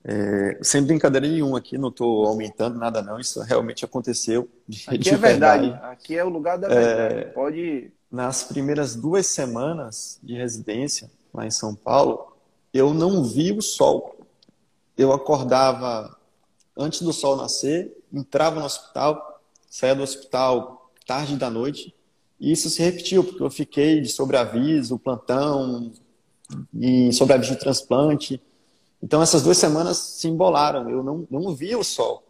é, 0.04 0.58
sem 0.62 0.82
brincadeira 0.82 1.26
nenhuma 1.26 1.58
aqui, 1.58 1.76
não 1.76 1.88
estou 1.88 2.26
aumentando 2.26 2.78
nada 2.78 3.02
não, 3.02 3.18
isso 3.18 3.40
realmente 3.42 3.84
aconteceu. 3.84 4.48
De, 4.68 4.84
aqui 4.86 4.98
de 4.98 5.10
é 5.10 5.16
verdade. 5.16 5.70
verdade, 5.70 5.92
aqui 5.92 6.16
é 6.16 6.24
o 6.24 6.28
lugar 6.28 6.58
da 6.58 6.68
verdade. 6.68 7.14
É, 7.14 7.24
Pode... 7.26 7.92
Nas 8.08 8.44
primeiras 8.44 8.94
duas 8.94 9.26
semanas 9.26 10.20
de 10.22 10.34
residência, 10.34 11.10
lá 11.34 11.44
em 11.44 11.50
São 11.50 11.74
Paulo, 11.74 12.36
eu 12.72 12.94
não 12.94 13.24
vi 13.24 13.50
o 13.50 13.60
sol 13.60 14.16
eu 14.96 15.12
acordava 15.12 16.16
antes 16.76 17.02
do 17.02 17.12
sol 17.12 17.36
nascer, 17.36 17.94
entrava 18.12 18.58
no 18.58 18.66
hospital, 18.66 19.42
saía 19.68 19.94
do 19.94 20.02
hospital 20.02 20.90
tarde 21.06 21.36
da 21.36 21.50
noite, 21.50 21.94
e 22.38 22.52
isso 22.52 22.68
se 22.68 22.82
repetiu, 22.82 23.24
porque 23.24 23.42
eu 23.42 23.50
fiquei 23.50 24.00
de 24.00 24.08
sobreaviso, 24.08 24.98
plantão, 24.98 25.90
e 26.74 27.12
sobreaviso 27.12 27.52
de 27.52 27.60
transplante. 27.60 28.40
Então, 29.02 29.22
essas 29.22 29.42
duas 29.42 29.58
semanas 29.58 29.96
se 29.96 30.28
embolaram, 30.28 30.88
eu 30.88 31.02
não, 31.02 31.26
não 31.30 31.54
via 31.54 31.78
o 31.78 31.84
sol. 31.84 32.22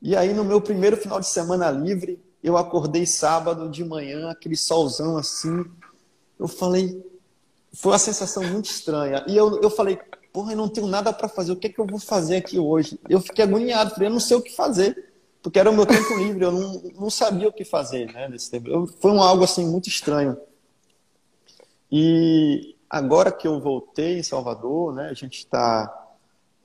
E 0.00 0.16
aí, 0.16 0.32
no 0.32 0.44
meu 0.44 0.60
primeiro 0.60 0.96
final 0.96 1.20
de 1.20 1.26
semana 1.26 1.70
livre, 1.70 2.18
eu 2.42 2.56
acordei 2.56 3.04
sábado 3.04 3.68
de 3.68 3.84
manhã, 3.84 4.30
aquele 4.30 4.56
solzão 4.56 5.16
assim. 5.18 5.64
Eu 6.38 6.48
falei, 6.48 7.04
foi 7.72 7.92
uma 7.92 7.98
sensação 7.98 8.42
muito 8.44 8.70
estranha. 8.70 9.24
E 9.28 9.36
eu, 9.36 9.60
eu 9.60 9.68
falei, 9.68 9.98
porra, 10.32 10.52
eu 10.52 10.56
não 10.56 10.68
tenho 10.68 10.86
nada 10.86 11.12
para 11.12 11.28
fazer, 11.28 11.52
o 11.52 11.56
que 11.56 11.66
é 11.66 11.70
que 11.70 11.78
eu 11.78 11.86
vou 11.86 11.98
fazer 11.98 12.36
aqui 12.36 12.58
hoje? 12.58 12.98
Eu 13.08 13.20
fiquei 13.20 13.44
agoniado, 13.44 13.90
falei, 13.90 14.08
eu 14.08 14.12
não 14.12 14.20
sei 14.20 14.36
o 14.36 14.42
que 14.42 14.54
fazer, 14.54 15.09
porque 15.42 15.58
era 15.58 15.70
o 15.70 15.74
meu 15.74 15.86
tempo 15.86 16.16
livre, 16.16 16.44
eu 16.44 16.52
não, 16.52 16.82
não 16.94 17.10
sabia 17.10 17.48
o 17.48 17.52
que 17.52 17.64
fazer, 17.64 18.12
né, 18.12 18.28
nesse 18.28 18.50
tempo. 18.50 18.68
Eu, 18.68 18.86
foi 18.86 19.10
um 19.10 19.22
algo, 19.22 19.44
assim, 19.44 19.66
muito 19.66 19.88
estranho. 19.88 20.36
E 21.90 22.76
agora 22.88 23.32
que 23.32 23.48
eu 23.48 23.60
voltei 23.60 24.18
em 24.18 24.22
Salvador, 24.22 24.94
né, 24.94 25.08
a 25.08 25.14
gente 25.14 25.38
está... 25.38 25.96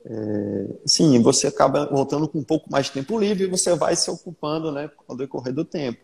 É, 0.08 0.68
sim, 0.86 1.20
você 1.20 1.48
acaba 1.48 1.86
voltando 1.86 2.28
com 2.28 2.38
um 2.38 2.44
pouco 2.44 2.70
mais 2.70 2.86
de 2.86 2.92
tempo 2.92 3.18
livre 3.18 3.44
e 3.44 3.50
você 3.50 3.74
vai 3.74 3.96
se 3.96 4.08
ocupando, 4.10 4.70
né, 4.70 4.90
ao 5.08 5.16
decorrer 5.16 5.52
do 5.52 5.64
tempo. 5.64 6.00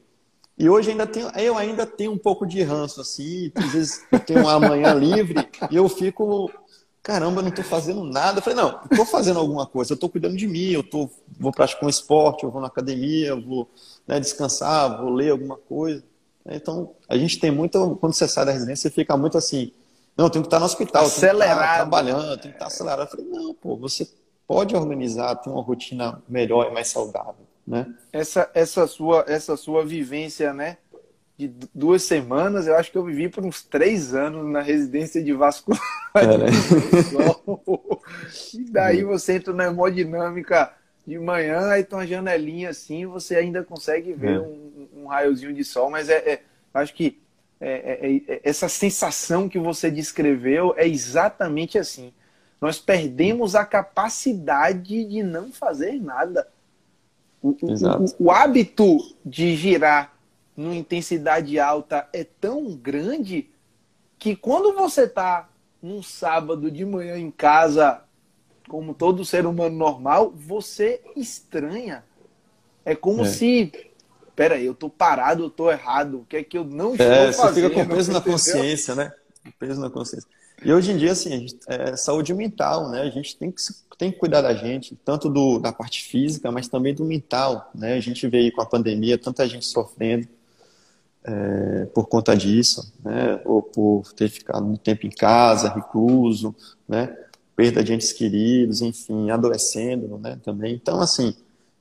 E 0.58 0.68
hoje 0.68 0.90
ainda 0.90 1.06
tenho, 1.06 1.28
eu 1.36 1.56
ainda 1.56 1.86
tenho 1.86 2.12
um 2.12 2.18
pouco 2.18 2.46
de 2.46 2.62
ranço, 2.62 3.00
assim, 3.00 3.50
às 3.54 3.72
vezes 3.72 4.02
eu 4.10 4.20
tenho 4.20 4.40
uma 4.40 4.60
manhã 4.60 4.92
livre 4.92 5.48
e 5.70 5.76
eu 5.76 5.88
fico 5.88 6.50
caramba, 7.03 7.40
eu 7.40 7.42
não 7.42 7.50
estou 7.50 7.64
fazendo 7.64 8.05
nada. 8.05 8.38
Eu 8.38 8.42
falei, 8.42 8.57
não, 8.57 8.80
estou 8.90 9.05
fazendo 9.05 9.38
alguma 9.38 9.66
coisa, 9.66 9.92
eu 9.92 9.94
estou 9.96 10.09
cuidando 10.09 10.36
de 10.36 10.46
mim, 10.46 10.70
eu 10.70 10.82
tô, 10.82 11.11
vou 11.38 11.53
praticar 11.53 11.84
um 11.84 11.88
esporte, 11.88 12.44
eu 12.44 12.50
vou 12.50 12.61
na 12.61 12.68
academia, 12.68 13.28
eu 13.28 13.40
vou 13.40 13.68
né, 14.07 14.20
descansar, 14.20 15.00
vou 15.00 15.11
ler 15.11 15.30
alguma 15.30 15.57
coisa. 15.57 16.03
Então, 16.46 16.94
a 17.09 17.16
gente 17.16 17.38
tem 17.38 17.50
muito, 17.50 17.96
quando 17.96 18.12
você 18.12 18.26
sai 18.26 18.44
da 18.44 18.53
residência, 18.53 18.88
você 18.88 18.94
fica 18.94 19.16
muito 19.16 19.38
assim, 19.38 19.72
não, 20.16 20.26
eu 20.26 20.30
tenho 20.30 20.42
que 20.42 20.48
estar 20.48 20.59
no 20.59 20.66
hospital, 20.66 21.05
acelerado. 21.05 21.48
Tenho 21.48 21.59
que 21.59 21.64
estar 21.64 21.76
trabalhando, 21.76 22.38
tenho 22.38 22.40
que 22.40 22.48
estar 22.48 22.66
acelerado. 22.66 23.07
Eu 23.07 23.11
falei, 23.11 23.26
não, 23.26 23.55
pô, 23.55 23.76
você 23.76 24.09
pode 24.46 24.76
organizar, 24.76 25.36
ter 25.36 25.50
uma 25.50 25.62
rotina 25.62 26.22
melhor 26.28 26.68
e 26.70 26.74
mais 26.74 26.88
saudável, 26.88 27.46
né? 27.66 27.86
Essa, 28.12 28.50
essa, 28.53 28.86
sua, 28.86 29.24
essa 29.26 29.57
sua 29.57 29.84
vivência, 29.84 30.53
né? 30.53 30.78
De 31.49 31.68
duas 31.74 32.03
semanas, 32.03 32.66
eu 32.66 32.76
acho 32.76 32.90
que 32.90 32.99
eu 32.99 33.05
vivi 33.05 33.28
por 33.28 33.45
uns 33.45 33.62
três 33.62 34.14
anos 34.14 34.47
na 34.47 34.61
residência 34.61 35.22
de 35.22 35.32
vascular. 35.32 35.80
É, 36.14 36.26
e 38.55 38.64
daí 38.64 39.03
você 39.03 39.36
entra 39.36 39.55
na 39.55 39.64
hemodinâmica 39.64 40.74
de 41.07 41.18
manhã, 41.18 41.70
aí 41.70 41.82
tem 41.82 41.99
uma 41.99 42.07
janelinha 42.07 42.68
assim, 42.68 43.07
você 43.07 43.36
ainda 43.36 43.64
consegue 43.64 44.12
ver 44.12 44.36
é. 44.36 44.38
um, 44.38 44.88
um, 44.95 45.07
raiozinho 45.07 45.55
de 45.55 45.64
sol, 45.64 45.88
mas 45.90 46.11
é, 46.11 46.16
é 46.16 46.43
acho 46.74 46.93
que 46.93 47.18
é, 47.59 47.70
é, 47.70 48.34
é, 48.34 48.40
essa 48.45 48.68
sensação 48.68 49.49
que 49.49 49.59
você 49.59 49.90
descreveu 49.90 50.74
é 50.76 50.86
exatamente 50.86 51.78
assim. 51.78 52.12
Nós 52.61 52.78
perdemos 52.78 53.55
a 53.55 53.64
capacidade 53.64 55.03
de 55.07 55.22
não 55.22 55.51
fazer 55.51 55.93
nada. 55.93 56.47
O, 57.43 57.57
o, 57.62 58.26
o 58.26 58.30
hábito 58.30 58.99
de 59.24 59.57
girar 59.57 60.12
numa 60.57 60.74
intensidade 60.74 61.59
alta 61.59 62.09
é 62.12 62.24
tão 62.24 62.74
grande 62.74 63.48
que 64.18 64.36
quando 64.36 64.72
você 64.74 65.03
está 65.03 65.48
num 65.82 66.03
sábado 66.03 66.70
de 66.70 66.84
manhã 66.84 67.18
em 67.18 67.30
casa, 67.30 68.03
como 68.68 68.94
todo 68.94 69.24
ser 69.24 69.46
humano 69.46 69.76
normal, 69.76 70.30
você 70.30 71.00
estranha. 71.16 72.05
É 72.84 72.94
como 72.94 73.22
é. 73.22 73.28
se. 73.28 73.72
Peraí, 74.36 74.64
eu 74.64 74.74
tô 74.74 74.88
parado, 74.88 75.44
eu 75.44 75.50
tô 75.50 75.70
errado. 75.70 76.20
O 76.20 76.24
que 76.24 76.36
é 76.36 76.44
que 76.44 76.57
eu 76.57 76.64
não 76.64 76.92
estou 76.92 77.07
é, 77.07 77.32
fazendo? 77.32 77.55
Você 77.55 77.70
fica 77.70 77.70
com 77.70 77.94
peso 77.94 78.12
na 78.12 78.20
consciência, 78.22 78.94
né? 78.94 79.12
Peso 79.59 79.80
na 79.80 79.90
consciência. 79.90 80.28
E 80.64 80.72
hoje 80.72 80.92
em 80.92 80.96
dia, 80.96 81.11
assim, 81.11 81.46
é 81.66 81.96
saúde 81.96 82.32
mental, 82.32 82.88
né? 82.88 83.03
A 83.03 83.11
gente 83.11 83.36
tem 83.36 83.50
que, 83.50 83.61
tem 83.98 84.12
que 84.12 84.18
cuidar 84.18 84.40
da 84.40 84.55
gente, 84.55 84.94
tanto 85.05 85.28
do, 85.28 85.59
da 85.59 85.72
parte 85.72 86.05
física, 86.05 86.53
mas 86.53 86.68
também 86.68 86.94
do 86.94 87.05
mental, 87.05 87.70
né? 87.74 87.94
A 87.94 88.00
gente 88.00 88.26
veio 88.28 88.53
com 88.53 88.62
a 88.62 88.66
pandemia, 88.66 89.18
tanta 89.18 89.46
gente 89.48 89.66
sofrendo 89.66 90.28
é, 91.24 91.86
por 91.94 92.08
conta 92.08 92.36
disso, 92.36 92.92
né? 93.04 93.40
ou 93.44 93.62
por 93.62 94.12
ter 94.12 94.28
ficado 94.28 94.64
muito 94.64 94.80
tempo 94.80 95.06
em 95.06 95.10
casa, 95.10 95.72
recluso, 95.72 96.54
né? 96.88 97.16
perda 97.54 97.84
de 97.84 97.92
entes 97.92 98.12
queridos, 98.12 98.82
enfim, 98.82 99.30
adoecendo 99.30 100.18
né? 100.18 100.38
também. 100.42 100.74
Então, 100.74 101.00
assim, 101.00 101.34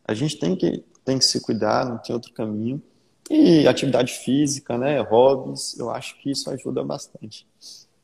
a 0.06 0.14
gente 0.14 0.38
tem 0.38 0.56
que, 0.56 0.84
tem 1.04 1.18
que 1.18 1.26
se 1.26 1.42
cuidar, 1.42 1.86
não 1.86 1.98
tem 1.98 2.14
outro 2.14 2.34
caminho. 2.34 2.82
E 3.30 3.66
atividade 3.68 4.12
física, 4.14 4.78
né? 4.78 5.00
hobbies, 5.00 5.78
eu 5.80 5.90
acho 5.90 6.20
que 6.20 6.32
isso 6.32 6.50
ajuda 6.50 6.84
bastante. 6.84 7.48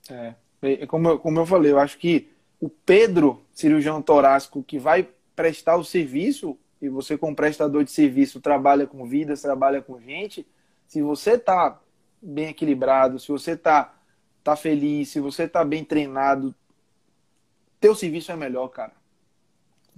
É, 0.10 0.86
como 0.88 1.10
eu, 1.10 1.20
como 1.20 1.40
eu 1.40 1.46
falei, 1.46 1.72
eu 1.72 1.80
acho 1.80 1.98
que 1.98 2.30
o 2.60 2.70
Pedro, 2.70 3.42
cirurgião 3.54 4.02
torácico, 4.02 4.64
que 4.64 4.80
vai 4.80 5.08
prestar 5.36 5.76
o 5.76 5.84
serviço, 5.84 6.58
e 6.82 6.90
você 6.90 7.18
como 7.18 7.36
prestador 7.36 7.84
de 7.84 7.92
serviço 7.92 8.40
trabalha 8.40 8.88
com 8.88 9.06
vidas, 9.06 9.42
trabalha 9.42 9.82
com 9.82 10.00
gente, 10.00 10.46
se 10.88 11.02
você 11.02 11.32
está 11.32 11.80
bem 12.22 12.50
equilibrado, 12.50 13.20
se 13.20 13.28
você 13.28 13.52
está 13.52 13.94
tá 14.44 14.56
feliz, 14.56 15.10
se 15.10 15.20
você 15.20 15.44
está 15.44 15.64
bem 15.64 15.84
treinado, 15.84 16.56
teu 17.80 17.94
serviço 17.94 18.32
é 18.32 18.36
melhor, 18.36 18.70
cara. 18.70 18.94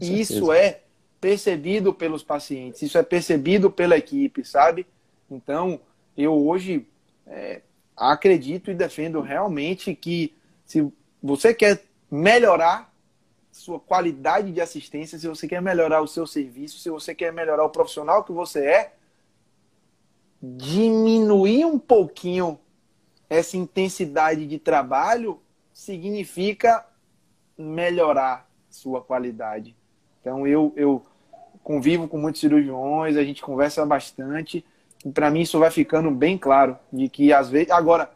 E 0.02 0.20
isso 0.20 0.52
é 0.52 0.82
percebido 1.20 1.94
pelos 1.94 2.24
pacientes, 2.24 2.82
isso 2.82 2.98
é 2.98 3.04
percebido 3.04 3.70
pela 3.70 3.98
equipe, 3.98 4.44
sabe? 4.44 4.88
Então, 5.30 5.80
eu 6.18 6.34
hoje 6.34 6.88
é, 7.28 7.62
acredito 7.96 8.72
e 8.72 8.76
defendo 8.76 9.22
realmente 9.22 9.94
que 9.94 10.34
se 10.66 10.92
você 11.22 11.54
quer 11.54 11.84
melhorar 12.10 12.92
sua 13.52 13.80
qualidade 13.80 14.52
de 14.52 14.62
assistência, 14.62 15.20
se 15.20 15.28
você 15.28 15.48
quer 15.48 15.62
melhorar 15.62 16.02
o 16.02 16.08
seu 16.08 16.26
serviço, 16.26 16.80
se 16.80 16.90
você 16.90 17.14
quer 17.14 17.34
melhorar 17.34 17.66
o 17.66 17.70
profissional 17.70 18.24
que 18.24 18.32
você 18.32 18.66
é, 18.66 18.94
diminuir 20.42 21.66
um 21.66 21.78
pouquinho 21.78 22.60
essa 23.30 23.58
intensidade 23.58 24.48
de 24.48 24.58
trabalho 24.58 25.40
significa 25.74 26.86
melhorar 27.58 28.50
sua 28.70 29.02
qualidade. 29.02 29.76
Então 30.22 30.48
eu, 30.48 30.74
eu 30.76 31.06
convivo 31.64 32.08
com 32.08 32.18
muitos 32.18 32.42
cirurgiões, 32.42 33.18
a 33.18 33.24
gente 33.24 33.42
conversa 33.42 33.86
bastante, 33.86 34.66
e 35.06 35.12
para 35.12 35.30
mim 35.30 35.42
isso 35.42 35.60
vai 35.60 35.70
ficando 35.70 36.10
bem 36.10 36.38
claro 36.38 36.78
de 36.92 37.08
que 37.10 37.32
às 37.32 37.50
vezes 37.50 37.72
agora 37.72 38.12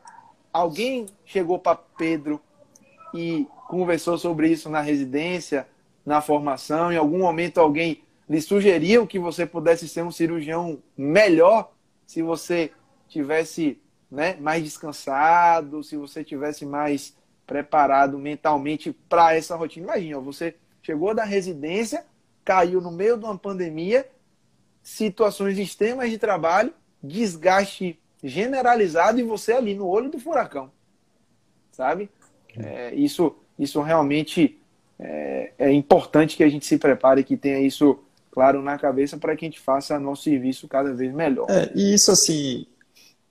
alguém 0.52 1.06
chegou 1.26 1.60
para 1.60 1.76
Pedro 1.76 2.42
e 3.14 3.48
conversou 3.68 4.18
sobre 4.18 4.50
isso 4.50 4.70
na 4.70 4.82
residência, 4.82 5.68
na 6.06 6.22
formação, 6.22 6.92
em 6.92 6.98
algum 6.98 7.20
momento 7.20 7.60
alguém 7.60 8.04
lhe 8.30 8.42
sugeriu 8.42 9.06
que 9.06 9.20
você 9.20 9.46
pudesse 9.46 9.88
ser 9.88 10.04
um 10.04 10.12
cirurgião 10.12 10.80
melhor 10.98 11.73
se 12.14 12.22
você 12.22 12.72
tivesse 13.10 13.82
né, 14.10 14.38
mais 14.40 14.64
descansado, 14.64 15.84
se 15.84 15.98
você 15.98 16.24
tivesse 16.24 16.64
mais 16.64 17.16
preparado 17.48 18.20
mentalmente 18.20 18.94
para 19.10 19.36
essa 19.36 19.56
rotina. 19.56 19.88
Imagina, 19.88 20.20
você 20.20 20.56
chegou 20.84 21.16
da 21.16 21.24
residência, 21.24 22.06
caiu 22.46 22.80
no 22.80 22.92
meio 22.92 23.18
de 23.18 23.26
uma 23.26 23.36
pandemia, 23.36 24.08
situações 24.84 25.58
extremas 25.58 26.12
de 26.12 26.20
trabalho, 26.20 26.72
desgaste 27.02 28.00
generalizado 28.24 29.20
e 29.20 29.24
você 29.24 29.54
ali 29.54 29.74
no 29.74 29.88
olho 29.88 30.12
do 30.12 30.20
furacão, 30.20 30.72
sabe? 31.72 32.12
É, 32.56 32.94
isso, 32.94 33.36
isso 33.58 33.82
realmente 33.82 34.62
é, 35.00 35.52
é, 35.58 35.72
importante 35.72 36.38
que 36.38 36.44
a 36.44 36.50
gente 36.50 36.68
se 36.68 36.78
prepare, 36.78 37.24
que 37.24 37.36
tenha 37.36 37.60
isso 37.60 38.04
claro 38.34 38.62
na 38.62 38.78
cabeça 38.78 39.18
para 39.18 39.36
que 39.36 39.46
a 39.46 39.48
gente 39.48 39.60
faça 39.60 40.00
nosso 40.00 40.24
serviço 40.24 40.68
cada 40.68 40.94
vez 40.94 41.14
melhor. 41.14 41.46
É, 41.50 41.72
e 41.76 41.94
isso 41.94 42.12
assim, 42.12 42.66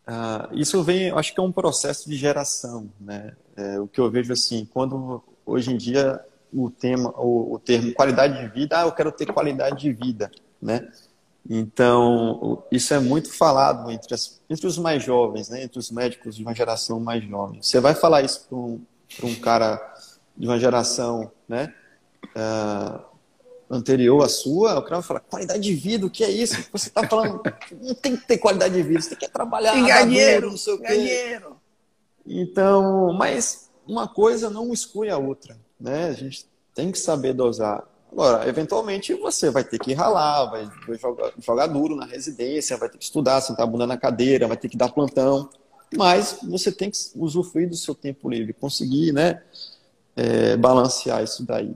uh, 0.06 0.48
isso 0.52 0.82
vem, 0.82 1.10
acho 1.10 1.34
que 1.34 1.40
é 1.40 1.42
um 1.42 1.52
processo 1.52 2.08
de 2.08 2.16
geração, 2.16 2.88
né? 3.00 3.34
É, 3.56 3.78
o 3.80 3.86
que 3.86 4.00
eu 4.00 4.10
vejo 4.10 4.32
assim, 4.32 4.66
quando 4.72 5.22
hoje 5.44 5.72
em 5.72 5.76
dia 5.76 6.20
o 6.52 6.70
tema, 6.70 7.12
o, 7.18 7.54
o 7.54 7.58
termo 7.58 7.92
qualidade 7.94 8.40
de 8.40 8.48
vida, 8.48 8.80
ah, 8.80 8.82
eu 8.86 8.92
quero 8.92 9.10
ter 9.10 9.26
qualidade 9.26 9.80
de 9.80 9.92
vida, 9.92 10.30
né? 10.60 10.88
Então, 11.48 12.62
isso 12.70 12.94
é 12.94 13.00
muito 13.00 13.32
falado 13.32 13.90
entre, 13.90 14.14
as, 14.14 14.40
entre 14.48 14.64
os 14.64 14.78
mais 14.78 15.02
jovens, 15.02 15.48
né? 15.48 15.64
entre 15.64 15.76
os 15.76 15.90
médicos 15.90 16.36
de 16.36 16.42
uma 16.44 16.54
geração 16.54 17.00
mais 17.00 17.24
jovem. 17.24 17.60
Você 17.60 17.80
vai 17.80 17.96
falar 17.96 18.22
isso 18.22 18.46
para 18.48 18.56
um, 18.56 18.80
um 19.24 19.34
cara 19.34 19.80
de 20.36 20.46
uma 20.46 20.58
geração 20.58 21.32
né? 21.48 21.74
Uh, 22.28 23.11
anterior 23.72 24.22
à 24.22 24.28
sua, 24.28 24.78
o 24.78 24.82
cara 24.82 24.96
vai 24.96 25.02
falar, 25.02 25.20
qualidade 25.20 25.62
de 25.62 25.74
vida, 25.74 26.06
o 26.06 26.10
que 26.10 26.22
é 26.22 26.30
isso? 26.30 26.56
Você 26.70 26.88
está 26.88 27.08
falando, 27.08 27.40
não 27.80 27.94
tem 27.94 28.16
que 28.16 28.26
ter 28.26 28.38
qualidade 28.38 28.74
de 28.74 28.82
vida, 28.82 29.00
você 29.00 29.16
tem 29.16 29.26
que 29.26 29.32
trabalhar, 29.32 29.72
dinheiro, 30.04 30.50
não 30.50 30.56
sei 30.58 30.74
o 30.74 30.78
quê. 30.78 31.40
Então, 32.26 33.12
mas 33.14 33.70
uma 33.86 34.06
coisa 34.06 34.50
não 34.50 34.72
exclui 34.72 35.08
a 35.08 35.16
outra, 35.16 35.58
né? 35.80 36.08
A 36.08 36.12
gente 36.12 36.46
tem 36.74 36.92
que 36.92 36.98
saber 36.98 37.32
dosar. 37.32 37.82
Agora, 38.12 38.46
eventualmente 38.46 39.14
você 39.14 39.50
vai 39.50 39.64
ter 39.64 39.78
que 39.78 39.94
ralar, 39.94 40.44
vai, 40.50 40.70
jogar, 40.98 41.32
jogar, 41.38 41.66
duro 41.66 41.96
na 41.96 42.04
residência, 42.04 42.76
vai 42.76 42.90
ter 42.90 42.98
que 42.98 43.04
estudar, 43.04 43.40
sentar 43.40 43.64
a 43.64 43.66
bunda 43.66 43.86
na 43.86 43.96
cadeira, 43.96 44.46
vai 44.46 44.56
ter 44.56 44.68
que 44.68 44.76
dar 44.76 44.92
plantão. 44.92 45.48
Mas 45.96 46.38
você 46.42 46.70
tem 46.70 46.90
que 46.90 46.98
usufruir 47.16 47.68
do 47.68 47.76
seu 47.76 47.94
tempo 47.94 48.28
livre, 48.28 48.52
conseguir 48.52 49.12
né, 49.12 49.42
é, 50.14 50.56
balancear 50.56 51.24
isso 51.24 51.44
daí. 51.44 51.74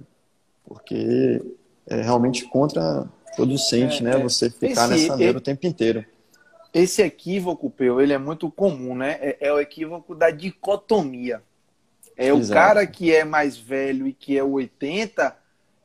Porque 0.65 1.43
é 1.89 2.03
realmente 2.03 2.45
contraproducente, 2.47 4.01
é, 4.01 4.03
né? 4.03 4.11
É. 4.17 4.23
Você 4.23 4.51
ficar 4.51 4.91
esse, 4.91 5.09
nessa 5.09 5.17
mesa 5.17 5.39
o 5.39 5.41
tempo 5.41 5.67
inteiro. 5.67 6.05
Esse 6.75 7.03
equívoco, 7.03 7.71
Peu, 7.71 8.01
ele 8.01 8.13
é 8.13 8.19
muito 8.19 8.51
comum, 8.51 8.95
né? 8.95 9.19
É, 9.21 9.49
é 9.49 9.53
o 9.53 9.59
equívoco 9.59 10.15
da 10.15 10.31
dicotomia. 10.31 11.43
É 12.17 12.29
Exato. 12.29 12.45
o 12.45 12.55
cara 12.55 12.87
que 12.87 13.15
é 13.15 13.25
mais 13.25 13.57
velho 13.57 14.07
e 14.07 14.13
que 14.13 14.37
é 14.37 14.43
o 14.43 14.53
80, 14.53 15.37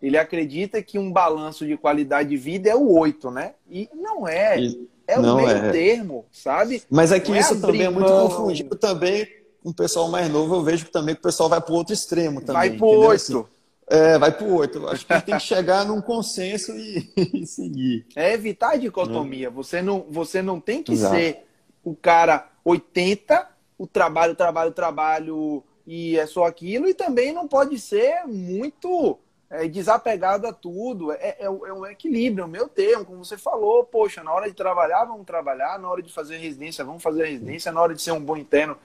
ele 0.02 0.18
acredita 0.18 0.82
que 0.82 0.98
um 0.98 1.12
balanço 1.12 1.66
de 1.66 1.78
qualidade 1.78 2.30
de 2.30 2.38
vida 2.38 2.70
é 2.70 2.76
o 2.76 2.90
8, 2.92 3.30
né? 3.30 3.54
E 3.70 3.90
não 3.94 4.28
é. 4.28 4.60
E, 4.60 4.90
é 5.08 5.20
o 5.20 5.36
meio 5.36 5.50
é. 5.50 5.72
termo, 5.72 6.26
sabe? 6.32 6.82
Mas 6.90 7.12
é 7.12 7.20
que 7.20 7.30
não 7.30 7.36
é 7.36 7.40
isso 7.40 7.54
é 7.54 7.60
também 7.60 7.84
é 7.84 7.90
muito 7.90 8.10
confundido 8.10 8.76
também 8.78 9.28
com 9.62 9.70
o 9.70 9.74
pessoal 9.74 10.10
mais 10.10 10.30
novo. 10.30 10.56
Eu 10.56 10.64
vejo 10.64 10.90
também 10.90 11.16
que 11.16 11.20
o 11.20 11.24
pessoal 11.24 11.50
vai 11.50 11.62
para 11.62 11.74
o 11.74 11.76
outro 11.76 11.94
extremo 11.94 12.40
também. 12.40 12.70
Vai 12.70 12.78
para 12.78 12.86
o 12.86 13.00
8. 13.00 13.14
Assim, 13.14 13.46
é, 13.92 14.18
vai 14.18 14.32
para 14.32 14.46
o 14.46 14.56
8. 14.56 14.88
Acho 14.88 15.06
que 15.06 15.22
tem 15.22 15.36
que 15.36 15.42
chegar 15.42 15.86
num 15.86 16.02
consenso 16.02 16.72
e, 16.72 17.12
e, 17.42 17.46
seguir. 17.46 18.06
É 18.16 18.34
evitar 18.34 18.72
a 18.72 18.78
dicotomia. 18.78 19.48
É. 19.48 19.50
Você, 19.50 19.82
não, 19.82 20.06
você 20.10 20.42
não 20.42 20.62
tem 20.62 20.82
que 20.82 20.94
Exato. 20.94 21.14
ser 21.14 21.46
o 21.84 21.94
cara 21.94 22.50
80, 22.64 23.50
o 23.78 23.86
trabalho, 23.86 24.34
trabalho, 24.34 24.72
trabalho 24.72 25.64
e 25.86 26.18
é 26.18 26.26
só 26.26 26.46
aquilo, 26.46 26.88
e 26.88 26.94
também 26.94 27.34
não 27.34 27.48
pode 27.48 27.78
ser 27.80 28.24
muito 28.26 29.20
é, 29.50 29.68
desapegado 29.68 30.48
a 30.48 30.54
tudo. 30.54 31.12
É, 31.12 31.36
é, 31.40 31.46
é, 31.46 31.50
um 31.50 31.86
equilíbrio, 31.86 32.44
é 32.44 32.46
o 32.46 32.50
meu 32.50 32.70
termo, 32.70 33.04
como 33.04 33.26
você 33.26 33.38
falou, 33.38 33.84
poxa, 33.84 34.24
na 34.24 34.32
hora 34.32 34.48
de 34.48 34.56
trabalhar, 34.56 35.04
vamos 35.04 35.26
trabalhar, 35.26 35.78
na 35.78 35.90
hora 35.90 36.02
de 36.02 36.14
fazer 36.14 36.38
residência, 36.38 36.86
vamos 36.86 37.04
fazer 37.04 37.26
residência, 37.26 37.74
na 37.74 37.82
hora 37.82 37.94
de 37.94 38.02
ser 38.02 38.14
um 38.14 38.24
bom 38.24 38.38
interno, 38.38 38.78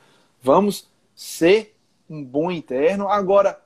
vamos 0.43 0.91
ser 1.15 1.77
um 2.11 2.25
bom 2.25 2.51
interno. 2.51 3.09
Agora, 3.09 3.61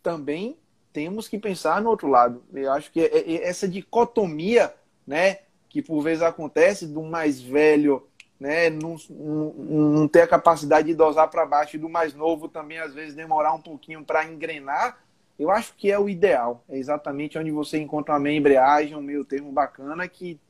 também 0.00 0.56
temos 0.96 1.28
que 1.28 1.38
pensar 1.38 1.82
no 1.82 1.90
outro 1.90 2.08
lado. 2.08 2.42
Eu 2.54 2.72
acho 2.72 2.90
que 2.90 2.98
é, 3.02 3.18
é, 3.18 3.46
essa 3.46 3.68
dicotomia, 3.68 4.74
né, 5.06 5.40
que 5.68 5.82
por 5.82 6.00
vezes 6.00 6.22
acontece 6.22 6.86
do 6.86 7.02
mais 7.02 7.38
velho 7.38 8.08
né, 8.40 8.70
não, 8.70 8.96
não, 9.10 10.08
ter 10.08 10.22
a 10.22 10.26
capacidade 10.26 10.88
de 10.88 10.94
dosar 10.94 11.28
para 11.28 11.44
baixo 11.44 11.76
e 11.76 11.78
do 11.78 11.86
mais 11.86 12.14
novo 12.14 12.48
também 12.48 12.78
às 12.78 12.94
vezes 12.94 13.14
demorar 13.14 13.52
um 13.52 13.60
pouquinho 13.60 14.02
para 14.04 14.24
engrenar, 14.24 14.98
eu 15.38 15.50
acho 15.50 15.74
que 15.74 15.92
é 15.92 15.98
o 15.98 16.08
ideal. 16.08 16.64
É 16.66 16.78
exatamente 16.78 17.38
onde 17.38 17.50
você 17.50 17.78
encontra 17.78 18.16
uma 18.16 18.30
embreagem, 18.30 18.96
um 18.96 19.02
meio 19.02 19.22
termo 19.22 19.52
bacana 19.52 20.08
que 20.08 20.40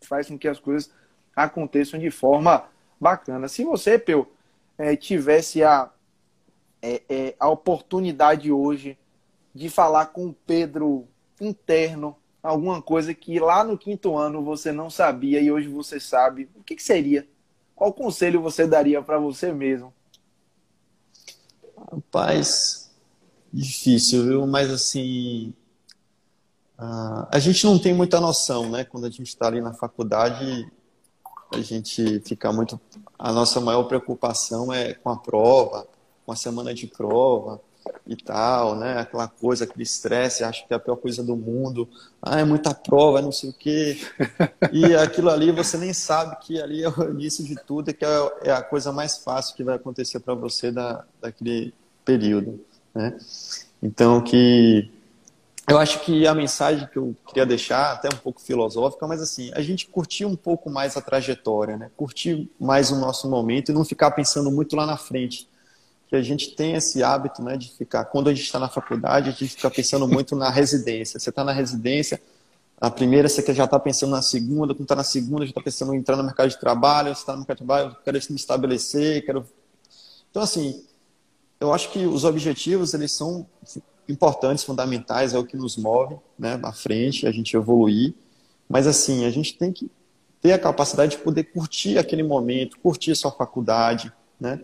faz 0.00 0.28
com 0.28 0.38
que 0.38 0.46
as 0.46 0.60
coisas 0.60 0.92
aconteçam 1.34 1.98
de 1.98 2.10
forma 2.12 2.68
bacana. 3.00 3.48
Se 3.48 3.64
você, 3.64 3.98
Peu, 3.98 4.30
é, 4.78 4.94
tivesse 4.94 5.64
a, 5.64 5.90
é, 6.80 7.02
é, 7.08 7.34
a 7.40 7.48
oportunidade 7.48 8.52
hoje 8.52 8.96
de 9.54 9.68
falar 9.68 10.06
com 10.06 10.26
o 10.26 10.32
Pedro 10.32 11.06
interno 11.40 12.16
alguma 12.42 12.82
coisa 12.82 13.14
que 13.14 13.38
lá 13.38 13.62
no 13.62 13.78
quinto 13.78 14.16
ano 14.16 14.42
você 14.42 14.72
não 14.72 14.90
sabia 14.90 15.40
e 15.40 15.50
hoje 15.50 15.68
você 15.68 16.00
sabe, 16.00 16.48
o 16.56 16.62
que, 16.62 16.74
que 16.74 16.82
seria? 16.82 17.26
Qual 17.74 17.92
conselho 17.92 18.42
você 18.42 18.66
daria 18.66 19.00
para 19.00 19.18
você 19.18 19.52
mesmo? 19.52 19.92
Rapaz, 21.90 22.90
difícil, 23.52 24.24
viu? 24.24 24.46
Mas 24.46 24.70
assim, 24.70 25.54
a 26.78 27.38
gente 27.38 27.64
não 27.64 27.78
tem 27.78 27.94
muita 27.94 28.20
noção, 28.20 28.68
né? 28.68 28.84
Quando 28.84 29.06
a 29.06 29.10
gente 29.10 29.28
está 29.28 29.46
ali 29.46 29.60
na 29.60 29.72
faculdade, 29.72 30.68
a 31.52 31.60
gente 31.60 32.20
fica 32.20 32.52
muito. 32.52 32.80
A 33.18 33.32
nossa 33.32 33.60
maior 33.60 33.84
preocupação 33.84 34.72
é 34.72 34.94
com 34.94 35.10
a 35.10 35.16
prova, 35.16 35.86
com 36.24 36.32
a 36.32 36.36
semana 36.36 36.72
de 36.74 36.86
prova 36.86 37.60
e 38.06 38.16
tal, 38.16 38.76
né? 38.76 38.98
Aquela 38.98 39.28
coisa, 39.28 39.64
aquele 39.64 39.82
estresse, 39.82 40.44
acho 40.44 40.66
que 40.66 40.72
é 40.72 40.76
a 40.76 40.80
pior 40.80 40.96
coisa 40.96 41.22
do 41.22 41.36
mundo. 41.36 41.88
Ah, 42.20 42.40
é 42.40 42.44
muita 42.44 42.74
prova, 42.74 43.22
não 43.22 43.32
sei 43.32 43.50
o 43.50 43.52
quê. 43.52 43.98
E 44.72 44.94
aquilo 44.96 45.30
ali 45.30 45.52
você 45.52 45.76
nem 45.78 45.92
sabe 45.92 46.36
que 46.40 46.60
ali 46.60 46.82
é 46.82 46.88
o 46.88 47.10
início 47.10 47.44
de 47.44 47.56
tudo 47.56 47.90
e 47.90 47.94
que 47.94 48.04
é, 48.04 48.32
é 48.42 48.52
a 48.52 48.62
coisa 48.62 48.92
mais 48.92 49.18
fácil 49.18 49.54
que 49.56 49.64
vai 49.64 49.76
acontecer 49.76 50.20
para 50.20 50.34
você 50.34 50.70
da, 50.70 51.04
daquele 51.20 51.72
período, 52.04 52.60
né? 52.94 53.16
Então 53.82 54.20
que 54.20 54.90
eu 55.68 55.78
acho 55.78 56.00
que 56.00 56.26
a 56.26 56.34
mensagem 56.34 56.88
que 56.88 56.98
eu 56.98 57.14
queria 57.26 57.46
deixar, 57.46 57.92
até 57.92 58.08
um 58.08 58.18
pouco 58.18 58.40
filosófica, 58.40 59.06
mas 59.06 59.22
assim, 59.22 59.50
a 59.54 59.62
gente 59.62 59.86
curtir 59.86 60.24
um 60.24 60.34
pouco 60.34 60.68
mais 60.68 60.96
a 60.96 61.00
trajetória, 61.00 61.76
né? 61.76 61.90
Curtir 61.96 62.50
mais 62.58 62.90
o 62.90 62.96
nosso 62.96 63.30
momento 63.30 63.70
e 63.70 63.74
não 63.74 63.84
ficar 63.84 64.10
pensando 64.10 64.50
muito 64.50 64.74
lá 64.74 64.84
na 64.84 64.96
frente 64.96 65.48
que 66.12 66.16
a 66.16 66.22
gente 66.22 66.54
tem 66.54 66.74
esse 66.74 67.02
hábito 67.02 67.42
né, 67.42 67.56
de 67.56 67.70
ficar, 67.70 68.04
quando 68.04 68.28
a 68.28 68.34
gente 68.34 68.44
está 68.44 68.58
na 68.58 68.68
faculdade, 68.68 69.30
a 69.30 69.32
gente 69.32 69.56
fica 69.56 69.70
pensando 69.70 70.06
muito 70.06 70.36
na 70.36 70.50
residência. 70.50 71.18
Você 71.18 71.30
está 71.30 71.42
na 71.42 71.52
residência, 71.52 72.20
a 72.78 72.90
primeira 72.90 73.30
você 73.30 73.42
já 73.54 73.64
está 73.64 73.80
pensando 73.80 74.10
na 74.10 74.20
segunda, 74.20 74.74
quando 74.74 74.82
está 74.82 74.94
na 74.94 75.04
segunda, 75.04 75.46
já 75.46 75.52
está 75.52 75.62
pensando 75.62 75.94
em 75.94 75.96
entrar 75.96 76.18
no 76.18 76.22
mercado 76.22 76.50
de 76.50 76.60
trabalho, 76.60 77.14
você 77.14 77.22
está 77.22 77.32
no 77.32 77.38
mercado 77.38 77.56
de 77.56 77.64
trabalho, 77.64 77.96
quero 78.04 78.18
me 78.28 78.36
estabelecer, 78.36 79.24
quero... 79.24 79.46
Então, 80.30 80.42
assim, 80.42 80.84
eu 81.58 81.72
acho 81.72 81.90
que 81.90 82.04
os 82.04 82.24
objetivos, 82.24 82.92
eles 82.92 83.12
são 83.12 83.46
importantes, 84.06 84.64
fundamentais, 84.64 85.32
é 85.32 85.38
o 85.38 85.46
que 85.46 85.56
nos 85.56 85.78
move 85.78 86.18
né, 86.38 86.60
à 86.62 86.72
frente, 86.74 87.26
a 87.26 87.32
gente 87.32 87.56
evoluir, 87.56 88.12
mas, 88.68 88.86
assim, 88.86 89.24
a 89.24 89.30
gente 89.30 89.56
tem 89.56 89.72
que 89.72 89.90
ter 90.42 90.52
a 90.52 90.58
capacidade 90.58 91.12
de 91.12 91.22
poder 91.22 91.44
curtir 91.44 91.96
aquele 91.96 92.22
momento, 92.22 92.78
curtir 92.80 93.16
sua 93.16 93.30
faculdade, 93.30 94.12
né, 94.38 94.60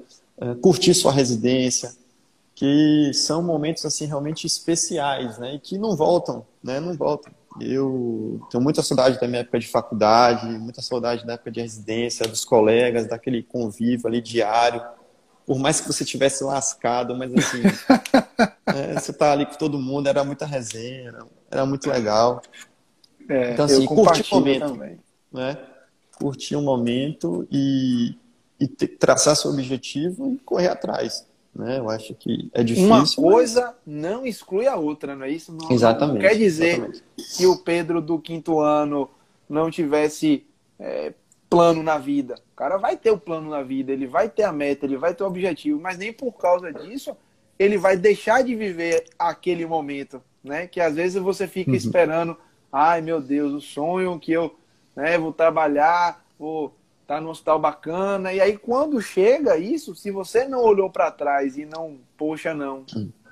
curtir 0.61 0.95
sua 0.95 1.13
residência, 1.13 1.93
que 2.55 3.13
são 3.15 3.43
momentos, 3.43 3.85
assim, 3.85 4.05
realmente 4.07 4.47
especiais, 4.47 5.39
né, 5.39 5.55
e 5.55 5.59
que 5.61 5.79
não 5.79 5.95
voltam, 5.95 6.45
né, 6.63 6.81
não 6.81 6.95
voltam. 6.95 7.33
Eu 7.61 8.41
tenho 8.51 8.63
muita 8.63 8.83
saudade 8.83 9.21
da 9.21 9.27
minha 9.27 9.41
época 9.41 9.59
de 9.59 9.69
faculdade, 9.69 10.47
muita 10.59 10.83
saudade 10.83 11.27
da 11.27 11.35
época 11.35 11.51
de 11.51 11.61
residência, 11.61 12.27
dos 12.27 12.45
colegas, 12.45 13.07
daquele 13.07 13.43
convívio 13.43 14.07
ali 14.07 14.21
diário. 14.21 14.83
Por 15.47 15.59
mais 15.59 15.81
que 15.81 15.87
você 15.87 16.05
tivesse 16.05 16.45
lascado, 16.45 17.17
mas 17.17 17.33
assim, 17.35 17.63
é, 18.67 19.01
você 19.01 19.13
tá 19.13 19.33
ali 19.33 19.47
com 19.47 19.55
todo 19.55 19.79
mundo, 19.79 20.09
era 20.09 20.23
muita 20.25 20.45
resenha, 20.45 21.15
era 21.51 21.65
muito 21.65 21.89
legal. 21.89 22.43
É, 23.29 23.53
então, 23.53 23.65
assim, 23.65 23.87
curtir 23.87 24.25
o 24.33 24.37
momento. 24.37 24.67
Também. 24.67 25.01
Né? 25.33 25.59
Curtir 26.19 26.57
o 26.57 26.59
um 26.59 26.65
momento 26.65 27.47
e, 27.51 28.17
e 28.61 28.67
traçar 28.67 29.37
seu 29.37 29.51
objetivo 29.51 30.33
e 30.33 30.39
correr 30.39 30.69
atrás. 30.69 31.27
Né? 31.55 31.79
Eu 31.79 31.89
acho 31.89 32.15
que 32.15 32.51
é 32.53 32.63
difícil. 32.63 32.89
Uma 32.89 33.33
coisa 33.33 33.67
mas... 33.67 33.75
não 33.87 34.27
exclui 34.27 34.67
a 34.67 34.77
outra, 34.77 35.17
não 35.17 35.25
é 35.25 35.31
isso? 35.31 35.53
Não, 35.53 35.71
exatamente. 35.71 36.23
Não 36.23 36.29
quer 36.29 36.37
dizer 36.37 36.75
exatamente. 36.75 37.05
que 37.37 37.47
o 37.47 37.57
Pedro 37.57 38.01
do 38.01 38.19
quinto 38.19 38.61
ano 38.61 39.11
não 39.49 39.71
tivesse 39.71 40.47
é, 40.79 41.13
plano 41.49 41.83
na 41.83 41.99
vida. 41.99 42.35
O 42.53 42.57
cara 42.57 42.77
vai 42.77 42.97
ter 42.97 43.11
o 43.11 43.19
plano 43.19 43.51
na 43.51 43.63
vida, 43.63 43.93
ele 43.93 44.07
vai 44.07 44.29
ter 44.29 44.43
a 44.43 44.53
meta, 44.53 44.85
ele 44.85 44.97
vai 44.97 45.15
ter 45.15 45.25
o 45.25 45.27
objetivo, 45.27 45.81
mas 45.81 45.97
nem 45.99 46.13
por 46.13 46.33
causa 46.33 46.73
disso 46.73 47.17
ele 47.59 47.77
vai 47.77 47.97
deixar 47.97 48.43
de 48.45 48.55
viver 48.55 49.05
aquele 49.19 49.67
momento, 49.67 50.23
né? 50.45 50.67
Que 50.67 50.81
às 50.81 50.95
vezes 50.95 51.21
você 51.21 51.49
fica 51.49 51.71
uhum. 51.71 51.77
esperando, 51.77 52.37
ai 52.73 53.01
meu 53.01 53.21
Deus, 53.21 53.53
o 53.53 53.61
sonho 53.61 54.19
que 54.19 54.31
eu 54.31 54.55
né, 54.95 55.19
vou 55.19 55.33
trabalhar, 55.33 56.25
vou 56.39 56.73
tá 57.09 57.23
no 57.23 57.31
hospital 57.31 57.59
bacana. 57.59 58.35
E 58.35 58.41
aí, 58.41 58.57
quando 58.59 59.01
chega 59.01 59.57
isso, 59.57 59.97
se 59.97 60.11
você 60.11 60.47
não 60.47 60.63
olhou 60.63 60.91
para 60.91 61.11
trás 61.11 61.57
e 61.57 61.65
não, 61.65 61.97
poxa, 62.19 62.53
não, 62.53 62.85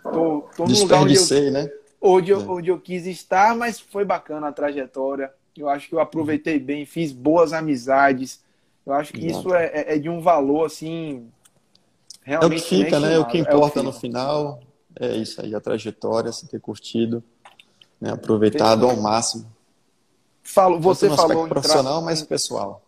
tô, 0.02 0.48
tô 0.56 0.64
no 0.64 0.78
lugar 0.78 1.02
onde 1.02 1.14
eu, 1.14 1.52
né? 1.52 1.70
onde, 2.00 2.30
eu, 2.30 2.40
é. 2.40 2.44
onde 2.44 2.70
eu 2.70 2.80
quis 2.80 3.06
estar, 3.06 3.54
mas 3.54 3.78
foi 3.78 4.02
bacana 4.02 4.48
a 4.48 4.52
trajetória. 4.52 5.30
Eu 5.54 5.68
acho 5.68 5.90
que 5.90 5.94
eu 5.94 6.00
aproveitei 6.00 6.58
bem, 6.58 6.86
fiz 6.86 7.12
boas 7.12 7.52
amizades. 7.52 8.40
Eu 8.84 8.94
acho 8.94 9.12
que 9.12 9.26
Exato. 9.26 9.40
isso 9.40 9.54
é, 9.54 9.94
é, 9.94 9.98
de 9.98 10.08
um 10.08 10.22
valor, 10.22 10.64
assim, 10.64 11.28
realmente. 12.22 12.52
É 12.52 12.56
o 12.56 12.62
que 12.62 12.68
fica, 12.68 12.98
né? 12.98 13.14
É 13.14 13.18
o 13.18 13.26
que 13.26 13.38
importa 13.38 13.80
é 13.80 13.82
o 13.82 13.84
no 13.84 13.92
final. 13.92 14.60
É 14.98 15.14
isso 15.16 15.42
aí, 15.42 15.54
a 15.54 15.60
trajetória, 15.60 16.32
se 16.32 16.48
ter 16.48 16.60
curtido, 16.60 17.22
né? 18.00 18.10
aproveitado 18.10 18.88
ao 18.88 18.96
máximo. 18.96 19.44
Falo, 20.42 20.80
você 20.80 21.10
falou 21.10 21.46
profissional, 21.46 22.00
mas 22.00 22.22
pessoal 22.22 22.85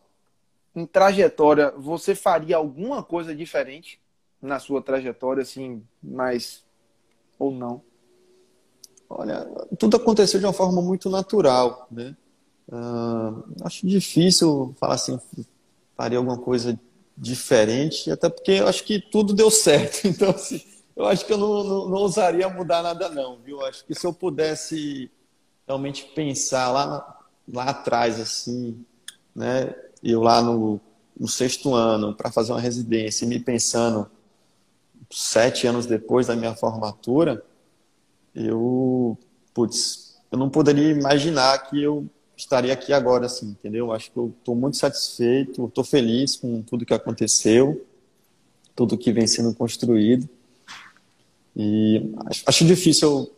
em 0.79 0.87
trajetória, 0.87 1.73
você 1.77 2.15
faria 2.15 2.57
alguma 2.57 3.03
coisa 3.03 3.35
diferente 3.35 4.01
na 4.41 4.59
sua 4.59 4.81
trajetória, 4.81 5.43
assim, 5.43 5.83
mas 6.03 6.65
ou 7.39 7.51
não? 7.51 7.83
Olha, 9.11 9.45
tudo 9.79 9.97
aconteceu 9.97 10.39
de 10.39 10.47
uma 10.47 10.53
forma 10.53 10.81
muito 10.83 11.09
natural, 11.09 11.89
né? 11.91 12.15
Uh, 12.69 13.43
acho 13.65 13.87
difícil 13.87 14.75
falar 14.79 14.95
assim, 14.95 15.19
faria 15.97 16.19
alguma 16.19 16.39
coisa 16.39 16.79
diferente, 17.17 18.11
até 18.11 18.29
porque 18.29 18.53
eu 18.53 18.69
acho 18.69 18.85
que 18.85 19.01
tudo 19.01 19.33
deu 19.33 19.51
certo. 19.51 20.07
Então, 20.07 20.31
assim, 20.31 20.63
eu 20.95 21.07
acho 21.07 21.25
que 21.25 21.33
eu 21.33 21.39
não, 21.39 21.65
não, 21.65 21.89
não 21.89 21.99
ousaria 21.99 22.49
mudar 22.49 22.83
nada, 22.83 23.09
não, 23.09 23.39
viu? 23.39 23.65
Acho 23.65 23.85
que 23.85 23.95
se 23.95 24.07
eu 24.07 24.13
pudesse 24.13 25.11
realmente 25.67 26.05
pensar 26.15 26.71
lá, 26.71 27.21
lá 27.51 27.65
atrás, 27.71 28.21
assim, 28.21 28.85
né? 29.35 29.75
Eu 30.03 30.23
lá 30.23 30.43
no, 30.43 30.81
no 31.19 31.29
sexto 31.29 31.75
ano 31.75 32.15
para 32.15 32.31
fazer 32.31 32.53
uma 32.53 32.61
residência 32.61 33.25
e 33.25 33.29
me 33.29 33.41
pensando 33.41 34.09
sete 35.11 35.67
anos 35.67 35.87
depois 35.87 36.27
da 36.27 36.37
minha 36.37 36.55
formatura, 36.55 37.43
eu, 38.35 39.17
putz, 39.55 40.17
eu 40.31 40.39
não 40.39 40.51
poderia 40.51 40.91
imaginar 40.91 41.59
que 41.69 41.83
eu 41.83 42.07
estaria 42.37 42.73
aqui 42.73 42.93
agora, 42.93 43.27
assim, 43.27 43.49
entendeu? 43.49 43.93
Acho 43.93 44.13
que 44.13 44.17
eu 44.17 44.33
estou 44.39 44.55
muito 44.55 44.77
satisfeito, 44.77 45.65
estou 45.65 45.83
feliz 45.83 46.37
com 46.37 46.63
tudo 46.63 46.87
que 46.87 46.95
aconteceu, 46.95 47.85
tudo 48.77 48.99
que 48.99 49.13
vem 49.13 49.27
sendo 49.27 49.53
construído. 49.55 50.29
E 51.57 52.13
acho, 52.27 52.43
acho 52.47 52.65
difícil 52.65 53.09
eu, 53.09 53.33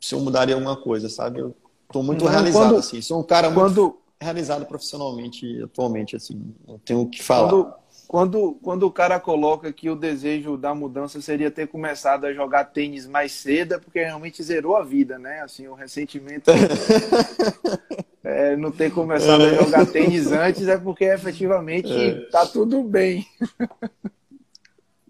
se 0.00 0.14
eu 0.14 0.20
mudaria 0.20 0.54
alguma 0.54 0.76
coisa, 0.76 1.10
sabe? 1.10 1.40
Eu 1.40 1.54
estou 1.86 2.02
muito 2.02 2.24
não, 2.24 2.30
realizado, 2.30 2.70
quando, 2.70 2.76
assim. 2.76 3.02
Sou 3.02 3.20
um 3.20 3.22
cara 3.22 3.52
quando, 3.52 3.82
muito 3.82 4.05
realizado 4.20 4.66
profissionalmente 4.66 5.62
atualmente, 5.62 6.16
assim, 6.16 6.54
não 6.66 6.78
tenho 6.78 7.00
o 7.00 7.08
que 7.08 7.22
falar. 7.22 7.50
Quando, 7.50 7.74
quando, 8.08 8.58
quando 8.62 8.82
o 8.84 8.90
cara 8.90 9.20
coloca 9.20 9.72
que 9.72 9.90
o 9.90 9.96
desejo 9.96 10.56
da 10.56 10.74
mudança 10.74 11.20
seria 11.20 11.50
ter 11.50 11.66
começado 11.66 12.24
a 12.24 12.32
jogar 12.32 12.66
tênis 12.66 13.06
mais 13.06 13.32
cedo, 13.32 13.74
é 13.74 13.78
porque 13.78 14.02
realmente 14.02 14.42
zerou 14.42 14.76
a 14.76 14.82
vida, 14.82 15.18
né? 15.18 15.40
Assim, 15.40 15.66
o 15.66 15.74
ressentimento 15.74 16.50
é, 18.24 18.56
não 18.56 18.70
ter 18.70 18.92
começado 18.92 19.42
a 19.42 19.54
jogar 19.54 19.86
tênis 19.86 20.32
antes 20.32 20.66
é 20.68 20.78
porque 20.78 21.04
efetivamente 21.04 21.92
é. 21.92 22.20
tá 22.30 22.46
tudo 22.46 22.82
bem. 22.82 23.26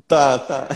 tá, 0.09 0.39
tá. 0.39 0.69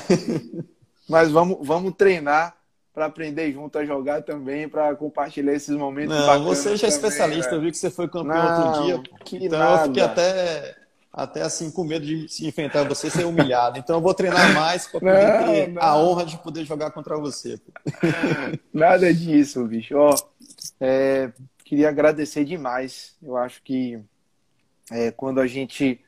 Mas 1.08 1.30
vamos, 1.30 1.66
vamos 1.66 1.94
treinar 1.96 2.59
para 3.00 3.06
aprender 3.06 3.50
junto 3.50 3.78
a 3.78 3.84
jogar 3.84 4.22
também, 4.22 4.68
para 4.68 4.94
compartilhar 4.94 5.54
esses 5.54 5.74
momentos. 5.74 6.14
Não, 6.14 6.44
você 6.44 6.76
já 6.76 6.86
é 6.86 6.90
especialista, 6.90 7.54
eu 7.54 7.60
vi 7.62 7.70
que 7.70 7.78
você 7.78 7.90
foi 7.90 8.06
campeão 8.06 8.44
não, 8.44 8.66
outro 8.66 8.84
dia. 8.84 9.46
então 9.46 9.58
nada. 9.58 9.82
eu 9.82 9.86
fiquei 9.86 10.02
até, 10.02 10.76
até 11.10 11.40
assim 11.40 11.70
com 11.70 11.82
medo 11.82 12.04
de 12.04 12.28
se 12.28 12.46
enfrentar 12.46 12.84
você 12.84 13.08
ser 13.08 13.24
humilhado. 13.24 13.78
Então 13.78 13.96
eu 13.96 14.02
vou 14.02 14.12
treinar 14.12 14.52
mais 14.52 14.86
para 14.86 15.00
poder 15.00 15.32
não, 15.32 15.46
ter 15.46 15.68
não. 15.68 15.82
a 15.82 15.96
honra 15.96 16.26
de 16.26 16.36
poder 16.36 16.62
jogar 16.66 16.90
contra 16.90 17.16
você. 17.16 17.58
Nada 18.70 19.14
disso, 19.14 19.64
bicho. 19.64 19.96
Ó, 19.96 20.14
é, 20.78 21.32
queria 21.64 21.88
agradecer 21.88 22.44
demais. 22.44 23.16
Eu 23.22 23.38
acho 23.38 23.62
que 23.62 23.98
é, 24.90 25.10
quando 25.10 25.40
a 25.40 25.46
gente 25.46 25.98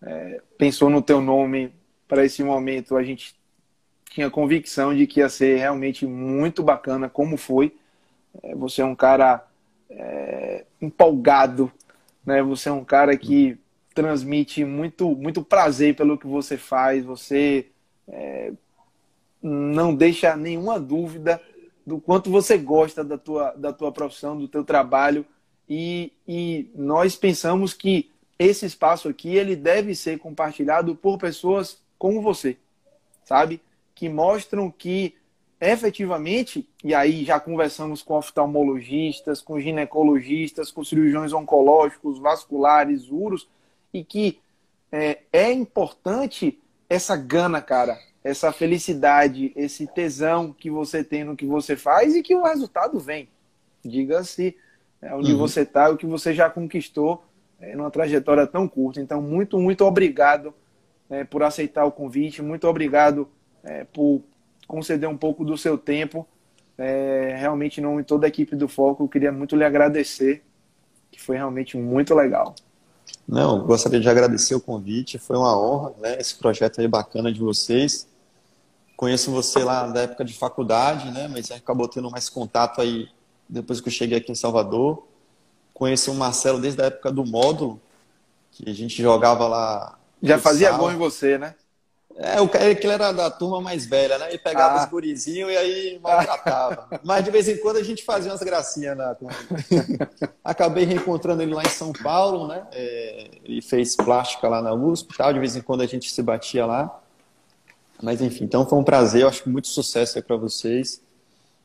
é, 0.00 0.40
pensou 0.56 0.88
no 0.88 1.02
teu 1.02 1.20
nome 1.20 1.74
para 2.06 2.24
esse 2.24 2.44
momento, 2.44 2.96
a 2.96 3.02
gente 3.02 3.34
tinha 4.16 4.30
convicção 4.30 4.94
de 4.94 5.06
que 5.06 5.20
ia 5.20 5.28
ser 5.28 5.58
realmente 5.58 6.06
muito 6.06 6.62
bacana, 6.62 7.06
como 7.06 7.36
foi. 7.36 7.76
É, 8.42 8.54
você 8.54 8.80
é 8.80 8.84
um 8.84 8.94
cara 8.94 9.46
é, 9.90 10.64
empolgado, 10.80 11.70
né? 12.24 12.42
Você 12.42 12.70
é 12.70 12.72
um 12.72 12.82
cara 12.82 13.14
que 13.14 13.58
transmite 13.94 14.64
muito, 14.64 15.14
muito 15.14 15.44
prazer 15.44 15.94
pelo 15.94 16.16
que 16.16 16.26
você 16.26 16.56
faz. 16.56 17.04
Você 17.04 17.66
é, 18.08 18.54
não 19.42 19.94
deixa 19.94 20.34
nenhuma 20.34 20.80
dúvida 20.80 21.38
do 21.86 22.00
quanto 22.00 22.30
você 22.30 22.56
gosta 22.56 23.04
da 23.04 23.18
tua, 23.18 23.50
da 23.50 23.70
tua 23.70 23.92
profissão, 23.92 24.34
do 24.34 24.48
teu 24.48 24.64
trabalho. 24.64 25.26
E, 25.68 26.10
e 26.26 26.70
nós 26.74 27.16
pensamos 27.16 27.74
que 27.74 28.10
esse 28.38 28.64
espaço 28.64 29.10
aqui 29.10 29.36
ele 29.36 29.54
deve 29.54 29.94
ser 29.94 30.18
compartilhado 30.18 30.96
por 30.96 31.18
pessoas 31.18 31.82
como 31.98 32.22
você, 32.22 32.56
sabe? 33.22 33.60
Que 33.96 34.08
mostram 34.08 34.70
que 34.70 35.16
efetivamente, 35.58 36.68
e 36.84 36.94
aí 36.94 37.24
já 37.24 37.40
conversamos 37.40 38.02
com 38.02 38.14
oftalmologistas, 38.14 39.40
com 39.40 39.58
ginecologistas, 39.58 40.70
com 40.70 40.84
cirurgiões 40.84 41.32
oncológicos, 41.32 42.18
vasculares, 42.18 43.10
uros, 43.10 43.48
e 43.92 44.04
que 44.04 44.38
é, 44.92 45.20
é 45.32 45.50
importante 45.50 46.60
essa 46.88 47.16
gana, 47.16 47.62
cara, 47.62 47.98
essa 48.22 48.52
felicidade, 48.52 49.52
esse 49.56 49.86
tesão 49.86 50.52
que 50.52 50.70
você 50.70 51.02
tem 51.02 51.24
no 51.24 51.36
que 51.36 51.46
você 51.46 51.74
faz 51.74 52.14
e 52.14 52.22
que 52.22 52.34
o 52.34 52.42
resultado 52.42 52.98
vem. 52.98 53.28
Diga-se 53.82 54.54
é, 55.00 55.14
onde 55.14 55.32
uhum. 55.32 55.38
você 55.38 55.62
está, 55.62 55.88
o 55.88 55.96
que 55.96 56.06
você 56.06 56.34
já 56.34 56.50
conquistou 56.50 57.24
é, 57.58 57.74
numa 57.74 57.90
trajetória 57.90 58.46
tão 58.46 58.68
curta. 58.68 59.00
Então, 59.00 59.22
muito, 59.22 59.58
muito 59.58 59.84
obrigado 59.86 60.52
é, 61.08 61.24
por 61.24 61.42
aceitar 61.42 61.86
o 61.86 61.92
convite, 61.92 62.42
muito 62.42 62.68
obrigado 62.68 63.26
é, 63.66 63.84
por 63.84 64.22
conceder 64.66 65.08
um 65.08 65.16
pouco 65.16 65.44
do 65.44 65.58
seu 65.58 65.76
tempo. 65.76 66.26
É, 66.78 67.34
realmente, 67.38 67.80
em 67.80 67.82
nome 67.82 68.02
de 68.02 68.08
toda 68.08 68.26
a 68.26 68.28
equipe 68.28 68.54
do 68.54 68.68
Foco, 68.68 69.04
eu 69.04 69.08
queria 69.08 69.32
muito 69.32 69.56
lhe 69.56 69.64
agradecer, 69.64 70.42
que 71.10 71.20
foi 71.20 71.36
realmente 71.36 71.76
muito 71.76 72.14
legal. 72.14 72.54
Não, 73.26 73.64
gostaria 73.66 74.00
de 74.00 74.08
agradecer 74.08 74.54
o 74.54 74.60
convite, 74.60 75.18
foi 75.18 75.36
uma 75.36 75.58
honra, 75.58 75.94
né? 75.98 76.16
Esse 76.20 76.36
projeto 76.36 76.80
aí 76.80 76.86
bacana 76.86 77.32
de 77.32 77.40
vocês. 77.40 78.06
Conheço 78.96 79.30
você 79.30 79.62
lá 79.64 79.86
da 79.88 80.02
época 80.02 80.24
de 80.24 80.32
faculdade, 80.32 81.10
né? 81.10 81.28
Mas 81.28 81.50
acabou 81.50 81.88
tendo 81.88 82.10
mais 82.10 82.28
contato 82.28 82.80
aí 82.80 83.08
depois 83.48 83.80
que 83.80 83.88
eu 83.88 83.92
cheguei 83.92 84.18
aqui 84.18 84.30
em 84.30 84.36
Salvador. 84.36 85.06
conhecer 85.74 86.10
o 86.10 86.14
Marcelo 86.14 86.58
desde 86.58 86.80
a 86.80 86.86
época 86.86 87.12
do 87.12 87.24
módulo, 87.24 87.80
que 88.50 88.68
a 88.68 88.72
gente 88.72 89.02
jogava 89.02 89.46
lá. 89.46 89.98
Já 90.22 90.38
fazia 90.38 90.72
gol 90.72 90.90
em 90.90 90.96
você, 90.96 91.36
né? 91.36 91.54
É, 92.18 92.40
o 92.40 92.48
cara 92.48 92.74
que 92.74 92.86
ele 92.86 92.94
era 92.94 93.12
da 93.12 93.30
turma 93.30 93.60
mais 93.60 93.84
velha, 93.84 94.16
né? 94.18 94.32
E 94.32 94.38
pegava 94.38 94.78
ah. 94.78 94.84
os 94.84 94.90
gurizinhos 94.90 95.52
e 95.52 95.56
aí 95.56 96.00
maltratava. 96.02 96.88
Mas 97.04 97.22
de 97.22 97.30
vez 97.30 97.46
em 97.46 97.58
quando 97.58 97.76
a 97.76 97.82
gente 97.82 98.02
fazia 98.02 98.32
umas 98.32 98.42
gracinhas 98.42 98.96
na 98.96 99.14
Acabei 100.42 100.84
reencontrando 100.84 101.42
ele 101.42 101.52
lá 101.52 101.62
em 101.62 101.68
São 101.68 101.92
Paulo, 101.92 102.48
né? 102.48 102.66
É, 102.72 103.30
ele 103.44 103.60
fez 103.60 103.94
plástica 103.94 104.48
lá 104.48 104.62
na 104.62 104.72
USP 104.72 105.14
tal. 105.16 105.32
De 105.32 105.38
vez 105.38 105.56
em 105.56 105.60
quando 105.60 105.82
a 105.82 105.86
gente 105.86 106.10
se 106.10 106.22
batia 106.22 106.64
lá. 106.64 107.02
Mas 108.02 108.22
enfim, 108.22 108.44
então 108.44 108.66
foi 108.66 108.78
um 108.78 108.84
prazer. 108.84 109.22
Eu 109.22 109.28
acho 109.28 109.42
que 109.42 109.50
muito 109.50 109.68
sucesso 109.68 110.16
aí 110.16 110.24
para 110.24 110.36
vocês. 110.36 111.02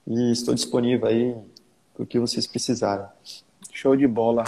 E 0.05 0.31
estou 0.33 0.53
disponível 0.53 1.07
aí 1.07 1.33
para 1.93 2.03
o 2.03 2.05
que 2.05 2.19
vocês 2.19 2.45
precisarem. 2.45 3.05
Show 3.71 3.95
de 3.95 4.05
bola. 4.05 4.43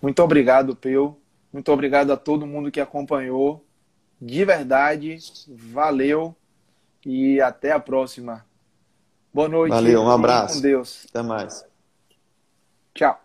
Muito 0.00 0.22
obrigado, 0.22 0.76
Peu. 0.76 1.16
Muito 1.52 1.72
obrigado 1.72 2.12
a 2.12 2.16
todo 2.16 2.46
mundo 2.46 2.70
que 2.70 2.80
acompanhou. 2.80 3.64
De 4.20 4.44
verdade, 4.44 5.18
valeu 5.48 6.36
e 7.06 7.40
até 7.40 7.72
a 7.72 7.80
próxima. 7.80 8.44
Boa 9.32 9.48
noite. 9.48 9.72
Valeu, 9.72 10.02
um 10.02 10.10
abraço. 10.10 10.56
Com 10.56 10.60
Deus. 10.60 11.06
Até 11.08 11.22
mais. 11.22 11.64
Tchau. 12.94 13.18